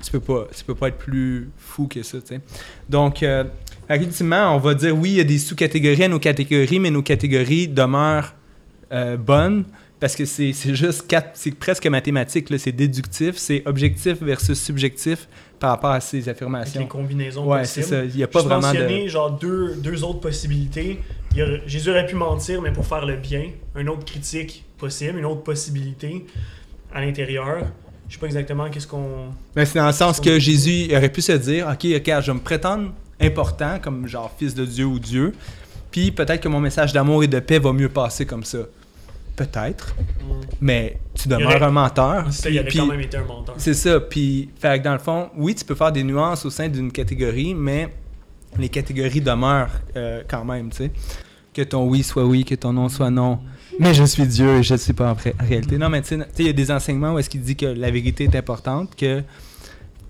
Tu 0.03 0.11
peux 0.11 0.19
pas, 0.19 0.47
tu 0.55 0.63
peux 0.63 0.75
pas 0.75 0.89
être 0.89 0.99
plus 0.99 1.49
fou 1.57 1.87
que 1.87 2.03
ça, 2.03 2.19
tu 2.19 2.27
sais. 2.27 2.41
Donc, 2.87 3.23
euh, 3.23 3.43
fait 3.87 3.99
qu'ultimement, 3.99 4.55
on 4.55 4.59
va 4.59 4.73
dire 4.73 4.95
oui, 4.97 5.11
il 5.11 5.15
y 5.17 5.21
a 5.21 5.23
des 5.23 5.37
sous-catégories 5.37 6.03
à 6.03 6.07
nos 6.07 6.19
catégories, 6.19 6.79
mais 6.79 6.91
nos 6.91 7.01
catégories 7.03 7.67
demeurent 7.67 8.33
euh, 8.91 9.17
bonnes 9.17 9.65
parce 9.99 10.15
que 10.15 10.25
c'est 10.25 10.53
juste 10.75 11.07
quatre, 11.07 11.31
c'est 11.33 11.55
presque 11.55 11.87
mathématique, 11.87 12.47
c'est 12.59 12.71
déductif, 12.71 13.35
c'est 13.37 13.63
objectif 13.65 14.21
versus 14.21 14.61
subjectif 14.61 15.27
par 15.59 15.71
rapport 15.71 15.89
à 15.89 15.99
ces 16.01 16.17
Avec 16.17 16.25
les 16.25 16.31
affirmations. 16.31 16.85
combinaisons 16.85 17.47
Ouais, 17.51 17.65
c'est 17.65 17.81
ça. 17.81 18.03
Il 18.03 18.15
n'y 18.15 18.21
a 18.23 18.27
pas 18.27 18.41
Juste 18.41 18.51
vraiment 18.51 18.73
de. 18.73 19.07
genre 19.07 19.31
deux, 19.31 19.73
deux 19.77 20.03
autres 20.03 20.19
possibilités. 20.19 20.99
Il 21.31 21.37
y 21.37 21.41
a- 21.41 21.65
Jésus 21.65 21.89
aurait 21.89 22.05
pu 22.05 22.13
mentir, 22.15 22.61
mais 22.61 22.71
pour 22.71 22.85
faire 22.85 23.07
le 23.07 23.15
bien. 23.15 23.45
Une 23.75 23.89
autre 23.89 24.05
critique 24.05 24.63
possible, 24.77 25.17
une 25.17 25.25
autre 25.25 25.41
possibilité 25.41 26.25
à 26.93 27.01
l'intérieur. 27.01 27.65
Je 28.07 28.13
sais 28.13 28.19
pas 28.19 28.27
exactement 28.27 28.69
qu'est-ce 28.69 28.85
qu'on. 28.87 29.29
Mais 29.55 29.65
c'est 29.65 29.79
dans 29.79 29.87
le 29.87 29.93
sens 29.93 30.19
que 30.21 30.37
Jésus 30.37 30.95
aurait 30.95 31.09
pu 31.11 31.21
se 31.23 31.31
dire 31.31 31.67
Ok, 31.67 31.85
ok, 31.95 32.21
je 32.21 32.27
vais 32.27 32.33
me 32.33 32.39
prétendre 32.39 32.93
important, 33.21 33.79
comme 33.81 34.07
genre 34.07 34.31
fils 34.37 34.53
de 34.55 34.65
Dieu 34.65 34.85
ou 34.85 34.99
Dieu, 34.99 35.33
puis 35.91 36.11
peut-être 36.11 36.41
que 36.41 36.47
mon 36.49 36.59
message 36.59 36.93
d'amour 36.93 37.23
et 37.23 37.27
de 37.27 37.39
paix 37.39 37.59
va 37.59 37.73
mieux 37.73 37.89
passer 37.89 38.25
comme 38.25 38.43
ça. 38.43 38.59
Peut-être, 39.35 39.95
mais 40.59 40.97
tu 41.13 41.27
demeures 41.27 41.47
aurait- 41.57 41.61
un 41.63 41.69
menteur. 41.71 42.25
C'est 42.31 42.41
ça, 42.41 42.49
puis- 42.49 42.55
il 42.55 42.59
aurait 42.59 42.67
puis- 42.69 42.79
quand 42.79 42.85
même 42.87 43.01
été 43.01 43.17
un 43.17 43.23
menteur. 43.23 43.55
C'est 43.59 43.73
ça. 43.75 43.99
Puis, 43.99 44.49
fait 44.59 44.79
que 44.79 44.83
dans 44.83 44.93
le 44.93 44.99
fond, 44.99 45.29
oui, 45.37 45.53
tu 45.53 45.63
peux 45.63 45.75
faire 45.75 45.91
des 45.91 46.03
nuances 46.03 46.43
au 46.45 46.49
sein 46.49 46.67
d'une 46.69 46.91
catégorie, 46.91 47.53
mais 47.53 47.89
les 48.57 48.69
catégories 48.69 49.21
demeurent 49.21 49.69
euh, 49.95 50.23
quand 50.27 50.43
même, 50.43 50.71
tu 50.71 50.77
sais. 50.77 50.91
Que 51.53 51.61
ton 51.61 51.85
oui 51.87 52.01
soit 52.03 52.25
oui, 52.25 52.45
que 52.45 52.55
ton 52.55 52.73
non 52.73 52.89
soit 52.89 53.11
non. 53.11 53.39
Mais 53.79 53.93
je 53.93 54.03
suis 54.05 54.25
Dieu 54.25 54.57
et 54.57 54.63
je 54.63 54.73
ne 54.73 54.77
suis 54.79 54.93
pas 54.93 55.11
en 55.11 55.13
ré- 55.13 55.35
en 55.39 55.45
réalité. 55.47 55.77
Non, 55.77 55.89
mais 55.89 56.01
tu 56.01 56.09
sais, 56.09 56.17
tu 56.17 56.21
sais, 56.23 56.29
il 56.39 56.47
y 56.47 56.49
a 56.49 56.53
des 56.53 56.71
enseignements 56.71 57.13
où 57.13 57.19
est-ce 57.19 57.29
qu'il 57.29 57.41
dit 57.41 57.55
que 57.55 57.65
la 57.67 57.91
vérité 57.91 58.23
est 58.23 58.35
importante, 58.35 58.95
que. 58.95 59.21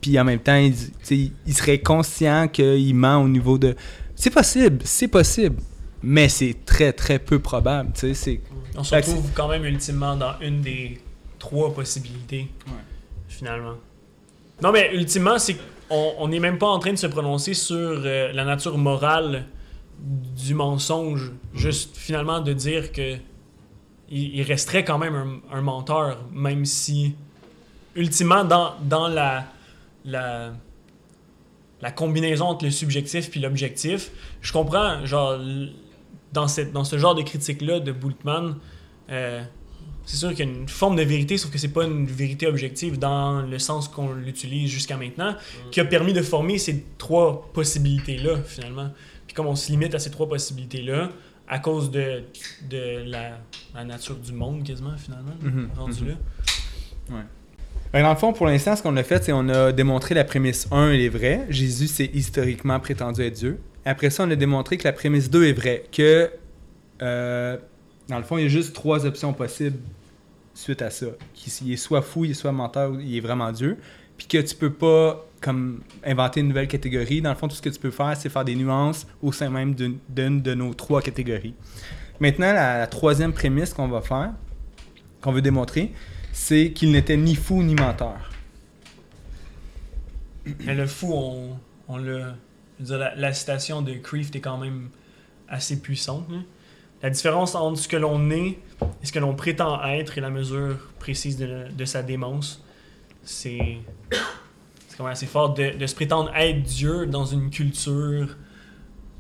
Puis 0.02 0.20
en 0.20 0.24
même 0.24 0.40
temps, 0.40 0.56
il, 0.58 1.54
serait 1.54 1.80
conscient 1.80 2.48
qu'il 2.48 2.96
ment 2.96 3.18
au 3.18 3.28
niveau 3.28 3.58
de. 3.58 3.76
C'est 4.16 4.30
possible, 4.30 4.80
c'est 4.84 5.08
possible. 5.08 5.58
Mais 6.04 6.30
c'est 6.30 6.56
très, 6.66 6.94
très 6.94 7.18
peu 7.20 7.40
probable, 7.40 7.92
tu 7.94 8.02
sais. 8.02 8.14
c'est- 8.14 8.42
On 8.76 8.84
se 8.84 8.94
retrouve 8.96 9.32
quand 9.34 9.48
même 9.48 9.66
ultimement 9.66 10.16
dans 10.16 10.34
une 10.42 10.62
des 10.62 11.02
trois 11.40 11.74
possibilités, 11.74 12.48
finalement. 13.28 13.74
Non, 14.62 14.72
mais 14.72 14.94
ultimement, 14.94 15.40
c'est 15.40 15.56
qu'on 15.56 16.14
on 16.20 16.28
n'est 16.28 16.40
même 16.40 16.60
pas 16.60 16.68
en 16.68 16.78
train 16.80 16.92
de 16.94 16.98
se 16.98 17.08
prononcer 17.08 17.54
sur 17.56 17.76
euh, 17.78 18.32
la 18.32 18.46
nature 18.46 18.78
morale 18.78 19.46
du 20.00 20.54
mensonge. 20.54 21.32
Juste, 21.56 21.98
finalement, 21.98 22.40
de 22.40 22.54
dire 22.54 22.92
que 22.92 23.16
il, 24.10 24.36
il 24.36 24.44
resterait 24.44 24.86
quand 24.86 25.00
même 25.00 25.42
un, 25.52 25.58
un 25.58 25.62
menteur, 25.62 26.20
même 26.32 26.64
si, 26.66 27.16
ultimement, 27.96 28.44
dans, 28.46 28.74
dans 28.84 29.08
la, 29.08 29.46
la, 30.06 30.54
la 31.82 31.92
combinaison 31.92 32.46
entre 32.46 32.66
le 32.66 32.72
subjectif 32.72 33.30
puis 33.30 33.40
l'objectif, 33.40 34.12
je 34.42 34.52
comprends, 34.52 35.06
genre, 35.06 35.40
dans, 36.34 36.48
cette, 36.48 36.72
dans 36.74 36.84
ce 36.84 36.98
genre 36.98 37.16
de 37.16 37.22
critique-là 37.22 37.80
de 37.80 37.92
Bultmann, 37.92 38.56
euh, 39.10 39.44
c'est 40.06 40.18
sûr 40.18 40.30
qu'il 40.30 40.46
y 40.46 40.48
a 40.48 40.52
une 40.52 40.70
forme 40.70 40.96
de 40.96 41.02
vérité, 41.04 41.38
sauf 41.38 41.52
que 41.52 41.58
c'est 41.58 41.74
pas 41.74 41.84
une 41.84 42.06
vérité 42.06 42.48
objective 42.48 42.98
dans 42.98 43.42
le 43.42 43.60
sens 43.60 43.90
qu'on 43.90 44.14
l'utilise 44.14 44.70
jusqu'à 44.72 44.96
maintenant, 44.96 45.36
qui 45.72 45.82
a 45.82 45.86
permis 45.86 46.14
de 46.14 46.22
former 46.22 46.58
ces 46.58 46.86
trois 46.98 47.50
possibilités-là, 47.54 48.38
finalement. 48.46 48.90
Puis 49.26 49.34
comme 49.36 49.48
on 49.48 49.56
se 49.56 49.70
limite 49.70 49.94
à 49.96 50.00
ces 50.00 50.10
trois 50.10 50.30
possibilités-là, 50.30 51.10
à 51.50 51.60
cause 51.60 51.92
de, 51.92 52.24
de 52.70 53.04
la, 53.06 53.38
la 53.76 53.84
nature 53.84 54.16
du 54.16 54.32
monde, 54.32 54.64
quasiment, 54.64 54.96
finalement, 54.98 55.36
Mhm, 55.42 55.70
rendu 55.78 56.02
mhm. 56.04 56.08
là. 56.10 56.16
Que 57.08 57.14
Dans 58.02 58.10
le 58.10 58.16
fond, 58.16 58.32
pour 58.32 58.46
l'instant, 58.46 58.76
ce 58.76 58.84
qu'on 58.84 58.96
a 58.98 59.04
fait, 59.04 59.24
c'est 59.24 59.32
on 59.32 59.50
a 59.50 59.72
démontré 59.72 60.14
la 60.14 60.24
prémisse 60.24 60.68
1, 60.72 60.92
elle 60.92 61.02
est 61.02 61.10
vraie. 61.10 61.46
Jésus, 61.50 61.88
c'est 61.88 62.10
historiquement 62.14 62.80
prétendu 62.80 63.22
être 63.22 63.34
Dieu. 63.34 63.60
Après 63.86 64.10
ça, 64.10 64.24
on 64.24 64.32
a 64.32 64.36
démontré 64.36 64.78
que 64.78 64.84
la 64.84 64.94
prémisse 64.94 65.30
2 65.30 65.46
est 65.46 65.54
vraie. 65.54 65.84
Que, 65.92 66.30
euh, 67.02 67.58
dans 68.08 68.18
le 68.18 68.24
fond, 68.24 68.38
il 68.38 68.44
y 68.44 68.46
a 68.46 68.50
juste 68.50 68.74
trois 68.74 69.06
options 69.06 69.34
possibles 69.34 69.80
suite 70.54 70.82
à 70.82 70.90
ça. 70.90 71.08
Qu'il 71.34 71.72
est 71.72 71.78
soit 71.78 72.02
fou, 72.02 72.26
il 72.26 72.32
est 72.32 72.36
soit 72.36 72.52
menteur, 72.52 72.94
il 73.00 73.16
est 73.16 73.22
vraiment 73.22 73.52
Dieu. 73.52 73.78
Puis 74.18 74.28
que 74.28 74.38
tu 74.40 74.56
peux 74.56 74.74
pas 74.74 75.26
comme 75.42 75.82
inventer 76.04 76.42
une 76.42 76.48
nouvelle 76.50 76.68
catégorie. 76.68 77.22
Dans 77.22 77.30
le 77.30 77.36
fond, 77.36 77.48
tout 77.48 77.56
ce 77.56 77.62
que 77.62 77.70
tu 77.70 77.80
peux 77.80 77.92
faire, 77.92 78.16
c'est 78.18 78.30
faire 78.30 78.46
des 78.46 78.56
nuances 78.56 79.08
au 79.22 79.32
sein 79.32 79.50
même 79.50 79.76
d'une 79.76 80.42
de 80.42 80.54
nos 80.54 80.74
trois 80.74 81.02
catégories. 81.02 81.54
Maintenant, 82.20 82.52
la 82.54 82.88
troisième 82.88 83.34
prémisse 83.34 83.74
qu'on 83.74 83.88
va 83.88 84.02
faire, 84.02 84.32
qu'on 85.22 85.32
veut 85.32 85.42
démontrer, 85.42 85.94
c'est 86.40 86.72
qu'il 86.72 86.92
n'était 86.92 87.18
ni 87.18 87.36
fou 87.36 87.64
ni 87.64 87.74
menteur. 87.74 88.30
Mais 90.66 90.76
le 90.76 90.86
fou, 90.86 91.12
on, 91.14 91.58
on 91.88 91.98
l'a. 91.98 92.36
la, 92.80 93.16
la 93.16 93.34
citation 93.34 93.82
de 93.82 93.94
Kreeft 93.96 94.36
est 94.36 94.40
quand 94.40 94.58
même 94.58 94.90
assez 95.50 95.82
puissante. 95.82 96.26
hein. 96.32 96.44
La 97.02 97.10
différence 97.10 97.54
entre 97.56 97.80
ce 97.80 97.88
que 97.88 97.98
l'on 97.98 98.30
est 98.30 98.60
et 99.02 99.06
ce 99.06 99.12
que 99.12 99.20
l'on 99.20 99.36
prétend 99.36 99.84
être 99.84 100.18
et 100.18 100.22
la 100.22 100.30
mesure 100.30 100.78
précise 101.00 101.38
de, 101.38 101.68
de 101.76 101.86
sa 101.86 102.02
démence, 102.02 102.64
c'est 103.24 103.78
c'est 104.88 104.98
quand 104.98 105.04
même 105.04 105.14
assez 105.14 105.26
fort 105.28 105.54
de, 105.54 105.72
de 105.78 105.88
se 105.88 105.96
prétendre 105.96 106.32
être 106.36 106.62
Dieu 106.64 107.08
dans 107.08 107.26
une 107.26 107.50
culture 107.50 108.38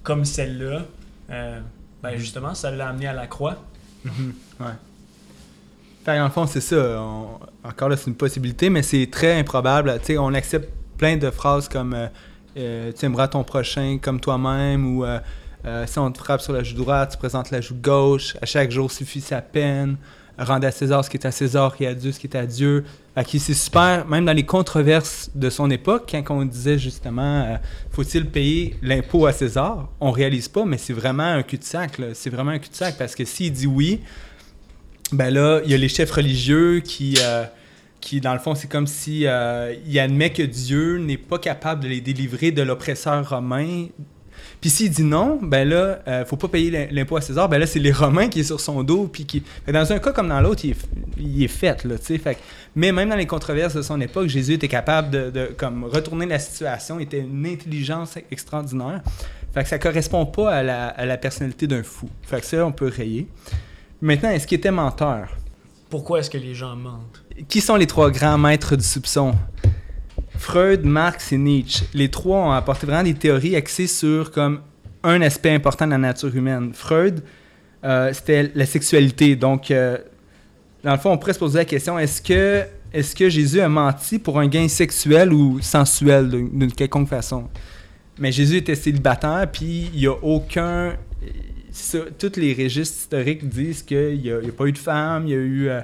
comme 0.03 0.24
celle-là. 0.24 0.86
Euh, 1.30 1.59
ben 2.01 2.15
justement, 2.18 2.53
ça 2.53 2.72
l'a 2.72 2.88
amené 2.89 3.07
à 3.07 3.13
la 3.13 3.28
croix. 3.28 3.65
Mhm, 4.05 4.34
ouais. 4.61 4.65
Fait 6.08 6.14
que, 6.14 6.20
dans 6.20 6.24
le 6.24 6.32
fond, 6.32 6.47
c'est 6.47 6.62
ça. 6.62 7.01
encore 7.66 7.89
là, 7.89 7.97
c'est 7.97 8.08
une 8.08 8.16
possibilité, 8.16 8.70
mais 8.70 8.82
c'est 8.82 9.10
très 9.12 9.38
improbable. 9.38 9.99
On 10.18 10.34
accepte 10.34 10.72
plein 10.97 11.18
de 11.18 11.30
phrases 11.30 11.68
comme 11.68 11.93
euh, 11.93 12.08
euh, 12.55 12.93
Tu 12.97 13.05
aimeras 13.05 13.28
ton 13.28 13.43
prochain 13.43 13.97
comme 14.01 14.22
toi-même 14.22 14.95
ou 14.95 15.03
euh, 15.03 15.20
euh, 15.66 15.86
Si 15.86 15.99
on 15.99 16.10
te 16.10 16.18
frappe 16.18 16.39
sur 16.39 16.53
la 16.53 16.64
joue 16.64 16.78
droite, 16.78 17.12
tu 17.12 17.18
présentes 17.18 17.51
la 17.51 17.60
joue 17.60 17.76
gauche. 17.76 18.38
À 18.41 18.45
chaque 18.45 18.72
jour 18.72 18.89
suffit 18.89 19.20
sa 19.20 19.41
peine. 19.41 19.97
Rendre 20.39 20.66
à 20.66 20.72
César 20.72 21.03
ce 21.03 21.10
qui 21.10 21.18
est 21.18 21.26
à 21.26 21.32
César 21.32 21.76
et 21.82 21.88
à 21.88 21.93
Dieu 21.93 22.14
ce 22.14 22.20
qui 22.22 22.28
est 22.28 22.38
à 22.38 22.45
Dieu. 22.45 22.86
Fait 23.14 23.26
que 23.26 23.38
c'est 23.38 23.53
super, 23.53 24.08
même 24.08 24.24
dans 24.24 24.34
les 24.34 24.45
controverses 24.45 25.30
de 25.36 25.49
son 25.49 25.70
époque, 25.70 26.08
quand 26.10 26.24
on 26.38 26.45
disait 26.45 26.80
justement 26.80 27.60
faut-il 27.89 28.28
payer 28.28 28.78
l'impôt 28.82 29.26
à 29.26 29.34
César? 29.34 29.89
On 29.99 30.12
réalise 30.12 30.47
pas, 30.47 30.64
mais 30.64 30.78
c'est 30.78 30.93
vraiment 30.93 31.24
un 31.24 31.43
cul-de-sac. 31.43 31.99
C'est 32.14 32.30
vraiment 32.30 32.51
un 32.51 32.60
cul-de-sac 32.60 32.97
parce 32.97 33.14
que 33.14 33.26
s'il 33.26 33.51
dit 33.51 33.68
oui, 33.68 33.99
ben 35.12 35.30
là, 35.34 35.62
il 35.66 35.72
y 35.72 35.74
a 35.74 35.78
les 35.78 35.89
chefs 35.89 36.12
religieux 36.12 36.82
qui, 36.82 37.18
euh, 37.22 37.45
qui 38.01 38.20
dans 38.22 38.34
le 38.34 38.39
fond, 38.39 38.55
c'est 38.55 38.70
comme 38.70 38.88
si 38.88 39.26
euh, 39.26 39.74
il 39.88 39.97
admet 39.99 40.32
que 40.32 40.43
Dieu 40.43 40.97
n'est 40.97 41.18
pas 41.18 41.39
capable 41.39 41.82
de 41.84 41.88
les 41.88 42.01
délivrer 42.01 42.51
de 42.51 42.62
l'oppresseur 42.62 43.28
romain. 43.30 43.88
Puis 44.60 44.70
s'il 44.72 44.89
dit 44.89 45.03
non, 45.03 45.39
ben 45.41 45.70
là, 45.70 45.99
euh, 46.08 46.26
faut 46.26 46.36
pas 46.36 46.47
payer 46.47 46.72
l'im- 46.72 46.88
l'impôt 46.91 47.16
à 47.18 47.22
César, 47.22 47.47
ben 47.47 47.60
là, 47.60 47.68
c'est 47.68 47.80
les 47.80 47.91
Romains 47.91 48.28
qui 48.28 48.39
est 48.39 48.43
sur 48.43 48.60
son 48.60 48.84
dos. 48.84 49.08
Puis 49.08 49.26
qui... 49.26 49.43
Dans 49.72 49.91
un 49.93 49.99
cas 49.99 50.12
comme 50.12 50.30
dans 50.30 50.41
l'autre, 50.41 50.64
il, 50.66 51.43
est- 51.43 51.47
fait, 51.47 51.84
là, 51.86 51.97
tu 51.99 52.18
sais. 52.18 52.38
Mais 52.76 52.91
même 52.91 53.10
dans 53.10 53.16
les 53.16 53.28
controverses 53.28 53.76
de 53.76 53.82
son 53.84 54.01
époque, 54.01 54.28
Jésus 54.30 54.53
était 54.53 54.68
capable 54.68 55.12
de, 55.12 55.30
de, 55.30 55.45
comme, 55.55 55.84
retourner 55.86 56.26
la 56.26 56.39
situation, 56.39 56.99
il 56.99 57.03
était 57.03 57.20
une 57.20 57.45
intelligence 57.45 58.18
extraordinaire. 58.32 59.01
Fait 59.53 59.64
que 59.64 59.70
ça 59.70 59.78
correspond 59.80 60.26
pas 60.26 60.51
à 60.51 60.64
la, 60.64 60.88
à 60.88 61.05
la 61.05 61.18
personnalité 61.18 61.68
d'un 61.68 61.84
fou. 61.84 62.10
Fait 62.24 62.39
que 62.41 62.45
ça, 62.45 62.66
on 62.66 62.72
peut 62.72 62.91
rayer. 62.95 63.28
Maintenant, 64.02 64.30
est-ce 64.30 64.45
qu'il 64.45 64.58
était 64.58 64.72
menteur? 64.72 65.36
Pourquoi 65.89 66.20
est-ce 66.20 66.30
que 66.30 66.38
les 66.38 66.54
gens 66.54 66.76
mentent? 66.76 67.24
Qui 67.48 67.62
sont 67.62 67.76
les 67.76 67.88
trois 67.88 68.12
grands 68.12 68.38
maîtres 68.38 68.76
du 68.76 68.84
soupçon? 68.84 69.34
Freud, 70.38 70.86
Marx 70.86 71.32
et 71.32 71.38
Nietzsche. 71.38 71.86
Les 71.93 72.10
trois 72.10 72.38
ont 72.38 72.52
apporté 72.52 72.86
vraiment 72.86 73.04
des 73.04 73.14
théories 73.14 73.56
axées 73.56 73.88
sur 73.88 74.32
comme 74.32 74.62
un 75.04 75.22
aspect 75.22 75.54
important 75.54 75.86
de 75.86 75.91
la 75.91 75.98
nature 75.98 76.36
humaine. 76.36 76.72
Freud, 76.74 77.24
euh, 77.84 78.12
c'était 78.14 78.52
la 78.54 78.66
sexualité. 78.66 79.36
Donc, 79.36 79.72
euh, 79.72 79.98
dans 80.84 80.91
le 80.91 80.98
fond, 80.98 81.12
on 81.12 81.18
pourrait 81.18 81.34
se 81.34 81.39
poser 81.39 81.60
la 81.60 81.66
question 81.66 81.98
est-ce 81.98 82.22
que, 82.22 82.64
est 82.93 83.18
que 83.18 83.30
Jésus 83.30 83.62
a 83.62 83.70
menti 83.70 84.20
pour 84.20 84.39
un 84.39 84.48
gain 84.48 84.68
sexuel 84.68 85.34
ou 85.34 85.60
sensuel 85.62 86.30
d'une 86.30 86.60
d'une 86.60 86.72
quelconque 86.72 87.08
façon? 87.08 87.50
Mais 88.20 88.32
Jésus 88.32 88.58
était 88.58 88.76
célibataire, 88.76 89.48
puis 89.52 89.89
il 89.93 90.00
n'y 90.00 90.08
a 90.08 90.14
aucun. 90.22 90.95
Tous 92.18 92.40
les 92.40 92.54
registres 92.54 92.98
historiques 92.98 93.48
disent 93.48 93.84
qu'il 93.84 94.22
n'y 94.22 94.32
a, 94.32 94.40
pas 94.56 94.66
eu 94.66 94.72
de 94.72 94.78
femme, 94.78 95.28
il 95.28 95.30
y 95.30 95.34
a 95.34 95.38
eu. 95.38 95.70
euh, 95.70 95.82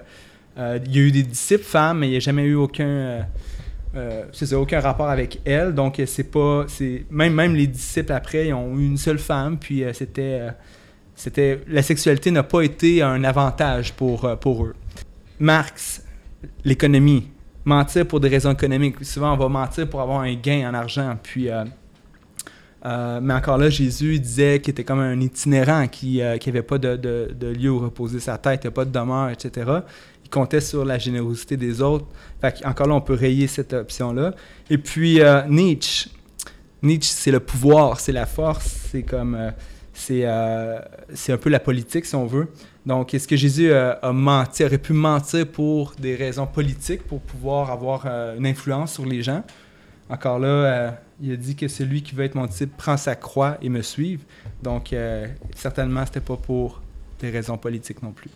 euh, 0.58 0.80
y 0.88 1.00
a 1.00 1.02
eu 1.02 1.12
des 1.12 1.24
disciples 1.24 1.64
femmes, 1.64 2.00
mais 2.00 2.08
il 2.08 2.12
n'y 2.12 2.18
a 2.18 2.20
jamais 2.20 2.44
eu 2.44 2.54
aucun, 2.54 3.26
euh, 3.96 4.24
aucun 4.54 4.80
rapport 4.80 5.10
avec 5.10 5.40
elle. 5.46 5.74
Donc, 5.74 6.02
c'est 6.06 6.30
pas. 6.32 6.66
c'est 6.68 7.06
Même, 7.10 7.34
même 7.34 7.56
les 7.56 7.68
disciples 7.68 8.12
après, 8.12 8.48
ils 8.48 8.54
ont 8.54 8.78
eu 8.78 8.86
une 8.86 8.98
seule 8.98 9.20
femme, 9.20 9.58
puis 9.58 9.84
c'était. 9.94 10.42
c'était 11.16 11.60
la 11.68 11.82
sexualité 11.82 12.30
n'a 12.32 12.44
pas 12.44 12.62
été 12.62 13.02
un 13.02 13.24
avantage 13.24 13.94
pour, 13.94 14.38
pour 14.40 14.66
eux. 14.66 14.76
Marx, 15.40 16.04
l'économie. 16.64 17.30
Mentir 17.66 18.06
pour 18.06 18.20
des 18.20 18.28
raisons 18.28 18.52
économiques. 18.52 19.04
Souvent, 19.04 19.34
on 19.34 19.38
va 19.38 19.48
mentir 19.48 19.90
pour 19.90 20.02
avoir 20.02 20.20
un 20.20 20.34
gain 20.36 20.70
en 20.70 20.74
argent. 20.74 21.18
Puis, 21.24 21.50
euh, 22.86 22.88
euh, 22.90 23.20
mais 23.22 23.34
encore 23.34 23.58
là, 23.58 23.70
Jésus 23.70 24.20
disait 24.20 24.60
qu'il 24.60 24.72
était 24.72 24.84
comme 24.84 25.00
un 25.00 25.20
itinérant, 25.20 25.88
qui 25.88 26.18
n'avait 26.20 26.62
pas 26.62 26.78
de, 26.78 27.54
lieu 27.58 27.72
où 27.72 27.80
reposer 27.80 28.20
sa 28.20 28.38
tête, 28.38 28.62
il 28.64 28.68
n'y 28.68 28.70
a 28.70 28.72
pas 28.72 28.86
de 28.86 28.92
demeure, 28.92 29.30
etc. 29.30 29.72
Il 30.24 30.30
comptait 30.30 30.62
sur 30.62 30.86
la 30.86 30.98
générosité 30.98 31.58
des 31.58 31.82
autres. 31.82 32.06
Fait 32.42 32.66
encore 32.66 32.88
là, 32.88 32.96
on 32.96 33.02
peut 33.02 33.14
rayer 33.14 33.48
cette 33.48 33.74
option-là. 33.74 34.34
Et 34.70 34.78
puis, 34.78 35.22
euh, 35.22 35.44
Nietzsche. 35.48 36.10
Nietzsche, 36.82 37.14
c'est 37.16 37.32
le 37.32 37.40
pouvoir, 37.40 38.00
c'est 38.00 38.12
la 38.12 38.26
force, 38.26 38.68
c'est 38.92 39.04
comme. 39.04 39.36
euh, 39.36 39.52
c'est 39.94 40.24
euh, 40.26 40.80
un 41.30 41.38
peu 41.38 41.50
la 41.50 41.60
politique, 41.60 42.06
si 42.06 42.16
on 42.16 42.26
veut. 42.26 42.48
Donc, 42.86 43.14
est-ce 43.14 43.28
que 43.28 43.36
Jésus 43.36 43.72
euh, 43.72 43.94
a 44.02 44.12
menti, 44.12 44.66
aurait 44.66 44.78
pu 44.78 44.94
mentir 44.94 45.48
pour 45.48 45.94
des 45.98 46.16
raisons 46.16 46.48
politiques, 46.48 47.04
pour 47.04 47.22
pouvoir 47.22 47.72
avoir 47.72 48.04
euh, 48.06 48.36
une 48.38 48.46
influence 48.46 48.94
sur 48.94 49.06
les 49.06 49.22
gens? 49.22 49.44
Encore 50.10 50.40
là, 50.40 50.48
euh, 50.48 50.92
il 51.24 51.32
a 51.32 51.36
dit 51.38 51.56
que 51.56 51.70
celui 51.70 52.04
qui 52.04 52.16
veut 52.16 52.26
être 52.26 52.36
mon 52.36 52.46
disciple 52.46 52.74
prend 52.78 52.98
sa 52.98 53.16
croix 53.16 53.58
et 53.62 53.70
me 53.70 53.82
suive. 53.82 54.24
Donc, 54.62 54.92
euh, 54.92 55.26
certainement, 55.56 56.06
c'était 56.06 56.20
pas 56.20 56.36
pour 56.36 56.82
des 57.20 57.30
raisons 57.30 57.58
politiques 57.58 58.04
non 58.04 58.12
plus. 58.12 58.30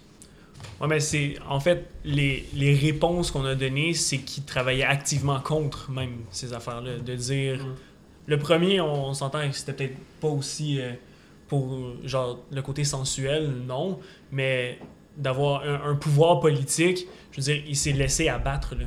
Ouais, 0.79 0.87
mais 0.87 1.01
c'est. 1.01 1.35
En 1.49 1.59
fait, 1.59 1.85
les, 2.05 2.45
les 2.53 2.73
réponses 2.73 3.29
qu'on 3.29 3.43
a 3.45 3.55
données, 3.55 3.93
c'est 3.93 4.19
qu'ils 4.19 4.45
travaillaient 4.45 4.85
activement 4.85 5.39
contre 5.41 5.91
même 5.91 6.19
ces 6.31 6.53
affaires-là. 6.53 6.99
De 6.99 7.15
dire. 7.15 7.65
Le 8.25 8.39
premier, 8.39 8.81
on, 8.81 9.13
s'entend 9.13 9.47
que 9.49 9.55
c'était 9.55 9.73
peut-être 9.73 9.97
pas 10.21 10.29
aussi. 10.29 10.79
euh, 10.79 10.93
pour 11.47 11.93
genre 12.03 12.39
le 12.51 12.61
côté 12.61 12.83
sensuel, 12.83 13.49
non. 13.65 13.99
Mais 14.31 14.79
d'avoir 15.17 15.63
un, 15.63 15.91
un 15.91 15.95
pouvoir 15.95 16.39
politique, 16.39 17.07
je 17.31 17.37
veux 17.37 17.43
dire, 17.43 17.63
il 17.67 17.75
s'est 17.75 17.93
laissé 17.93 18.29
abattre, 18.29 18.75
là. 18.75 18.85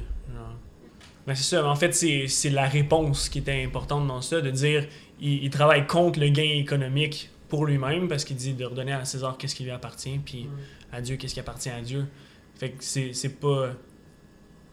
Mais 1.31 1.37
c'est 1.37 1.45
ça, 1.45 1.65
en 1.65 1.77
fait, 1.77 1.93
c'est 1.93 2.51
la 2.51 2.67
réponse 2.67 3.29
qui 3.29 3.39
était 3.39 3.63
importante 3.63 4.05
dans 4.09 4.21
ça, 4.21 4.41
de 4.41 4.51
dire 4.51 4.89
il, 5.21 5.45
il 5.45 5.51
travaille 5.51 5.87
contre 5.87 6.19
le 6.19 6.29
gain 6.29 6.57
économique 6.57 7.31
pour 7.49 7.67
lui-même 7.67 8.09
parce 8.09 8.25
qu'il 8.25 8.35
dit 8.35 8.53
de 8.53 8.65
redonner 8.65 8.95
à 8.95 9.05
César 9.05 9.39
qu'est-ce 9.39 9.55
qui 9.55 9.63
lui 9.63 9.71
appartient, 9.71 10.19
puis 10.19 10.49
à 10.91 11.01
Dieu 11.01 11.15
qu'est-ce 11.15 11.35
qui 11.35 11.39
appartient 11.39 11.71
à 11.71 11.83
Dieu. 11.83 12.09
Fait 12.57 12.71
que 12.71 12.83
c'est 12.83 13.39
pas. 13.39 13.75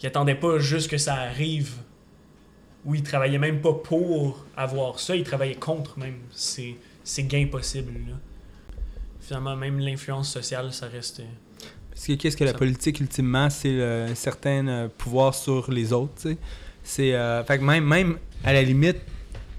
Il 0.01 0.07
attendait 0.07 0.33
pas 0.33 0.57
juste 0.57 0.89
que 0.89 0.97
ça 0.97 1.13
arrive. 1.13 1.75
Ou 2.85 2.95
il 2.95 3.03
travaillait 3.03 3.37
même 3.37 3.61
pas 3.61 3.73
pour 3.73 4.43
avoir 4.55 4.99
ça, 4.99 5.15
il 5.15 5.23
travaillait 5.23 5.53
contre 5.53 5.99
même 5.99 6.17
ces, 6.31 6.75
ces 7.03 7.25
gains 7.25 7.45
possibles. 7.45 7.93
Là. 8.09 8.15
Finalement, 9.19 9.55
même 9.55 9.77
l'influence 9.77 10.31
sociale, 10.31 10.73
ça 10.73 10.87
reste. 10.87 11.21
Parce 11.97 12.05
que 12.07 12.13
qu'est-ce 12.13 12.37
que 12.37 12.43
la 12.43 12.53
politique, 12.53 12.99
ultimement, 12.99 13.49
c'est 13.49 13.69
euh, 13.71 14.11
un 14.11 14.13
certain 14.15 14.67
euh, 14.67 14.87
pouvoir 14.95 15.33
sur 15.33 15.71
les 15.71 15.91
autres, 15.93 16.13
tu 16.21 16.29
sais. 16.29 16.37
C'est... 16.83 17.13
euh, 17.15 17.43
fait 17.43 17.57
que 17.57 17.63
même, 17.63 17.83
même, 17.83 18.17
à 18.43 18.53
la 18.53 18.61
limite, 18.61 18.97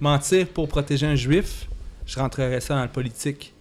mentir 0.01 0.47
pour 0.47 0.69
protéger 0.69 1.05
un 1.07 1.17
juif, 1.17 1.67
je 2.07 2.17
rentrerais 2.21 2.61
ça 2.61 2.77
dans 2.77 2.83
le 2.83 2.89
politique. 2.89 3.53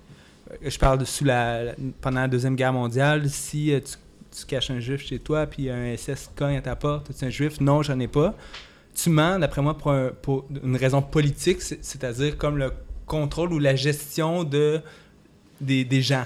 Euh, 0.51 0.69
Je 0.69 0.77
parle 0.77 0.99
de 0.99 1.05
sous 1.05 1.25
la, 1.25 1.63
la- 1.63 1.75
pendant 2.01 2.21
la 2.21 2.27
Deuxième 2.27 2.55
Guerre 2.55 2.71
mondiale, 2.71 3.27
si 3.31 3.73
tu, 3.83 3.95
tu 4.39 4.45
caches 4.45 4.69
un 4.69 4.79
juif 4.79 5.01
chez 5.03 5.17
toi, 5.17 5.47
puis 5.47 5.71
un 5.71 5.97
SS 5.97 6.29
cogne 6.35 6.57
à 6.57 6.61
ta 6.61 6.75
porte, 6.75 7.09
tu 7.17 7.25
un 7.25 7.29
juif? 7.31 7.59
Non, 7.59 7.81
j'en 7.81 7.99
ai 7.99 8.07
pas. 8.07 8.35
Tu 8.93 9.09
mens, 9.09 9.39
d'après 9.39 9.63
moi, 9.63 9.75
pour, 9.75 9.91
un- 9.91 10.11
pour 10.21 10.45
une 10.63 10.75
raison 10.77 11.01
politique, 11.01 11.61
c'est- 11.63 11.83
c'est-à-dire 11.83 12.37
comme 12.37 12.57
le 12.59 12.71
contrôle 13.07 13.53
ou 13.53 13.59
la 13.59 13.75
gestion 13.75 14.43
de, 14.43 14.81
des, 15.59 15.83
des 15.83 16.03
gens. 16.03 16.25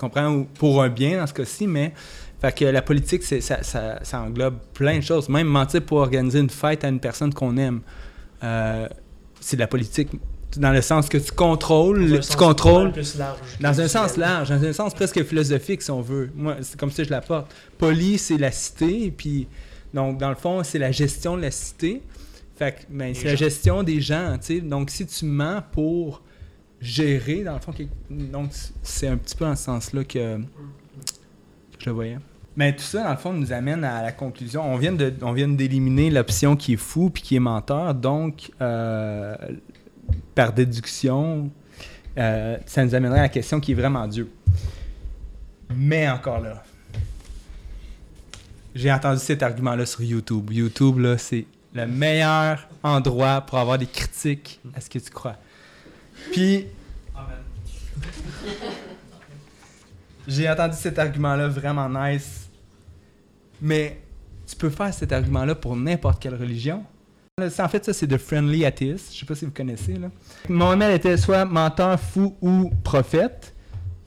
Tu 0.00 0.06
comprends? 0.06 0.32
Ou 0.32 0.44
pour 0.44 0.82
un 0.82 0.88
bien 0.88 1.18
dans 1.18 1.26
ce 1.26 1.34
cas-ci, 1.34 1.66
mais. 1.66 1.92
Fait 2.40 2.56
que 2.56 2.64
la 2.64 2.80
politique, 2.80 3.22
c'est, 3.22 3.42
ça, 3.42 3.62
ça, 3.62 3.98
ça 4.02 4.22
englobe 4.22 4.56
plein 4.72 4.96
de 4.96 5.02
choses. 5.02 5.28
Même 5.28 5.46
mentir 5.46 5.82
pour 5.82 5.98
organiser 5.98 6.38
une 6.38 6.48
fête 6.48 6.84
à 6.84 6.88
une 6.88 6.98
personne 6.98 7.34
qu'on 7.34 7.58
aime. 7.58 7.82
Euh, 8.42 8.88
c'est 9.40 9.56
de 9.56 9.60
la 9.60 9.66
politique. 9.66 10.08
Dans 10.56 10.72
le 10.72 10.80
sens 10.80 11.10
que 11.10 11.18
tu 11.18 11.32
contrôles, 11.32 12.08
dans 12.08 12.14
un 12.14 12.18
tu 12.18 12.22
sens 12.22 12.36
contrôles. 12.36 12.92
plus 12.92 13.18
large 13.18 13.38
Dans 13.60 13.78
un 13.78 13.88
sens 13.88 14.16
large, 14.16 14.48
dans 14.48 14.64
un 14.64 14.72
sens 14.72 14.94
presque 14.94 15.22
philosophique, 15.22 15.82
si 15.82 15.90
on 15.90 16.00
veut. 16.00 16.30
Moi, 16.34 16.56
c'est 16.62 16.80
comme 16.80 16.90
ça 16.90 17.02
que 17.02 17.08
je 17.08 17.12
la 17.12 17.20
porte. 17.20 17.54
Poli, 17.76 18.16
c'est 18.16 18.38
la 18.38 18.50
cité, 18.50 19.04
et 19.04 19.10
puis, 19.10 19.46
donc, 19.92 20.16
dans 20.16 20.30
le 20.30 20.34
fond, 20.34 20.64
c'est 20.64 20.78
la 20.78 20.92
gestion 20.92 21.36
de 21.36 21.42
la 21.42 21.50
cité. 21.50 22.00
Fait 22.56 22.72
que, 22.72 22.78
ben, 22.88 23.14
c'est 23.14 23.26
la 23.26 23.36
gestion 23.36 23.82
des 23.82 24.00
gens, 24.00 24.38
tu 24.40 24.46
sais. 24.46 24.60
Donc, 24.60 24.90
si 24.90 25.06
tu 25.06 25.26
mens 25.26 25.62
pour 25.72 26.22
gérer, 26.80 27.44
dans 27.44 27.54
le 27.54 27.60
fond, 27.60 27.72
donc, 28.10 28.50
c'est 28.82 29.08
un 29.08 29.16
petit 29.16 29.36
peu 29.36 29.44
dans 29.44 29.56
ce 29.56 29.64
sens-là 29.64 30.04
que, 30.04 30.38
que 30.38 30.42
je 31.78 31.86
le 31.86 31.92
voyais. 31.92 32.18
Mais 32.56 32.74
tout 32.74 32.82
ça, 32.82 33.04
dans 33.04 33.10
le 33.10 33.16
fond, 33.16 33.32
nous 33.32 33.52
amène 33.52 33.84
à 33.84 34.02
la 34.02 34.12
conclusion. 34.12 34.62
On 34.62 34.76
vient 34.76 34.92
de, 34.92 35.12
on 35.22 35.32
vient 35.32 35.48
d'éliminer 35.48 36.10
l'option 36.10 36.56
qui 36.56 36.74
est 36.74 36.76
fou 36.76 37.10
puis 37.10 37.22
qui 37.22 37.36
est 37.36 37.40
menteur. 37.40 37.94
Donc, 37.94 38.50
euh, 38.60 39.36
par 40.34 40.52
déduction, 40.52 41.50
euh, 42.18 42.56
ça 42.66 42.84
nous 42.84 42.94
amènerait 42.94 43.20
à 43.20 43.22
la 43.22 43.28
question 43.28 43.60
qui 43.60 43.72
est 43.72 43.76
vraiment 43.76 44.06
Dieu. 44.08 44.30
Mais 45.74 46.08
encore 46.10 46.40
là, 46.40 46.64
j'ai 48.74 48.92
entendu 48.92 49.20
cet 49.20 49.42
argument-là 49.42 49.86
sur 49.86 50.02
YouTube. 50.02 50.50
YouTube, 50.52 50.98
là, 50.98 51.18
c'est 51.18 51.46
le 51.72 51.86
meilleur 51.86 52.68
endroit 52.82 53.40
pour 53.42 53.58
avoir 53.58 53.78
des 53.78 53.86
critiques 53.86 54.60
à 54.74 54.80
ce 54.80 54.90
que 54.90 54.98
tu 54.98 55.10
crois? 55.10 55.36
Puis, 56.32 56.66
j'ai 60.28 60.48
entendu 60.48 60.76
cet 60.76 60.98
argument-là 60.98 61.48
vraiment 61.48 61.88
nice. 61.88 62.48
Mais 63.60 64.00
tu 64.46 64.56
peux 64.56 64.70
faire 64.70 64.92
cet 64.94 65.12
argument-là 65.12 65.54
pour 65.54 65.76
n'importe 65.76 66.22
quelle 66.22 66.34
religion. 66.34 66.84
En 67.38 67.68
fait, 67.68 67.84
ça, 67.84 67.92
c'est 67.92 68.06
de 68.06 68.16
Friendly 68.16 68.64
Atheist. 68.64 69.14
Je 69.14 69.20
sais 69.20 69.26
pas 69.26 69.34
si 69.34 69.44
vous 69.44 69.50
connaissez. 69.50 69.94
Là. 69.94 70.10
Mohamed 70.48 70.92
était 70.92 71.16
soit 71.16 71.44
menteur, 71.44 71.98
fou 71.98 72.36
ou 72.40 72.70
prophète. 72.84 73.54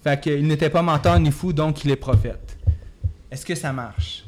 Fait 0.03 0.19
qu'il 0.19 0.47
n'était 0.47 0.69
pas 0.69 0.81
menteur 0.81 1.19
ni 1.19 1.31
fou, 1.31 1.53
donc 1.53 1.83
il 1.85 1.91
est 1.91 1.95
prophète. 1.95 2.57
Est-ce 3.31 3.45
que 3.45 3.55
ça 3.55 3.71
marche? 3.73 4.25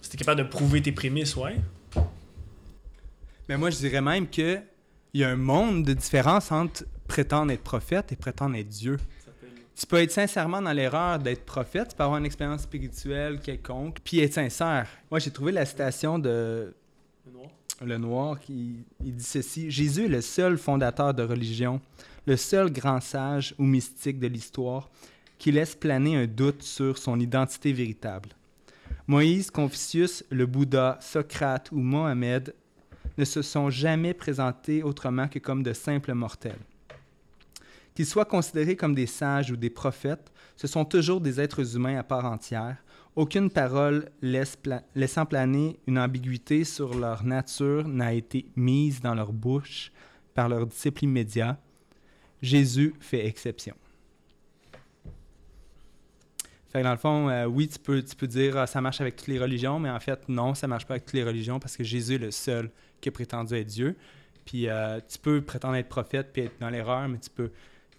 Si 0.00 0.10
t'es 0.10 0.16
capable 0.16 0.42
de 0.42 0.48
prouver 0.48 0.80
tes 0.80 0.92
prémices, 0.92 1.36
ouais. 1.36 1.56
Mais 3.48 3.58
moi, 3.58 3.70
je 3.70 3.76
dirais 3.76 4.00
même 4.00 4.28
que 4.28 4.60
il 5.14 5.20
y 5.20 5.24
a 5.24 5.30
un 5.30 5.36
monde 5.36 5.84
de 5.84 5.94
différence 5.94 6.50
entre 6.50 6.84
prétendre 7.06 7.52
être 7.52 7.62
prophète 7.62 8.10
et 8.10 8.16
prétendre 8.16 8.56
être 8.56 8.68
Dieu. 8.68 8.98
Tu 9.76 9.86
peux 9.86 9.96
être 9.96 10.10
sincèrement 10.10 10.60
dans 10.60 10.72
l'erreur 10.72 11.18
d'être 11.18 11.44
prophète, 11.44 11.90
tu 11.90 11.96
peux 11.96 12.02
avoir 12.02 12.18
une 12.18 12.26
expérience 12.26 12.62
spirituelle 12.62 13.40
quelconque, 13.40 13.98
puis 14.04 14.20
être 14.20 14.34
sincère. 14.34 14.88
Moi, 15.10 15.20
j'ai 15.20 15.30
trouvé 15.30 15.52
la 15.52 15.64
citation 15.64 16.18
de 16.18 16.74
Le 17.26 17.32
noir. 17.32 17.50
Le 17.84 17.98
Noir 17.98 18.40
qui 18.40 18.84
il 19.04 19.14
dit 19.16 19.24
ceci 19.24 19.70
Jésus 19.70 20.04
est 20.04 20.08
le 20.08 20.20
seul 20.20 20.58
fondateur 20.58 21.14
de 21.14 21.22
religion, 21.22 21.80
le 22.26 22.36
seul 22.36 22.72
grand 22.72 23.00
sage 23.00 23.54
ou 23.58 23.64
mystique 23.64 24.18
de 24.18 24.26
l'histoire 24.26 24.90
qui 25.38 25.52
laisse 25.52 25.74
planer 25.74 26.16
un 26.16 26.26
doute 26.26 26.62
sur 26.62 26.98
son 26.98 27.18
identité 27.18 27.72
véritable. 27.72 28.30
Moïse, 29.06 29.50
Confucius, 29.50 30.24
le 30.30 30.46
Bouddha, 30.46 30.98
Socrate 31.00 31.70
ou 31.72 31.78
Mohamed 31.78 32.54
ne 33.18 33.24
se 33.24 33.42
sont 33.42 33.70
jamais 33.70 34.14
présentés 34.14 34.82
autrement 34.82 35.28
que 35.28 35.38
comme 35.38 35.62
de 35.62 35.72
simples 35.72 36.14
mortels. 36.14 36.58
Qu'ils 37.94 38.06
soient 38.06 38.24
considérés 38.24 38.76
comme 38.76 38.94
des 38.94 39.06
sages 39.06 39.50
ou 39.50 39.56
des 39.56 39.70
prophètes, 39.70 40.32
ce 40.56 40.66
sont 40.66 40.84
toujours 40.84 41.20
des 41.20 41.40
êtres 41.40 41.76
humains 41.76 41.98
à 41.98 42.02
part 42.02 42.24
entière. 42.24 42.76
Aucune 43.14 43.50
parole 43.50 44.10
laissant 44.20 45.26
planer 45.26 45.78
une 45.86 46.00
ambiguïté 46.00 46.64
sur 46.64 46.94
leur 46.94 47.22
nature 47.22 47.86
n'a 47.86 48.12
été 48.12 48.46
mise 48.56 49.00
dans 49.00 49.14
leur 49.14 49.32
bouche 49.32 49.92
par 50.34 50.48
leurs 50.48 50.66
disciples 50.66 51.04
immédiats. 51.04 51.56
Jésus 52.42 52.94
fait 52.98 53.26
exception. 53.26 53.76
Fait 56.74 56.80
que 56.80 56.84
dans 56.86 56.90
le 56.90 56.98
fond, 56.98 57.28
euh, 57.28 57.44
oui, 57.44 57.68
tu 57.68 57.78
peux, 57.78 58.02
tu 58.02 58.16
peux 58.16 58.26
dire 58.26 58.56
ah, 58.56 58.66
ça 58.66 58.80
marche 58.80 59.00
avec 59.00 59.14
toutes 59.14 59.28
les 59.28 59.38
religions, 59.38 59.78
mais 59.78 59.90
en 59.90 60.00
fait, 60.00 60.28
non, 60.28 60.56
ça 60.56 60.66
marche 60.66 60.86
pas 60.86 60.94
avec 60.94 61.04
toutes 61.04 61.14
les 61.14 61.22
religions 61.22 61.60
parce 61.60 61.76
que 61.76 61.84
Jésus 61.84 62.16
est 62.16 62.18
le 62.18 62.32
seul 62.32 62.68
qui 63.00 63.10
a 63.10 63.12
prétendu 63.12 63.54
être 63.54 63.68
Dieu. 63.68 63.94
Puis 64.44 64.68
euh, 64.68 64.98
tu 65.08 65.20
peux 65.20 65.40
prétendre 65.40 65.76
être 65.76 65.88
prophète 65.88 66.30
puis 66.32 66.42
être 66.42 66.58
dans 66.58 66.70
l'erreur, 66.70 67.08
mais 67.08 67.18
tu 67.18 67.30
peux, 67.30 67.52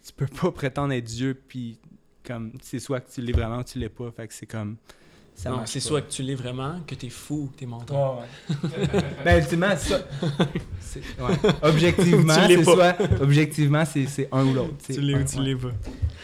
tu 0.05 0.11
peux 0.11 0.27
pas 0.27 0.51
prétendre 0.51 0.91
être 0.91 1.05
Dieu 1.05 1.41
puis 1.47 1.79
comme 2.25 2.51
c'est 2.61 2.79
soit 2.79 2.99
que 2.99 3.09
tu 3.09 3.21
l'es 3.21 3.31
vraiment 3.31 3.59
ou 3.59 3.63
tu 3.63 3.79
l'es 3.79 3.87
pas. 3.87 4.11
Fait 4.11 4.27
que 4.27 4.33
c'est 4.33 4.45
comme 4.45 4.75
ça 5.35 5.51
non, 5.51 5.61
c'est 5.65 5.79
soit 5.79 6.01
que 6.01 6.11
tu 6.11 6.23
l'es 6.23 6.35
vraiment, 6.35 6.81
que 6.85 6.95
t'es 6.95 7.09
fou 7.09 7.43
ou 7.43 7.47
que 7.47 7.59
t'es 7.59 7.65
menteur. 7.65 8.23
ben 9.23 9.41
ultimement, 9.41 9.73
c'est 9.77 9.89
ça. 9.89 10.07
C'est- 10.81 10.99
ouais. 10.99 11.51
Objectivement, 11.61 12.33
c'est 12.45 12.57
pas. 12.57 12.63
soit 12.63 13.21
objectivement 13.21 13.85
c'est 13.85 14.05
c'est 14.07 14.27
un 14.33 14.45
ou 14.45 14.53
l'autre. 14.53 14.75
Tu 14.85 14.99
l'es 14.99 15.15
ou 15.15 15.23
tu 15.23 15.37
ouais. 15.37 15.43
l'es 15.43 15.55
pas. 15.55 15.71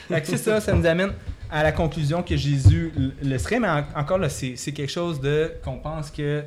Fait 0.10 0.22
que 0.22 0.28
c'est 0.28 0.38
ça, 0.38 0.60
ça 0.60 0.74
nous 0.74 0.86
amène 0.86 1.14
à 1.52 1.64
la 1.64 1.72
conclusion 1.72 2.24
que 2.24 2.36
Jésus 2.38 2.92
le 3.22 3.38
serait, 3.38 3.60
mais 3.60 3.68
en- 3.70 3.84
encore 3.96 4.18
là, 4.18 4.30
c'est 4.30 4.56
quelque 4.72 4.90
chose 4.92 5.20
de 5.20 5.52
qu'on 5.64 5.78
pense 5.78 6.10
que 6.10 6.44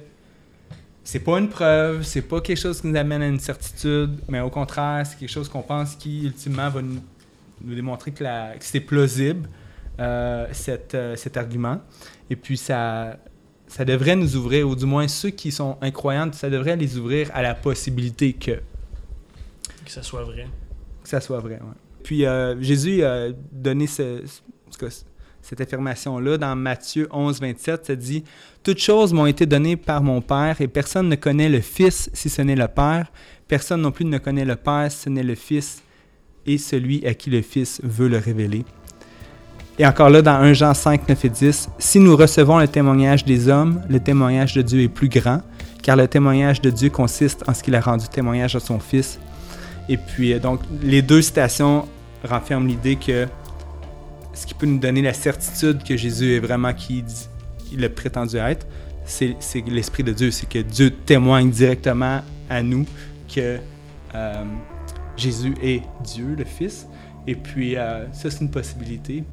c'est 1.03 1.21
pas 1.21 1.39
une 1.39 1.51
preuve, 1.51 2.03
c'est 2.03 2.23
pas 2.23 2.41
quelque 2.41 2.59
chose 2.59 2.81
qui 2.81 2.87
nous 2.87 2.97
amène 2.97 3.21
à 3.23 3.27
une 3.29 3.39
certitude, 3.39 4.19
mais 4.29 4.41
au 4.41 4.49
contraire, 4.51 5.07
c'est 5.07 5.19
quelque 5.19 5.29
chose 5.31 5.49
qu'on 5.49 5.63
pense 5.63 5.95
qui 5.97 6.25
ultimement 6.25 6.71
va 6.71 6.81
nous, 6.81 7.01
nous 7.63 7.75
démontrer 7.75 8.11
que, 8.13 8.25
c'est 8.61 8.81
plausible 8.81 9.49
euh, 10.01 10.47
cet, 10.53 10.95
euh, 10.95 11.15
cet 11.17 11.37
argument. 11.37 11.81
Et 12.31 12.37
puis 12.37 12.57
ça, 12.57 13.19
ça 13.67 13.85
devrait 13.85 14.17
nous 14.17 14.35
ouvrir, 14.37 14.67
ou 14.69 14.75
du 14.75 14.87
moins 14.87 15.07
ceux 15.09 15.31
qui 15.31 15.53
sont 15.53 15.77
incroyants, 15.83 16.33
ça 16.33 16.49
devrait 16.49 16.77
les 16.77 16.97
ouvrir 16.97 17.31
à 17.35 17.43
la 17.43 17.55
possibilité 17.55 18.33
que 18.33 18.53
Que 19.85 19.91
ça 19.91 20.03
soit 20.03 20.25
vrai. 20.25 20.47
que 21.03 21.09
ça 21.09 21.21
soit 21.21 21.41
vrai. 21.41 21.55
ouais. 21.57 21.77
Puis 22.03 22.25
euh, 22.25 22.61
Jésus 22.63 23.03
a 23.05 23.29
donné 23.53 23.87
ce- 23.87 24.23
tout 24.79 24.87
cas, 24.87 24.93
cette 25.45 25.61
affirmation-là 25.61 26.39
dans 26.39 26.57
Matthieu 26.57 27.07
11, 27.11 27.41
27. 27.41 27.87
Ça 27.87 27.95
dit 27.95 28.25
Toutes 28.63 28.81
choses 28.81 29.13
m'ont 29.13 29.27
été 29.27 29.47
données 29.47 29.77
par 29.77 30.03
mon 30.03 30.21
Père, 30.21 30.61
et 30.61 30.69
personne 30.69 31.09
ne 31.09 31.17
connaît 31.17 31.49
le 31.49 31.61
Fils 31.61 32.11
si 32.13 32.29
ce 32.29 32.43
n'est 32.43 32.57
le 32.57 32.69
Père. 32.69 33.13
Personne 33.47 33.83
non 33.83 33.91
plus 33.91 34.07
ne 34.07 34.19
connaît 34.19 34.45
le 34.45 34.57
Père 34.57 34.91
si 34.91 35.03
ce 35.03 35.11
n'est 35.11 35.23
le 35.23 35.35
Fils, 35.35 35.83
et 36.47 36.59
celui 36.59 37.07
à 37.07 37.15
qui 37.15 37.31
le 37.31 37.43
Fils 37.43 37.81
veut 37.83 38.09
le 38.09 38.19
révéler. 38.19 38.65
Et 39.79 39.87
encore 39.87 40.09
là, 40.09 40.23
dans 40.23 40.37
1 40.37 40.53
Jean 40.53 40.73
5, 40.73 41.09
9 41.09 41.25
et 41.25 41.29
10, 41.29 41.69
Si 41.79 41.99
nous 41.99 42.17
recevons 42.17 42.59
le 42.59 42.69
témoignage 42.69 43.25
des 43.25 43.49
hommes, 43.49 43.83
le 43.89 43.99
témoignage 44.01 44.55
de 44.55 44.63
Dieu 44.63 44.83
est 44.83 44.89
plus 44.89 45.09
grand, 45.09 45.43
car 45.83 45.97
le 45.97 46.07
témoignage 46.09 46.61
de 46.61 46.71
Dieu 46.71 46.91
consiste 46.91 47.43
en 47.49 47.55
ce 47.55 47.63
qu'il 47.63 47.75
a 47.75 47.81
rendu 47.81 48.09
témoignage 48.09 48.57
à 48.57 48.61
son 48.61 48.79
Fils. 48.79 49.19
Et 49.89 49.97
puis, 49.97 50.33
euh, 50.33 50.39
donc, 50.39 50.61
les 50.81 51.03
deux 51.03 51.21
citations 51.21 51.87
renferment 52.23 52.67
l'idée 52.67 52.97
que 52.97 53.27
ce 54.35 54.47
qui 54.47 54.55
peut 54.55 54.67
nous 54.67 54.79
donner 54.79 55.03
la 55.03 55.15
certitude 55.15 55.83
que 55.83 55.97
Jésus 55.97 56.35
est 56.35 56.41
vraiment 56.41 56.73
qui 56.73 57.05
il 57.73 57.85
a 57.85 57.89
prétendu 57.89 58.37
être, 58.37 58.67
c'est 59.05 59.37
c'est 59.41 59.61
l'Esprit 59.67 60.03
de 60.03 60.13
Dieu. 60.13 60.31
C'est 60.31 60.49
que 60.49 60.61
Dieu 60.61 60.91
témoigne 60.91 61.51
directement 61.51 62.21
à 62.49 62.63
nous 62.63 62.87
que 63.35 63.59
euh, 64.15 64.45
Jésus 65.17 65.55
est 65.63 65.83
Dieu, 66.03 66.35
le 66.37 66.45
Fils. 66.45 66.87
Et 67.27 67.35
puis, 67.35 67.77
euh, 67.77 68.11
ça, 68.13 68.31
c'est 68.31 68.41
une 68.41 68.51
possibilité. 68.51 69.25